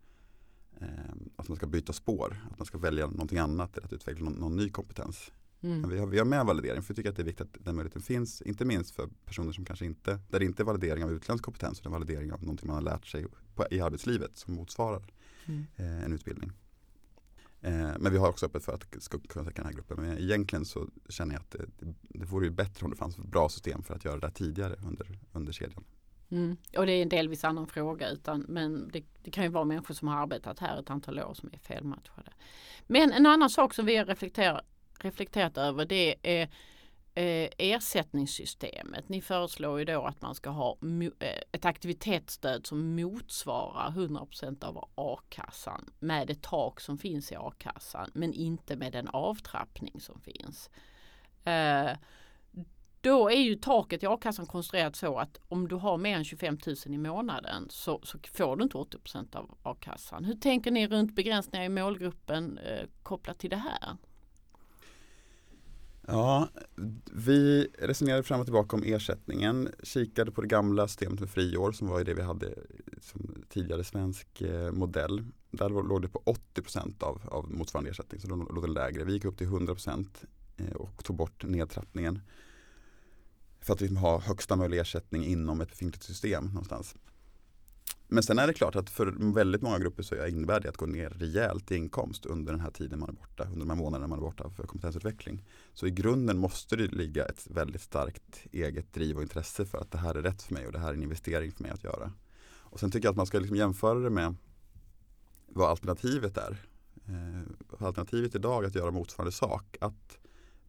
eh, 0.80 0.88
att 1.36 1.48
man 1.48 1.56
ska 1.56 1.66
byta 1.66 1.92
spår, 1.92 2.36
att 2.50 2.58
man 2.58 2.66
ska 2.66 2.78
välja 2.78 3.06
någonting 3.06 3.38
annat 3.38 3.76
eller 3.76 3.86
att 3.86 3.92
utveckla 3.92 4.24
någon, 4.24 4.34
någon 4.34 4.56
ny 4.56 4.68
kompetens. 4.68 5.32
Mm. 5.62 5.88
Vi, 5.88 5.98
har, 5.98 6.06
vi 6.06 6.18
har 6.18 6.24
med 6.24 6.46
validering 6.46 6.82
för 6.82 6.94
vi 6.94 6.96
tycker 6.96 7.10
att 7.10 7.16
det 7.16 7.22
är 7.22 7.26
viktigt 7.26 7.46
att 7.46 7.64
den 7.64 7.76
möjligheten 7.76 8.02
finns. 8.02 8.42
Inte 8.42 8.64
minst 8.64 8.94
för 8.94 9.08
personer 9.24 9.52
som 9.52 9.64
kanske 9.64 9.84
inte, 9.84 10.18
där 10.30 10.38
det 10.38 10.44
inte 10.44 10.62
är 10.62 10.64
validering 10.64 11.04
av 11.04 11.12
utländsk 11.12 11.44
kompetens 11.44 11.80
utan 11.80 11.92
validering 11.92 12.32
av 12.32 12.42
någonting 12.42 12.66
man 12.66 12.74
har 12.76 12.82
lärt 12.82 13.06
sig 13.06 13.26
på, 13.54 13.66
i 13.70 13.80
arbetslivet 13.80 14.36
som 14.36 14.54
motsvarar 14.54 15.02
Mm. 15.44 15.66
eh, 15.76 16.04
en 16.04 16.12
utbildning. 16.12 16.52
Eh, 17.60 17.90
men 17.98 18.12
vi 18.12 18.18
har 18.18 18.28
också 18.28 18.46
öppet 18.46 18.64
för 18.64 18.72
att 18.72 19.02
ska 19.02 19.18
kunna 19.18 19.44
täcka 19.44 19.62
den 19.62 19.66
här 19.66 19.74
gruppen. 19.74 19.96
Men 20.00 20.18
egentligen 20.18 20.64
så 20.64 20.88
känner 21.08 21.34
jag 21.34 21.40
att 21.40 21.50
det, 21.50 21.66
det, 21.78 21.94
det 22.00 22.24
vore 22.24 22.46
ju 22.46 22.50
bättre 22.50 22.84
om 22.84 22.90
det 22.90 22.96
fanns 22.96 23.16
bra 23.16 23.48
system 23.48 23.82
för 23.82 23.94
att 23.94 24.04
göra 24.04 24.14
det 24.14 24.26
där 24.26 24.34
tidigare 24.34 24.76
under, 24.86 25.18
under 25.32 25.52
kedjan. 25.52 25.84
Mm. 26.30 26.56
Och 26.76 26.86
det 26.86 26.92
är 26.92 27.02
en 27.02 27.08
delvis 27.08 27.44
annan 27.44 27.66
fråga 27.66 28.08
utan, 28.10 28.40
men 28.48 28.90
det, 28.92 29.04
det 29.22 29.30
kan 29.30 29.44
ju 29.44 29.50
vara 29.50 29.64
människor 29.64 29.94
som 29.94 30.08
har 30.08 30.22
arbetat 30.22 30.58
här 30.58 30.80
ett 30.80 30.90
antal 30.90 31.20
år 31.20 31.34
som 31.34 31.50
är 31.52 31.58
felmatchade. 31.58 32.32
Men 32.86 33.12
en 33.12 33.26
annan 33.26 33.50
sak 33.50 33.74
som 33.74 33.86
vi 33.86 33.96
har 33.96 34.04
reflekterat, 35.04 35.58
över 35.58 35.84
det 35.84 36.14
är 36.22 36.48
eh, 37.14 37.50
ersättningssystemet. 37.58 39.08
Ni 39.08 39.20
föreslår 39.20 39.78
ju 39.78 39.84
då 39.84 40.04
att 40.04 40.22
man 40.22 40.34
ska 40.34 40.50
ha 40.50 40.78
eh, 41.20 41.28
ett 41.52 41.64
aktivitetsstöd 41.64 42.66
som 42.66 42.94
motsvarar 42.94 43.90
100% 43.90 44.64
av 44.64 44.88
a-kassan 44.94 45.90
med 45.98 46.26
det 46.26 46.42
tak 46.42 46.80
som 46.80 46.98
finns 46.98 47.32
i 47.32 47.36
a-kassan 47.36 48.10
men 48.14 48.32
inte 48.32 48.76
med 48.76 48.92
den 48.92 49.08
avtrappning 49.08 50.00
som 50.00 50.20
finns. 50.20 50.70
Eh, 51.44 51.90
då 53.00 53.30
är 53.30 53.40
ju 53.40 53.54
taket 53.54 54.02
i 54.02 54.06
a-kassan 54.06 54.46
konstruerat 54.46 54.96
så 54.96 55.18
att 55.18 55.40
om 55.48 55.68
du 55.68 55.74
har 55.74 55.98
mer 55.98 56.16
än 56.16 56.24
25 56.24 56.58
000 56.66 56.76
i 56.86 56.98
månaden 56.98 57.66
så, 57.70 58.00
så 58.02 58.18
får 58.32 58.56
du 58.56 58.62
inte 58.62 58.78
80 58.78 58.98
av 59.32 59.58
a-kassan. 59.62 60.24
Hur 60.24 60.34
tänker 60.34 60.70
ni 60.70 60.86
runt 60.86 61.14
begränsningar 61.14 61.64
i 61.64 61.68
målgruppen 61.68 62.58
eh, 62.58 62.86
kopplat 63.02 63.38
till 63.38 63.50
det 63.50 63.56
här? 63.56 63.96
Ja, 66.06 66.48
vi 67.12 67.68
resonerade 67.78 68.22
fram 68.22 68.40
och 68.40 68.46
tillbaka 68.46 68.76
om 68.76 68.82
ersättningen, 68.82 69.68
kikade 69.82 70.30
på 70.30 70.40
det 70.40 70.48
gamla 70.48 70.88
systemet 70.88 71.20
med 71.20 71.30
friår 71.30 71.72
som 71.72 71.88
var 71.88 72.04
det 72.04 72.14
vi 72.14 72.22
hade 72.22 72.54
som 73.00 73.44
tidigare 73.48 73.84
svensk 73.84 74.40
eh, 74.40 74.72
modell. 74.72 75.24
Där 75.50 75.68
låg 75.68 76.02
det 76.02 76.08
på 76.08 76.22
80% 76.54 77.02
av, 77.02 77.22
av 77.30 77.50
motsvarande 77.50 77.90
ersättning, 77.90 78.20
så 78.20 78.28
då 78.28 78.36
låg 78.36 78.64
det 78.64 78.72
lägre. 78.72 79.04
Vi 79.04 79.12
gick 79.12 79.24
upp 79.24 79.38
till 79.38 79.46
100% 79.48 80.06
eh, 80.56 80.72
och 80.72 81.04
tog 81.04 81.16
bort 81.16 81.44
nedtrappningen. 81.44 82.20
För 83.60 83.72
att 83.72 83.80
liksom 83.80 83.96
ha 83.96 84.20
högsta 84.20 84.56
möjliga 84.56 84.80
ersättning 84.80 85.24
inom 85.24 85.60
ett 85.60 85.68
befintligt 85.68 86.04
system 86.04 86.44
någonstans. 86.44 86.94
Men 88.12 88.22
sen 88.22 88.38
är 88.38 88.46
det 88.46 88.52
klart 88.52 88.76
att 88.76 88.90
för 88.90 89.32
väldigt 89.34 89.62
många 89.62 89.78
grupper 89.78 90.02
så 90.02 90.26
innebär 90.26 90.60
det 90.60 90.68
att 90.68 90.76
gå 90.76 90.86
ner 90.86 91.10
rejält 91.10 91.72
i 91.72 91.76
inkomst 91.76 92.26
under 92.26 92.52
den 92.52 92.60
här 92.60 92.70
tiden 92.70 92.98
man 92.98 93.08
är 93.08 93.12
borta, 93.12 93.44
under 93.44 93.58
de 93.58 93.70
här 93.70 93.76
månaderna 93.76 94.06
man 94.06 94.18
är 94.18 94.22
borta 94.22 94.50
för 94.50 94.66
kompetensutveckling. 94.66 95.44
Så 95.72 95.86
i 95.86 95.90
grunden 95.90 96.38
måste 96.38 96.76
det 96.76 96.86
ligga 96.86 97.24
ett 97.24 97.46
väldigt 97.50 97.82
starkt 97.82 98.46
eget 98.52 98.92
driv 98.92 99.16
och 99.16 99.22
intresse 99.22 99.66
för 99.66 99.78
att 99.78 99.90
det 99.90 99.98
här 99.98 100.14
är 100.14 100.22
rätt 100.22 100.42
för 100.42 100.54
mig 100.54 100.66
och 100.66 100.72
det 100.72 100.78
här 100.78 100.88
är 100.88 100.94
en 100.94 101.02
investering 101.02 101.52
för 101.52 101.62
mig 101.62 101.72
att 101.72 101.84
göra. 101.84 102.12
Och 102.60 102.80
sen 102.80 102.90
tycker 102.90 103.06
jag 103.06 103.10
att 103.10 103.16
man 103.16 103.26
ska 103.26 103.38
liksom 103.38 103.56
jämföra 103.56 103.98
det 103.98 104.10
med 104.10 104.34
vad 105.46 105.70
alternativet 105.70 106.36
är. 106.36 106.66
Eh, 107.08 107.86
alternativet 107.86 108.34
idag 108.34 108.64
är 108.64 108.68
att 108.68 108.74
göra 108.74 108.90
motsvarande 108.90 109.32
sak, 109.32 109.76
att 109.80 110.18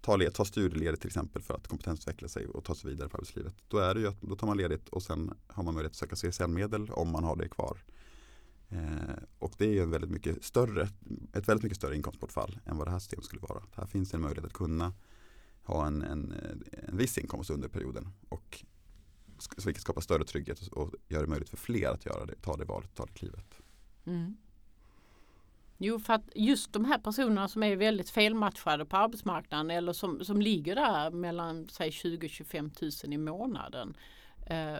ta, 0.04 0.16
led, 0.16 0.34
ta 0.34 0.46
studieledigt 0.46 1.02
till 1.02 1.08
exempel 1.08 1.42
för 1.42 1.54
att 1.54 1.68
kompetensutveckla 1.68 2.28
sig 2.28 2.48
och 2.48 2.64
ta 2.64 2.76
sig 2.76 2.90
vidare 2.90 3.10
på 3.10 3.18
arbetslivet. 3.18 3.56
Då, 3.68 3.78
är 3.78 3.94
det 3.94 4.00
ju 4.00 4.08
att, 4.08 4.22
då 4.22 4.36
tar 4.36 4.48
man 4.48 4.58
ledigt 4.58 4.90
och 4.90 5.04
sen 5.04 5.34
har 5.48 5.64
man 5.64 5.74
möjlighet 5.74 5.92
att 5.92 6.10
söka 6.10 6.16
CSN-medel 6.16 6.90
om 6.90 7.12
man 7.12 7.24
har 7.24 7.36
det 7.36 7.50
kvar. 7.50 7.84
Eh, 8.70 9.16
och 9.40 9.54
det 9.58 9.66
är 9.66 9.72
ju 9.72 9.86
väldigt 9.86 10.10
mycket 10.10 10.44
större, 10.44 10.90
ett 11.34 11.48
väldigt 11.48 11.64
mycket 11.64 11.78
större 11.78 11.96
inkomstbortfall 11.96 12.60
än 12.66 12.78
vad 12.78 12.88
det 12.88 12.92
här 12.92 13.00
systemet 13.00 13.26
skulle 13.26 13.42
vara. 13.42 13.64
Här 13.74 13.86
finns 13.86 14.14
en 14.14 14.22
möjlighet 14.22 14.46
att 14.46 14.54
kunna 14.54 14.94
ha 15.64 15.88
en, 15.88 16.02
en, 16.02 16.34
en 16.88 16.98
viss 16.98 17.18
inkomst 17.18 17.50
under 17.50 17.68
perioden. 17.68 18.10
Och 18.30 18.66
vilket 19.66 19.82
skapar 19.82 20.02
större 20.02 20.24
trygghet 20.24 20.68
och, 20.68 20.78
och 20.78 20.94
det 21.08 21.28
möjligt 21.28 21.50
för 21.50 21.58
fler 21.58 21.90
att 21.90 22.06
göra 22.06 22.26
det, 22.26 22.36
ta 22.42 22.58
det 22.58 22.66
valet, 22.66 22.96
ta 22.96 23.06
det 23.06 23.14
klivet. 23.14 23.56
Mm. 24.06 24.38
Jo, 25.78 26.00
för 26.00 26.14
att 26.14 26.30
just 26.36 26.74
de 26.74 26.86
här 26.86 26.98
personerna 26.98 27.48
som 27.48 27.64
är 27.64 27.76
väldigt 27.76 28.10
felmatchade 28.10 28.86
på 28.86 28.98
arbetsmarknaden 28.98 29.72
eller 29.72 29.94
som, 29.94 30.26
som 30.26 30.42
ligger 30.42 30.76
där 30.76 31.12
mellan 31.12 31.68
säg 31.70 31.92
20 31.92 32.30
25 32.30 32.72
000 32.82 33.14
i 33.14 33.18
månaden 33.18 33.98
eh, 34.48 34.78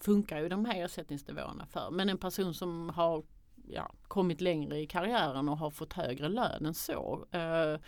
funkar 0.00 0.40
ju 0.40 0.48
de 0.48 0.64
här 0.64 0.84
ersättningsnivåerna 0.84 1.66
för. 1.66 1.90
Men 1.90 2.08
en 2.08 2.18
person 2.18 2.54
som 2.54 2.90
har 2.90 3.24
ja, 3.68 3.92
kommit 4.02 4.40
längre 4.40 4.78
i 4.78 4.86
karriären 4.86 5.48
och 5.48 5.58
har 5.58 5.70
fått 5.70 5.92
högre 5.92 6.28
lön 6.28 6.66
än 6.66 6.74
så 6.74 7.26
eh, 7.30 7.80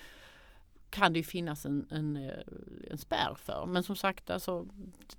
kan 0.90 1.12
det 1.12 1.18
ju 1.18 1.24
finnas 1.24 1.66
en, 1.66 1.87
en, 1.90 2.16
eh, 2.16 2.44
en 2.90 2.98
spärr 2.98 3.35
för. 3.35 3.66
Men 3.66 3.83
som 3.83 3.96
sagt, 3.96 4.30
alltså, 4.30 4.66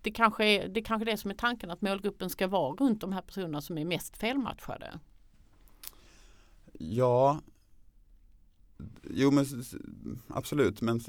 det, 0.02 0.12
kanske 0.12 0.46
är, 0.46 0.68
det 0.68 0.82
kanske 0.82 1.04
är 1.04 1.12
det 1.12 1.18
som 1.18 1.32
är 1.32 1.36
tanken 1.36 1.72
att 1.72 1.82
målgruppen 1.82 2.30
ska 2.30 2.48
vara 2.48 2.76
runt 2.76 3.02
de 3.02 3.14
här 3.14 3.22
personerna 3.22 3.62
som 3.62 3.78
är 3.78 3.86
mest 3.86 4.18
felmatchade. 4.18 5.00
Ja, 6.90 7.42
jo 9.04 9.32
men 9.32 9.46
absolut. 10.28 10.82
Men 10.82 11.02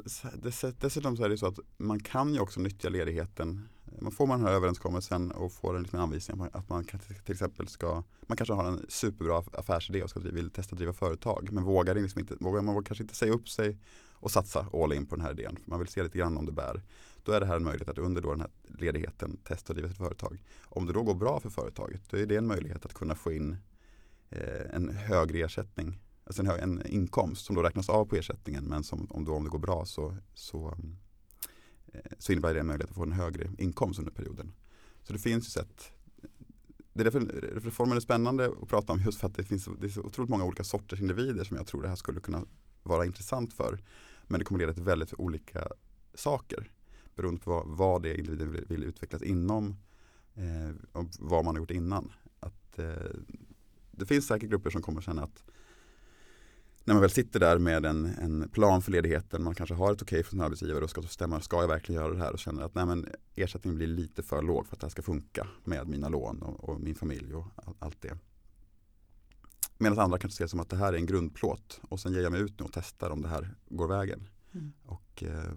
dessutom 0.80 1.16
så 1.16 1.24
är 1.24 1.28
det 1.28 1.38
så 1.38 1.46
att 1.46 1.58
man 1.76 2.00
kan 2.00 2.34
ju 2.34 2.40
också 2.40 2.60
nyttja 2.60 2.88
ledigheten. 2.88 3.68
Man 4.00 4.12
får 4.12 4.26
man 4.26 4.38
den 4.38 4.48
här 4.48 4.54
överenskommelsen 4.54 5.30
och 5.30 5.52
får 5.52 5.76
en 5.76 5.82
liten 5.82 6.00
anvisning 6.00 6.48
att 6.52 6.68
man 6.68 6.84
till 7.24 7.32
exempel 7.32 7.68
ska, 7.68 8.02
man 8.26 8.36
kanske 8.36 8.52
har 8.52 8.64
en 8.64 8.86
superbra 8.88 9.42
affärsidé 9.52 10.02
och 10.02 10.10
ska 10.10 10.20
vill 10.20 10.50
testa 10.50 10.74
att 10.74 10.78
driva 10.78 10.92
företag. 10.92 11.48
Men 11.52 11.64
vågar, 11.64 11.94
liksom 11.94 12.20
inte, 12.20 12.36
vågar 12.40 12.62
man 12.62 12.84
kanske 12.84 13.04
inte 13.04 13.14
säga 13.14 13.32
upp 13.32 13.48
sig 13.48 13.78
och 14.12 14.30
satsa 14.30 14.66
all 14.72 14.92
in 14.92 15.06
på 15.06 15.16
den 15.16 15.24
här 15.24 15.32
idén. 15.32 15.56
För 15.56 15.70
man 15.70 15.78
vill 15.78 15.88
se 15.88 16.02
lite 16.02 16.18
grann 16.18 16.36
om 16.36 16.46
det 16.46 16.52
bär. 16.52 16.82
Då 17.22 17.32
är 17.32 17.40
det 17.40 17.46
här 17.46 17.56
en 17.56 17.64
möjlighet 17.64 17.88
att 17.88 17.98
under 17.98 18.22
då 18.22 18.30
den 18.30 18.40
här 18.40 18.50
ledigheten 18.78 19.36
testa 19.36 19.72
att 19.72 19.76
driva 19.76 19.88
sitt 19.88 19.98
företag. 19.98 20.42
Om 20.64 20.86
det 20.86 20.92
då 20.92 21.02
går 21.02 21.14
bra 21.14 21.40
för 21.40 21.50
företaget 21.50 22.10
då 22.10 22.16
är 22.16 22.26
det 22.26 22.36
en 22.36 22.46
möjlighet 22.46 22.86
att 22.86 22.94
kunna 22.94 23.14
få 23.14 23.32
in 23.32 23.56
Eh, 24.32 24.74
en 24.76 24.88
högre 24.88 25.38
ersättning. 25.38 25.98
Alltså 26.24 26.42
en, 26.42 26.48
hög, 26.48 26.62
en 26.62 26.86
inkomst 26.86 27.44
som 27.46 27.56
då 27.56 27.62
räknas 27.62 27.88
av 27.88 28.04
på 28.04 28.16
ersättningen 28.16 28.64
men 28.64 28.84
som, 28.84 29.06
om, 29.10 29.24
då, 29.24 29.34
om 29.34 29.44
det 29.44 29.50
går 29.50 29.58
bra 29.58 29.84
så, 29.84 30.16
så, 30.34 30.78
eh, 31.92 32.00
så 32.18 32.32
innebär 32.32 32.54
det 32.54 32.60
en 32.60 32.66
möjlighet 32.66 32.90
att 32.90 32.96
få 32.96 33.02
en 33.02 33.12
högre 33.12 33.50
inkomst 33.58 33.98
under 33.98 34.12
perioden. 34.12 34.52
Så 35.02 35.12
det 35.12 35.18
finns 35.18 35.46
ju 35.46 35.50
sätt 35.50 35.92
det 36.92 37.00
är 37.00 37.04
därför 37.04 37.20
reformen 37.60 37.96
är 37.96 38.00
spännande 38.00 38.52
att 38.62 38.68
prata 38.68 38.92
om 38.92 39.00
just 39.00 39.20
för 39.20 39.26
att 39.26 39.34
det 39.34 39.44
finns 39.44 39.68
det 39.80 39.86
är 39.86 39.90
så 39.90 40.00
otroligt 40.00 40.30
många 40.30 40.44
olika 40.44 40.64
sorters 40.64 41.00
individer 41.00 41.44
som 41.44 41.56
jag 41.56 41.66
tror 41.66 41.82
det 41.82 41.88
här 41.88 41.96
skulle 41.96 42.20
kunna 42.20 42.44
vara 42.82 43.06
intressant 43.06 43.52
för. 43.52 43.78
Men 44.26 44.38
det 44.38 44.44
kommer 44.44 44.58
leda 44.60 44.74
till 44.74 44.82
väldigt 44.82 45.14
olika 45.14 45.68
saker 46.14 46.70
beroende 47.14 47.40
på 47.40 47.50
vad, 47.50 47.66
vad 47.66 48.02
det 48.02 48.18
individen 48.18 48.52
vill, 48.52 48.64
vill 48.68 48.84
utvecklas 48.84 49.22
inom 49.22 49.76
eh, 50.34 50.74
och 50.92 51.06
vad 51.18 51.44
man 51.44 51.54
har 51.54 51.60
gjort 51.60 51.70
innan. 51.70 52.12
Att, 52.40 52.78
eh, 52.78 53.10
det 53.92 54.06
finns 54.06 54.26
säkert 54.26 54.50
grupper 54.50 54.70
som 54.70 54.82
kommer 54.82 55.00
känna 55.00 55.22
att 55.22 55.44
när 56.84 56.94
man 56.94 57.00
väl 57.00 57.10
sitter 57.10 57.40
där 57.40 57.58
med 57.58 57.86
en, 57.86 58.04
en 58.04 58.48
plan 58.48 58.82
för 58.82 58.92
ledigheten, 58.92 59.42
man 59.42 59.54
kanske 59.54 59.74
har 59.74 59.92
ett 59.92 60.02
okej 60.02 60.20
okay 60.20 60.22
från 60.22 60.40
arbetsgivare 60.40 60.84
och 60.84 60.90
ska 60.90 61.02
stämma, 61.02 61.40
ska 61.40 61.60
jag 61.60 61.68
verkligen 61.68 62.02
göra 62.02 62.12
det 62.12 62.18
här 62.18 62.32
och 62.32 62.38
känner 62.38 62.62
att 62.62 62.74
nej, 62.74 62.86
men 62.86 63.08
ersättningen 63.34 63.76
blir 63.76 63.86
lite 63.86 64.22
för 64.22 64.42
låg 64.42 64.66
för 64.66 64.76
att 64.76 64.80
det 64.80 64.86
här 64.86 64.90
ska 64.90 65.02
funka 65.02 65.46
med 65.64 65.88
mina 65.88 66.08
lån 66.08 66.42
och, 66.42 66.68
och 66.68 66.80
min 66.80 66.94
familj 66.94 67.34
och 67.34 67.46
all, 67.54 67.74
allt 67.78 68.02
det. 68.02 68.18
Medan 69.78 69.98
andra 69.98 70.18
kanske 70.18 70.36
ser 70.36 70.46
som 70.46 70.60
att 70.60 70.68
det 70.68 70.76
här 70.76 70.92
är 70.92 70.96
en 70.96 71.06
grundplåt 71.06 71.80
och 71.82 72.00
sen 72.00 72.12
ger 72.12 72.20
jag 72.20 72.32
mig 72.32 72.40
ut 72.40 72.58
nu 72.58 72.64
och 72.64 72.72
testar 72.72 73.10
om 73.10 73.22
det 73.22 73.28
här 73.28 73.54
går 73.68 73.88
vägen. 73.88 74.28
Mm. 74.52 74.72
Och 74.84 75.22
eh, 75.22 75.52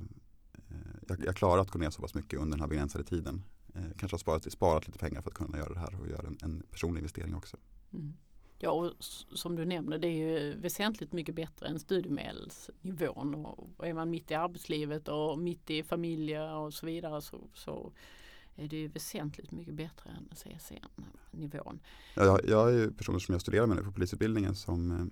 jag, 1.08 1.26
jag 1.26 1.36
klarar 1.36 1.62
att 1.62 1.72
gå 1.72 1.80
ner 1.80 1.90
så 1.90 2.02
pass 2.02 2.14
mycket 2.14 2.40
under 2.40 2.52
den 2.52 2.62
här 2.62 2.68
begränsade 2.68 3.04
tiden. 3.04 3.44
Eh, 3.76 3.82
kanske 3.98 4.14
har 4.14 4.20
sparat, 4.20 4.52
sparat 4.52 4.88
lite 4.88 5.00
pengar 5.00 5.22
för 5.22 5.30
att 5.30 5.36
kunna 5.36 5.58
göra 5.58 5.74
det 5.74 5.80
här 5.80 6.02
och 6.02 6.08
göra 6.08 6.28
en, 6.28 6.38
en 6.42 6.64
personlig 6.72 7.00
investering 7.00 7.36
också. 7.36 7.58
Mm. 7.96 8.14
Ja, 8.60 8.72
och 8.72 8.94
som 9.38 9.56
du 9.56 9.66
nämner, 9.66 9.98
det 9.98 10.08
är 10.08 10.38
ju 10.38 10.56
väsentligt 10.56 11.14
mycket 11.14 11.36
bättre 11.36 11.68
än 11.68 11.80
studiemedelsnivån. 11.80 13.36
Och 13.36 13.88
är 13.88 13.94
man 13.94 14.10
mitt 14.10 14.32
i 14.32 14.34
arbetslivet 14.34 15.08
och 15.08 15.40
mitt 15.40 15.70
i 15.70 15.84
familjer 15.84 16.56
och 16.56 16.74
så 16.74 16.86
vidare 16.86 17.22
så, 17.22 17.48
så 17.54 17.92
är 18.56 18.68
det 18.68 18.78
ju 18.78 18.88
väsentligt 18.88 19.52
mycket 19.52 19.74
bättre 19.74 20.10
än 20.10 20.30
CSN-nivån. 20.36 21.80
Ja, 22.16 22.24
jag, 22.24 22.50
jag 22.50 22.70
är 22.70 22.78
ju 22.78 22.92
personer 22.92 23.20
som 23.20 23.34
jag 23.34 23.42
studerar 23.42 23.68
med 23.68 23.78
nu 23.78 23.84
på 23.84 23.92
polisutbildningen 23.92 24.56
som, 24.56 24.92
eh, 24.92 25.06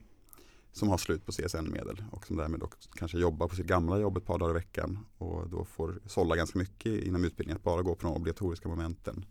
som 0.71 0.89
har 0.89 0.97
slut 0.97 1.25
på 1.25 1.31
CSN-medel 1.31 2.03
och 2.11 2.27
som 2.27 2.35
därmed 2.35 2.63
också 2.63 2.89
kanske 2.93 3.17
jobbar 3.17 3.47
på 3.47 3.55
sitt 3.55 3.67
gamla 3.67 3.99
jobb 3.99 4.17
ett 4.17 4.25
par 4.25 4.39
dagar 4.39 4.51
i 4.51 4.53
veckan 4.53 4.99
och 5.17 5.49
då 5.49 5.65
får 5.65 5.99
sålla 6.05 6.35
ganska 6.35 6.59
mycket 6.59 7.03
inom 7.03 7.25
utbildningen 7.25 7.57
att 7.57 7.63
bara 7.63 7.81
gå 7.81 7.95
på 7.95 8.07
de 8.07 8.15
obligatoriska 8.15 8.69
momenten 8.69 9.25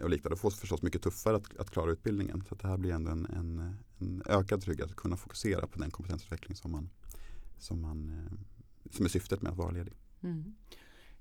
och 0.00 0.10
liknande. 0.10 0.34
Och 0.34 0.40
får 0.40 0.50
förstås 0.50 0.82
mycket 0.82 1.02
tuffare 1.02 1.36
att, 1.36 1.56
att 1.56 1.70
klara 1.70 1.90
utbildningen. 1.90 2.44
Så 2.48 2.54
det 2.54 2.68
här 2.68 2.76
blir 2.76 2.92
ändå 2.92 3.10
en, 3.10 3.26
en, 3.26 3.76
en, 3.98 4.22
ökad 4.26 4.62
trygghet 4.62 4.90
att 4.90 4.96
kunna 4.96 5.16
fokusera 5.16 5.66
på 5.66 5.78
den 5.78 5.90
kompetensutveckling 5.90 6.56
som, 6.56 6.72
man, 6.72 6.90
som, 7.58 7.80
man, 7.80 8.10
eh, 8.10 8.32
som 8.90 9.04
är 9.04 9.08
syftet 9.08 9.42
med 9.42 9.52
att 9.52 9.58
vara 9.58 9.70
ledig. 9.70 9.94
Mm. 10.22 10.54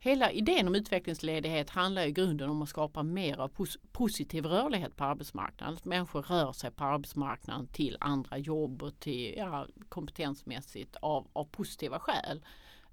Hela 0.03 0.31
idén 0.31 0.67
om 0.67 0.75
utvecklingsledighet 0.75 1.69
handlar 1.69 2.05
i 2.05 2.12
grunden 2.12 2.49
om 2.49 2.62
att 2.62 2.69
skapa 2.69 3.03
mer 3.03 3.38
av 3.38 3.47
pos 3.47 3.77
positiv 3.91 4.45
rörlighet 4.45 4.95
på 4.95 5.03
arbetsmarknaden. 5.03 5.75
Att 5.75 5.86
människor 5.86 6.21
rör 6.21 6.53
sig 6.53 6.71
på 6.71 6.84
arbetsmarknaden 6.84 7.67
till 7.67 7.97
andra 7.99 8.38
jobb 8.38 8.84
och 8.84 8.99
till 8.99 9.34
ja, 9.38 9.67
kompetensmässigt 9.89 10.95
av, 10.95 11.27
av 11.34 11.45
positiva 11.45 11.99
skäl. 11.99 12.45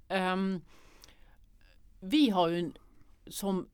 Um, 0.08 0.60
vi 2.00 2.30
har 2.30 2.48
ju 2.48 2.72
som 3.26 3.68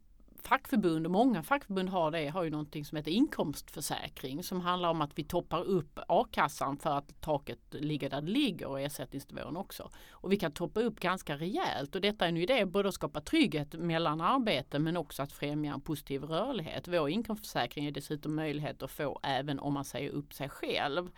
fackförbund 0.49 1.07
och 1.07 1.13
många 1.13 1.43
fackförbund 1.43 1.89
har 1.89 2.11
det, 2.11 2.29
har 2.29 2.45
ju 2.45 2.51
någonting 2.51 2.85
som 2.85 2.97
heter 2.97 3.11
inkomstförsäkring 3.11 4.43
som 4.43 4.61
handlar 4.61 4.89
om 4.89 5.03
att 5.03 5.19
vi 5.19 5.25
toppar 5.25 5.65
upp 5.65 5.99
a-kassan 6.09 6.77
för 6.77 6.91
att 6.91 7.21
taket 7.21 7.61
ligger 7.71 8.11
där 8.11 8.21
det 8.21 8.31
ligger 8.31 8.67
och 8.67 8.81
ersättningsnivån 8.81 9.57
också. 9.57 9.91
Och 10.11 10.33
vi 10.33 10.37
kan 10.37 10.53
toppa 10.53 10.81
upp 10.81 11.01
ganska 11.01 11.37
rejält 11.37 11.95
och 11.95 12.01
detta 12.01 12.25
är 12.25 12.29
en 12.29 12.37
idé 12.37 12.65
både 12.65 12.89
att 12.89 12.95
skapa 12.95 13.21
trygghet 13.21 13.75
mellan 13.75 14.21
arbete 14.21 14.79
men 14.79 14.97
också 14.97 15.23
att 15.23 15.33
främja 15.33 15.75
en 15.75 15.81
positiv 15.81 16.25
rörlighet. 16.25 16.89
Vår 16.89 17.11
inkomstförsäkring 17.11 17.87
är 17.87 17.91
dessutom 17.91 18.35
möjlighet 18.35 18.83
att 18.83 18.91
få 18.91 19.21
även 19.23 19.59
om 19.59 19.75
man 19.75 19.85
säger 19.85 20.11
upp 20.11 20.35
sig 20.35 20.49
själv. 20.49 21.11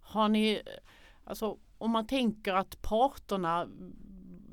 Har 0.00 0.28
ni, 0.28 0.62
alltså 1.24 1.58
om 1.78 1.90
man 1.90 2.06
tänker 2.06 2.54
att 2.54 2.82
parterna 2.82 3.68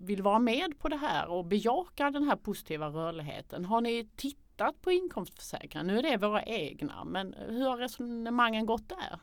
vill 0.06 0.22
vara 0.22 0.40
med 0.40 0.80
på 0.80 0.90
det 0.90 0.98
här 0.98 1.28
och 1.28 1.46
bejaka 1.46 2.12
den 2.12 2.24
här 2.24 2.36
positiva 2.36 2.88
rörligheten. 2.88 3.66
Har 3.66 3.82
ni 3.82 4.10
tittat 4.16 4.82
på 4.82 4.92
inkomstförsäkringen? 4.92 5.88
Nu 5.88 6.00
är 6.00 6.04
det 6.04 6.18
våra 6.18 6.44
egna, 6.44 7.04
men 7.04 7.34
hur 7.34 7.66
har 7.66 7.78
resonemangen 7.78 8.66
gått 8.66 8.90
där? 8.90 9.20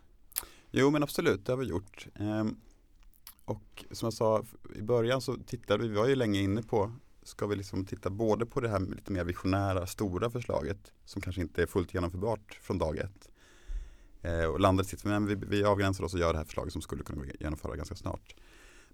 Jo 0.70 0.90
men 0.90 1.02
absolut, 1.02 1.46
det 1.46 1.52
har 1.52 1.56
vi 1.56 1.66
gjort. 1.66 2.06
Ehm, 2.14 2.56
och 3.44 3.84
som 3.90 4.06
jag 4.06 4.12
sa 4.12 4.44
i 4.76 4.82
början 4.82 5.20
så 5.20 5.36
tittade 5.36 5.82
vi, 5.82 5.88
vi 5.88 5.96
var 5.96 6.06
ju 6.06 6.14
länge 6.14 6.40
inne 6.40 6.62
på 6.62 6.92
ska 7.22 7.46
vi 7.46 7.56
liksom 7.56 7.84
titta 7.84 8.10
både 8.10 8.46
på 8.46 8.60
det 8.60 8.68
här 8.68 8.80
lite 8.80 9.12
mer 9.12 9.24
visionära 9.24 9.86
stora 9.86 10.30
förslaget 10.30 10.92
som 11.04 11.22
kanske 11.22 11.40
inte 11.40 11.62
är 11.62 11.66
fullt 11.66 11.94
genomförbart 11.94 12.58
från 12.62 12.78
dag 12.78 12.98
ett. 12.98 13.28
Eh, 14.22 14.44
och 14.44 14.60
landet 14.60 14.86
sitter, 14.86 15.08
men 15.08 15.26
vi, 15.26 15.34
vi 15.34 15.64
avgränsar 15.64 16.04
oss 16.04 16.14
och 16.14 16.20
gör 16.20 16.32
det 16.32 16.38
här 16.38 16.44
förslaget 16.44 16.72
som 16.72 16.82
skulle 16.82 17.02
kunna 17.02 17.24
genomföra 17.40 17.76
ganska 17.76 17.94
snart. 17.94 18.34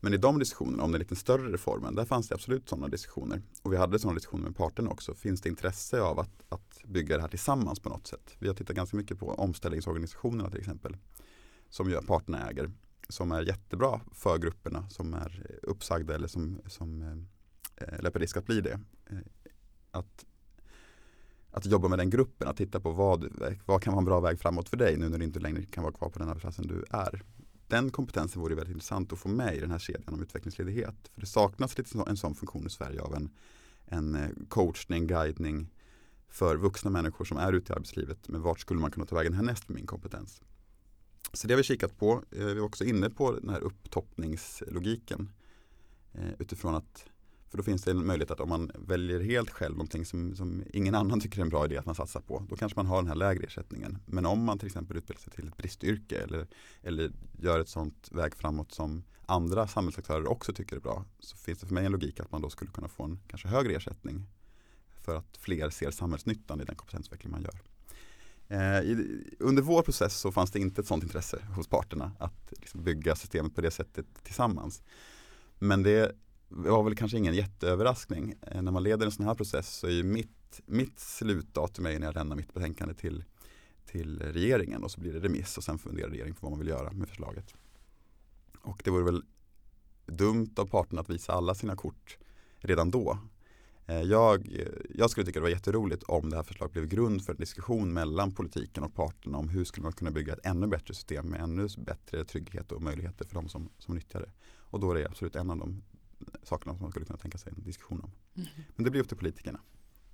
Men 0.04 0.14
i 0.14 0.16
de 0.16 0.38
diskussionerna 0.38 0.82
om 0.82 0.92
den 0.92 0.98
lite 0.98 1.16
större 1.16 1.52
reformen, 1.52 1.94
där 1.94 2.04
fanns 2.04 2.28
det 2.28 2.34
absolut 2.34 2.68
sådana 2.68 2.88
diskussioner. 2.88 3.42
Och 3.62 3.72
vi 3.72 3.76
hade 3.76 3.98
sådana 3.98 4.14
diskussioner 4.14 4.44
med 4.44 4.56
parterna 4.56 4.90
också. 4.90 5.14
Finns 5.14 5.40
det 5.40 5.48
intresse 5.48 6.00
av 6.00 6.20
att, 6.20 6.44
att 6.48 6.80
bygga 6.84 7.16
det 7.16 7.22
här 7.22 7.28
tillsammans 7.28 7.80
på 7.80 7.88
något 7.88 8.06
sätt? 8.06 8.36
Vi 8.38 8.48
har 8.48 8.54
tittat 8.54 8.76
ganska 8.76 8.96
mycket 8.96 9.18
på 9.18 9.30
omställningsorganisationerna 9.30 10.50
till 10.50 10.58
exempel. 10.58 10.96
Som 11.70 11.90
ju 11.90 12.02
parterna 12.02 12.50
äger. 12.50 12.70
Som 13.08 13.32
är 13.32 13.42
jättebra 13.42 14.00
för 14.12 14.38
grupperna 14.38 14.90
som 14.90 15.14
är 15.14 15.58
uppsagda 15.62 16.14
eller 16.14 16.28
som, 16.28 16.58
som 16.66 17.02
eh, 17.76 18.02
löper 18.02 18.20
risk 18.20 18.36
att 18.36 18.46
bli 18.46 18.60
det. 18.60 18.80
Eh, 19.06 19.18
att, 19.90 20.24
att 21.50 21.66
jobba 21.66 21.88
med 21.88 21.98
den 21.98 22.10
gruppen, 22.10 22.48
att 22.48 22.56
titta 22.56 22.80
på 22.80 22.90
vad, 22.90 23.28
vad 23.66 23.82
kan 23.82 23.92
vara 23.92 24.00
en 24.00 24.04
bra 24.04 24.20
väg 24.20 24.40
framåt 24.40 24.68
för 24.68 24.76
dig 24.76 24.96
nu 24.96 25.08
när 25.08 25.18
du 25.18 25.24
inte 25.24 25.40
längre 25.40 25.62
kan 25.62 25.82
vara 25.82 25.94
kvar 25.94 26.08
på 26.08 26.18
den 26.18 26.28
arbetsplatsen 26.28 26.66
du 26.66 26.84
är 26.90 27.22
den 27.68 27.90
kompetensen 27.90 28.42
vore 28.42 28.54
väldigt 28.54 28.74
intressant 28.74 29.12
att 29.12 29.18
få 29.18 29.28
med 29.28 29.56
i 29.56 29.60
den 29.60 29.70
här 29.70 29.78
kedjan 29.78 30.14
om 30.14 30.22
utvecklingsledighet. 30.22 31.10
För 31.14 31.20
det 31.20 31.26
saknas 31.26 31.78
lite 31.78 32.04
en 32.06 32.16
sån 32.16 32.34
funktion 32.34 32.66
i 32.66 32.70
Sverige 32.70 33.00
av 33.00 33.14
en, 33.14 33.30
en 33.86 34.14
eh, 34.14 34.28
coachning, 34.48 35.06
guidning 35.06 35.70
för 36.28 36.56
vuxna 36.56 36.90
människor 36.90 37.24
som 37.24 37.36
är 37.36 37.52
ute 37.52 37.72
i 37.72 37.76
arbetslivet. 37.76 38.28
Men 38.28 38.42
vart 38.42 38.60
skulle 38.60 38.80
man 38.80 38.90
kunna 38.90 39.06
ta 39.06 39.16
vägen 39.16 39.32
härnäst 39.32 39.68
med 39.68 39.76
min 39.76 39.86
kompetens? 39.86 40.42
Så 41.32 41.46
det 41.46 41.54
har 41.54 41.56
vi 41.56 41.64
kikat 41.64 41.98
på. 41.98 42.12
Eh, 42.30 42.44
vi 42.44 42.50
är 42.50 42.60
också 42.60 42.84
inne 42.84 43.10
på 43.10 43.32
den 43.32 43.48
här 43.48 43.60
upptoppningslogiken. 43.60 45.28
Eh, 46.12 46.32
utifrån 46.38 46.74
att 46.74 47.06
för 47.54 47.58
då 47.58 47.62
finns 47.62 47.82
det 47.82 47.90
en 47.90 48.06
möjlighet 48.06 48.30
att 48.30 48.40
om 48.40 48.48
man 48.48 48.70
väljer 48.74 49.20
helt 49.20 49.50
själv 49.50 49.76
någonting 49.76 50.04
som, 50.04 50.36
som 50.36 50.64
ingen 50.72 50.94
annan 50.94 51.20
tycker 51.20 51.38
är 51.38 51.42
en 51.42 51.48
bra 51.48 51.64
idé 51.64 51.76
att 51.76 51.86
man 51.86 51.94
satsar 51.94 52.20
på, 52.20 52.46
då 52.48 52.56
kanske 52.56 52.78
man 52.78 52.86
har 52.86 52.96
den 52.96 53.08
här 53.08 53.14
lägre 53.14 53.46
ersättningen. 53.46 53.98
Men 54.06 54.26
om 54.26 54.44
man 54.44 54.58
till 54.58 54.66
exempel 54.66 54.96
utbildar 54.96 55.20
sig 55.20 55.32
till 55.32 55.48
ett 55.48 55.56
bristyrke 55.56 56.18
eller, 56.18 56.46
eller 56.82 57.12
gör 57.40 57.60
ett 57.60 57.68
sånt 57.68 58.08
väg 58.12 58.34
framåt 58.34 58.72
som 58.72 59.04
andra 59.26 59.66
samhällsaktörer 59.66 60.26
också 60.26 60.52
tycker 60.52 60.76
är 60.76 60.80
bra, 60.80 61.04
så 61.18 61.36
finns 61.36 61.58
det 61.58 61.66
för 61.66 61.74
mig 61.74 61.86
en 61.86 61.92
logik 61.92 62.20
att 62.20 62.32
man 62.32 62.42
då 62.42 62.50
skulle 62.50 62.70
kunna 62.70 62.88
få 62.88 63.04
en 63.04 63.20
kanske 63.28 63.48
högre 63.48 63.74
ersättning 63.74 64.26
för 65.00 65.16
att 65.16 65.36
fler 65.36 65.70
ser 65.70 65.90
samhällsnyttan 65.90 66.60
i 66.60 66.64
den 66.64 66.76
kompetensutveckling 66.76 67.32
man 67.32 67.42
gör. 67.42 67.60
Eh, 68.48 68.80
i, 68.80 69.24
under 69.38 69.62
vår 69.62 69.82
process 69.82 70.16
så 70.16 70.32
fanns 70.32 70.50
det 70.50 70.58
inte 70.58 70.80
ett 70.80 70.86
sådant 70.86 71.04
intresse 71.04 71.44
hos 71.56 71.68
parterna 71.68 72.12
att 72.18 72.52
liksom 72.60 72.84
bygga 72.84 73.16
systemet 73.16 73.54
på 73.54 73.60
det 73.60 73.70
sättet 73.70 74.06
tillsammans. 74.22 74.82
Men 75.58 75.82
det 75.82 76.16
var 76.48 76.82
väl 76.82 76.96
kanske 76.96 77.18
ingen 77.18 77.34
jätteöverraskning. 77.34 78.34
Eh, 78.42 78.62
när 78.62 78.72
man 78.72 78.82
leder 78.82 79.06
en 79.06 79.12
sån 79.12 79.26
här 79.26 79.34
process 79.34 79.76
så 79.76 79.86
är 79.86 79.90
ju 79.90 80.02
mitt, 80.02 80.60
mitt 80.66 81.00
slutdatum 81.00 81.86
är 81.86 81.98
när 81.98 82.06
jag 82.06 82.14
lämnar 82.14 82.36
mitt 82.36 82.54
betänkande 82.54 82.94
till, 82.94 83.24
till 83.86 84.18
regeringen 84.18 84.84
och 84.84 84.90
så 84.90 85.00
blir 85.00 85.12
det 85.12 85.20
remiss 85.20 85.58
och 85.58 85.64
sen 85.64 85.78
funderar 85.78 86.10
regeringen 86.10 86.34
på 86.34 86.40
vad 86.40 86.50
man 86.50 86.58
vill 86.58 86.68
göra 86.68 86.92
med 86.92 87.08
förslaget. 87.08 87.54
Och 88.62 88.80
det 88.84 88.90
vore 88.90 89.04
väl 89.04 89.24
dumt 90.06 90.54
av 90.56 90.66
parterna 90.66 91.00
att 91.00 91.10
visa 91.10 91.32
alla 91.32 91.54
sina 91.54 91.76
kort 91.76 92.18
redan 92.58 92.90
då. 92.90 93.18
Eh, 93.86 94.02
jag, 94.02 94.60
jag 94.94 95.10
skulle 95.10 95.26
tycka 95.26 95.38
det 95.38 95.42
var 95.42 95.50
jätteroligt 95.50 96.02
om 96.02 96.30
det 96.30 96.36
här 96.36 96.42
förslaget 96.42 96.72
blev 96.72 96.86
grund 96.86 97.24
för 97.24 97.32
en 97.32 97.40
diskussion 97.40 97.92
mellan 97.92 98.32
politiken 98.32 98.84
och 98.84 98.94
parterna 98.94 99.38
om 99.38 99.48
hur 99.48 99.64
skulle 99.64 99.84
man 99.84 99.92
kunna 99.92 100.10
bygga 100.10 100.32
ett 100.32 100.46
ännu 100.46 100.66
bättre 100.66 100.94
system 100.94 101.26
med 101.26 101.40
ännu 101.40 101.68
bättre 101.78 102.24
trygghet 102.24 102.72
och 102.72 102.82
möjligheter 102.82 103.24
för 103.24 103.34
de 103.34 103.48
som, 103.48 103.68
som 103.78 103.94
nyttjar 103.94 104.20
det. 104.20 104.30
Och 104.56 104.80
då 104.80 104.90
är 104.90 104.94
det 104.94 105.06
absolut 105.06 105.36
en 105.36 105.50
av 105.50 105.56
de 105.56 105.82
sakerna 106.42 106.74
som 106.74 106.82
man 106.82 106.90
skulle 106.90 107.06
kunna 107.06 107.18
tänka 107.18 107.38
sig 107.38 107.52
en 107.56 107.64
diskussion 107.64 108.00
om. 108.00 108.10
Mm. 108.36 108.48
Men 108.76 108.84
det 108.84 108.90
blir 108.90 109.00
upp 109.00 109.08
till 109.08 109.16
politikerna. 109.16 109.60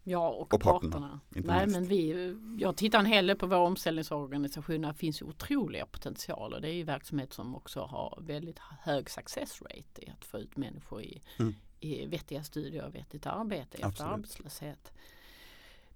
Ja, 0.04 0.28
och, 0.28 0.54
och 0.54 0.60
parterna. 0.60 0.92
parterna. 0.92 1.20
Nej, 1.28 1.66
men 1.66 1.84
vi, 1.84 2.36
jag 2.58 2.76
tittar 2.76 2.98
en 2.98 3.06
hel 3.06 3.26
del 3.26 3.36
på 3.36 3.46
vår 3.46 3.56
omställningsorganisation. 3.56 4.82
Det 4.82 4.94
finns 4.94 5.22
otroliga 5.22 5.86
potentialer. 5.86 6.60
Det 6.60 6.68
är 6.68 6.72
ju 6.72 6.82
verksamhet 6.82 7.32
som 7.32 7.54
också 7.54 7.80
har 7.80 8.18
väldigt 8.22 8.58
hög 8.58 9.10
success 9.10 9.62
rate 9.62 10.06
i 10.06 10.10
att 10.10 10.24
få 10.24 10.38
ut 10.38 10.56
människor 10.56 11.02
i, 11.02 11.22
mm. 11.38 11.54
i 11.80 12.06
vettiga 12.06 12.42
studier 12.42 12.84
och 12.86 12.94
vettigt 12.94 13.26
arbete 13.26 13.76
efter 13.76 13.86
Absolut. 13.86 14.12
arbetslöshet. 14.12 14.92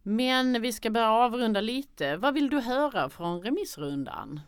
Men 0.02 0.62
vi 0.62 0.72
ska 0.72 0.90
börja 0.90 1.10
avrunda 1.10 1.60
lite. 1.60 2.16
Vad 2.16 2.34
vill 2.34 2.50
du 2.50 2.60
höra 2.60 3.10
från 3.10 3.42
remissrundan? 3.42 4.40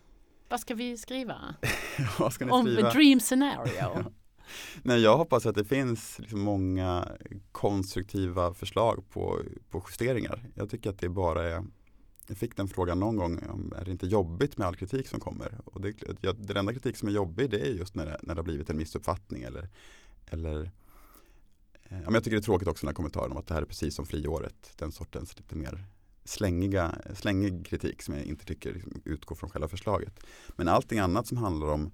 Vad 0.49 0.61
ska 0.61 0.75
vi 0.75 0.97
skriva? 0.97 1.55
Vad 2.19 2.33
ska 2.33 2.45
ni 2.45 2.63
skriva? 2.63 2.89
Om 2.89 2.95
dream 2.95 3.21
scenario. 3.21 4.05
Nej, 4.83 5.01
jag 5.01 5.17
hoppas 5.17 5.47
att 5.47 5.55
det 5.55 5.65
finns 5.65 6.19
liksom 6.19 6.41
många 6.41 7.09
konstruktiva 7.53 8.55
förslag 8.55 9.05
på, 9.11 9.41
på 9.71 9.85
justeringar. 9.89 10.45
Jag 10.55 10.71
tycker 10.71 10.91
att 10.91 10.99
det 10.99 11.09
bara 11.09 11.45
är 11.45 11.65
jag 12.29 12.39
fick 12.39 12.57
den 12.57 12.69
frågan 12.69 13.01
någon 13.01 13.17
gång, 13.17 13.39
om, 13.49 13.73
är 13.77 13.85
det 13.85 13.91
inte 13.91 14.07
jobbigt 14.07 14.59
med 14.59 14.67
all 14.67 14.77
kritik 14.77 15.09
som 15.09 15.21
kommer? 15.21 15.59
Och 15.65 15.81
det, 15.81 15.95
ja, 16.21 16.33
den 16.33 16.57
enda 16.57 16.73
kritik 16.73 16.97
som 16.97 17.09
är 17.09 17.13
jobbig 17.13 17.51
det 17.51 17.61
är 17.61 17.73
just 17.73 17.95
när 17.95 18.07
det, 18.07 18.19
när 18.23 18.35
det 18.35 18.39
har 18.39 18.45
blivit 18.45 18.71
en 18.71 18.77
missuppfattning 18.77 19.43
eller, 19.43 19.69
eller 20.27 20.71
eh, 21.83 21.99
jag 22.03 22.25
tycker 22.25 22.37
det 22.37 22.41
är 22.41 22.43
tråkigt 22.43 22.69
också 22.69 22.87
när 22.87 22.93
kommentaren 22.93 23.33
om 23.33 23.39
att 23.39 23.47
det 23.47 23.55
här 23.55 23.63
är 23.63 23.67
precis 23.67 23.95
som 23.95 24.07
friåret. 24.07 24.73
Den 24.77 24.93
sortens 24.93 25.39
lite 25.39 25.57
mer 25.57 25.85
slängiga, 26.25 26.95
slängig 27.15 27.67
kritik 27.67 28.03
som 28.03 28.15
jag 28.15 28.25
inte 28.25 28.45
tycker 28.45 28.75
liksom, 28.75 29.03
utgår 29.05 29.37
från 29.37 29.51
själva 29.51 29.69
förslaget. 29.69 30.21
Men 30.57 30.69
allting 30.69 30.99
annat 30.99 31.27
som 31.27 31.37
handlar 31.37 31.67
om 31.67 31.91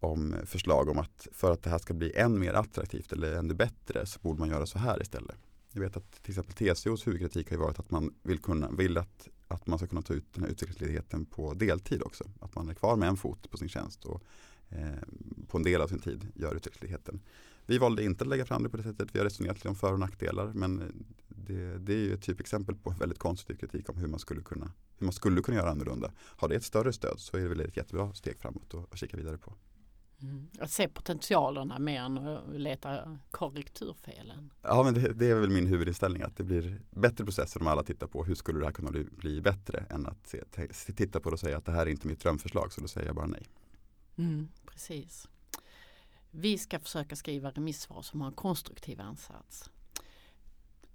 om 0.00 0.36
förslag 0.44 0.88
om 0.88 0.98
att 0.98 1.28
för 1.32 1.52
att 1.52 1.62
det 1.62 1.70
här 1.70 1.78
ska 1.78 1.94
bli 1.94 2.12
än 2.16 2.38
mer 2.38 2.52
attraktivt 2.52 3.12
eller 3.12 3.32
ännu 3.32 3.54
bättre 3.54 4.06
så 4.06 4.18
borde 4.20 4.40
man 4.40 4.48
göra 4.48 4.66
så 4.66 4.78
här 4.78 5.02
istället. 5.02 5.36
Jag 5.72 5.80
vet 5.80 5.96
att 5.96 6.22
till 6.22 6.38
exempel 6.38 6.54
TCOs 6.54 7.06
huvudkritik 7.06 7.50
har 7.50 7.58
varit 7.58 7.78
att 7.78 7.90
man 7.90 8.14
vill, 8.22 8.38
kunna, 8.38 8.70
vill 8.70 8.98
att, 8.98 9.28
att 9.48 9.66
man 9.66 9.78
ska 9.78 9.88
kunna 9.88 10.02
ta 10.02 10.14
ut 10.14 10.32
den 10.34 10.44
här 10.44 10.50
utvecklingsledigheten 10.50 11.26
på 11.26 11.54
deltid 11.54 12.02
också. 12.02 12.24
Att 12.40 12.54
man 12.54 12.68
är 12.68 12.74
kvar 12.74 12.96
med 12.96 13.08
en 13.08 13.16
fot 13.16 13.50
på 13.50 13.56
sin 13.56 13.68
tjänst 13.68 14.04
och 14.04 14.22
eh, 14.68 14.88
på 15.48 15.56
en 15.56 15.62
del 15.62 15.80
av 15.80 15.88
sin 15.88 15.98
tid 15.98 16.28
gör 16.34 16.54
utvecklingsledigheten. 16.54 17.20
Vi 17.66 17.78
valde 17.78 18.04
inte 18.04 18.24
att 18.24 18.28
lägga 18.28 18.46
fram 18.46 18.62
det 18.62 18.68
på 18.68 18.76
det 18.76 18.82
sättet. 18.82 19.08
Vi 19.12 19.18
har 19.18 19.24
resonerat 19.24 19.66
om 19.66 19.76
för 19.76 19.92
och 19.92 20.00
nackdelar 20.00 20.52
men 20.54 21.04
det, 21.28 21.78
det 21.78 21.92
är 21.92 21.98
ju 21.98 22.14
ett 22.14 22.22
typexempel 22.22 22.74
på 22.74 22.90
väldigt 22.90 23.18
konstruktiv 23.18 23.66
kritik 23.66 23.88
om 23.88 23.96
hur 23.96 24.08
man 24.08 24.18
skulle 24.18 24.42
kunna 24.42 24.72
hur 24.98 25.04
man 25.04 25.12
skulle 25.12 25.42
kunna 25.42 25.58
göra 25.58 25.70
annorlunda. 25.70 26.12
Har 26.18 26.48
det 26.48 26.56
ett 26.56 26.64
större 26.64 26.92
stöd 26.92 27.18
så 27.18 27.36
är 27.36 27.40
det 27.40 27.48
väl 27.48 27.60
ett 27.60 27.76
jättebra 27.76 28.14
steg 28.14 28.38
framåt 28.38 28.74
att 28.74 28.98
kika 28.98 29.16
vidare 29.16 29.38
på. 29.38 29.54
Mm. 30.22 30.48
Att 30.60 30.70
se 30.70 30.88
potentialerna 30.88 31.78
mer 31.78 32.00
än 32.00 32.18
att 32.18 32.60
leta 32.60 33.18
korrekturfelen. 33.30 34.52
Ja 34.62 34.82
men 34.82 34.94
det, 34.94 35.12
det, 35.12 35.30
är 35.30 35.34
väl 35.34 35.50
min 35.50 35.66
huvudinställning 35.66 36.22
att 36.22 36.36
det 36.36 36.44
blir 36.44 36.80
bättre 36.90 37.24
processer 37.24 37.60
om 37.60 37.66
alla 37.66 37.82
tittar 37.82 38.06
på 38.06 38.24
hur 38.24 38.34
skulle 38.34 38.58
det 38.58 38.64
här 38.64 38.72
kunna 38.72 38.90
bli, 38.90 39.40
bättre 39.40 39.84
än 39.90 40.06
att 40.06 40.26
se, 40.72 40.92
titta 40.92 41.20
på 41.20 41.30
det 41.30 41.34
och 41.34 41.40
säga 41.40 41.58
att 41.58 41.64
det 41.64 41.72
här 41.72 41.86
är 41.86 41.90
inte 41.90 42.06
mitt 42.06 42.20
drömförslag 42.20 42.72
så 42.72 42.80
då 42.80 42.88
säger 42.88 43.06
jag 43.06 43.16
bara 43.16 43.26
nej. 43.26 43.46
Mm, 44.16 44.48
precis. 44.66 45.28
Vi 46.30 46.58
ska 46.58 46.78
försöka 46.80 47.16
skriva 47.16 47.50
remissvar 47.50 48.02
som 48.02 48.20
har 48.20 48.28
en 48.28 48.34
konstruktiv 48.34 49.00
ansats. 49.00 49.70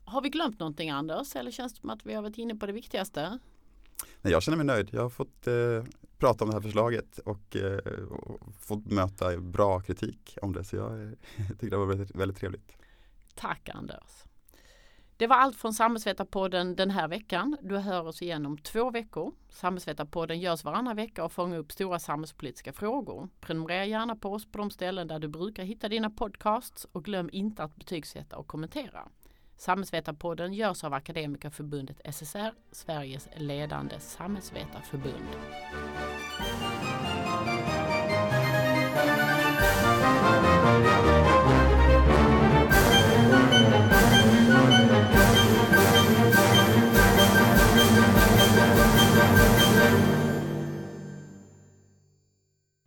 Har 0.06 0.22
vi 0.22 0.30
glömt 0.30 0.60
någonting 0.60 0.90
Anders 0.90 1.36
eller 1.36 1.52
känns 1.52 1.74
det 1.74 1.80
som 1.80 1.90
att 1.90 2.06
vi 2.06 2.14
har 2.14 2.22
varit 2.22 2.38
inne 2.38 2.56
på 2.56 2.66
det 2.66 2.74
viktigaste? 2.74 3.40
Nej, 4.22 4.34
jag 4.34 4.44
känner 4.44 4.58
mig 4.58 4.66
nöjd. 4.66 4.90
Jag 4.92 5.02
har 5.02 5.10
fått 5.10 5.48
eh, 5.48 5.84
prata 6.18 6.44
om 6.44 6.50
det 6.50 6.56
här 6.56 6.62
förslaget 6.62 7.18
och, 7.18 7.56
eh, 7.56 7.78
och, 8.04 8.40
fått 8.60 8.86
möta 8.86 9.38
bra 9.38 9.80
kritik 9.80 10.38
om 10.42 10.54
det. 10.54 10.64
Så 10.64 10.76
jag, 10.76 11.04
eh, 11.04 11.10
tycker 11.50 11.70
det 11.70 11.78
var 11.78 11.86
väldigt, 11.86 12.16
väldigt 12.16 12.38
trevligt. 12.38 12.78
Tack 13.36 13.70
Anders. 13.70 14.24
Det 15.18 15.28
var 15.28 15.36
allt 15.36 15.56
från 15.56 15.74
Samhällsvetarpodden 15.74 16.76
den 16.76 16.92
här 16.92 17.08
veckan. 17.08 17.58
Du 17.62 17.78
hör 17.78 18.08
oss 18.08 18.22
igen 18.22 18.46
om 18.46 18.58
två 18.58 18.92
veckor. 18.92 19.34
Samhällsvetarpodden 19.50 20.40
görs 20.40 20.64
varannan 20.64 20.96
vecka 20.96 21.24
och 21.24 21.32
fångar 21.32 21.58
upp 21.58 21.72
stora 21.72 22.00
samhällspolitiska 22.00 22.74
frågor. 22.74 23.30
Prenumerera 23.40 23.86
gärna 23.86 24.16
på 24.16 24.34
oss 24.34 24.52
på 24.52 24.58
de 24.58 24.72
ställen 24.72 25.08
där 25.08 25.20
du 25.20 25.28
brukar 25.28 25.64
hitta 25.64 25.90
dina 25.90 26.10
podcasts 26.10 26.88
och 26.92 27.06
glöm 27.06 27.30
inte 27.34 27.64
att 27.64 27.76
betygsätta 27.76 28.38
och 28.38 28.48
kommentera. 28.48 29.10
Samhällsvetarpodden 29.58 30.54
görs 30.54 30.84
av 30.84 30.94
Akademikerförbundet 30.94 32.02
SSR, 32.16 32.54
Sveriges 32.72 33.30
ledande 33.38 34.00
samhällsvetarförbund. 34.00 35.28
Thank 40.64 40.88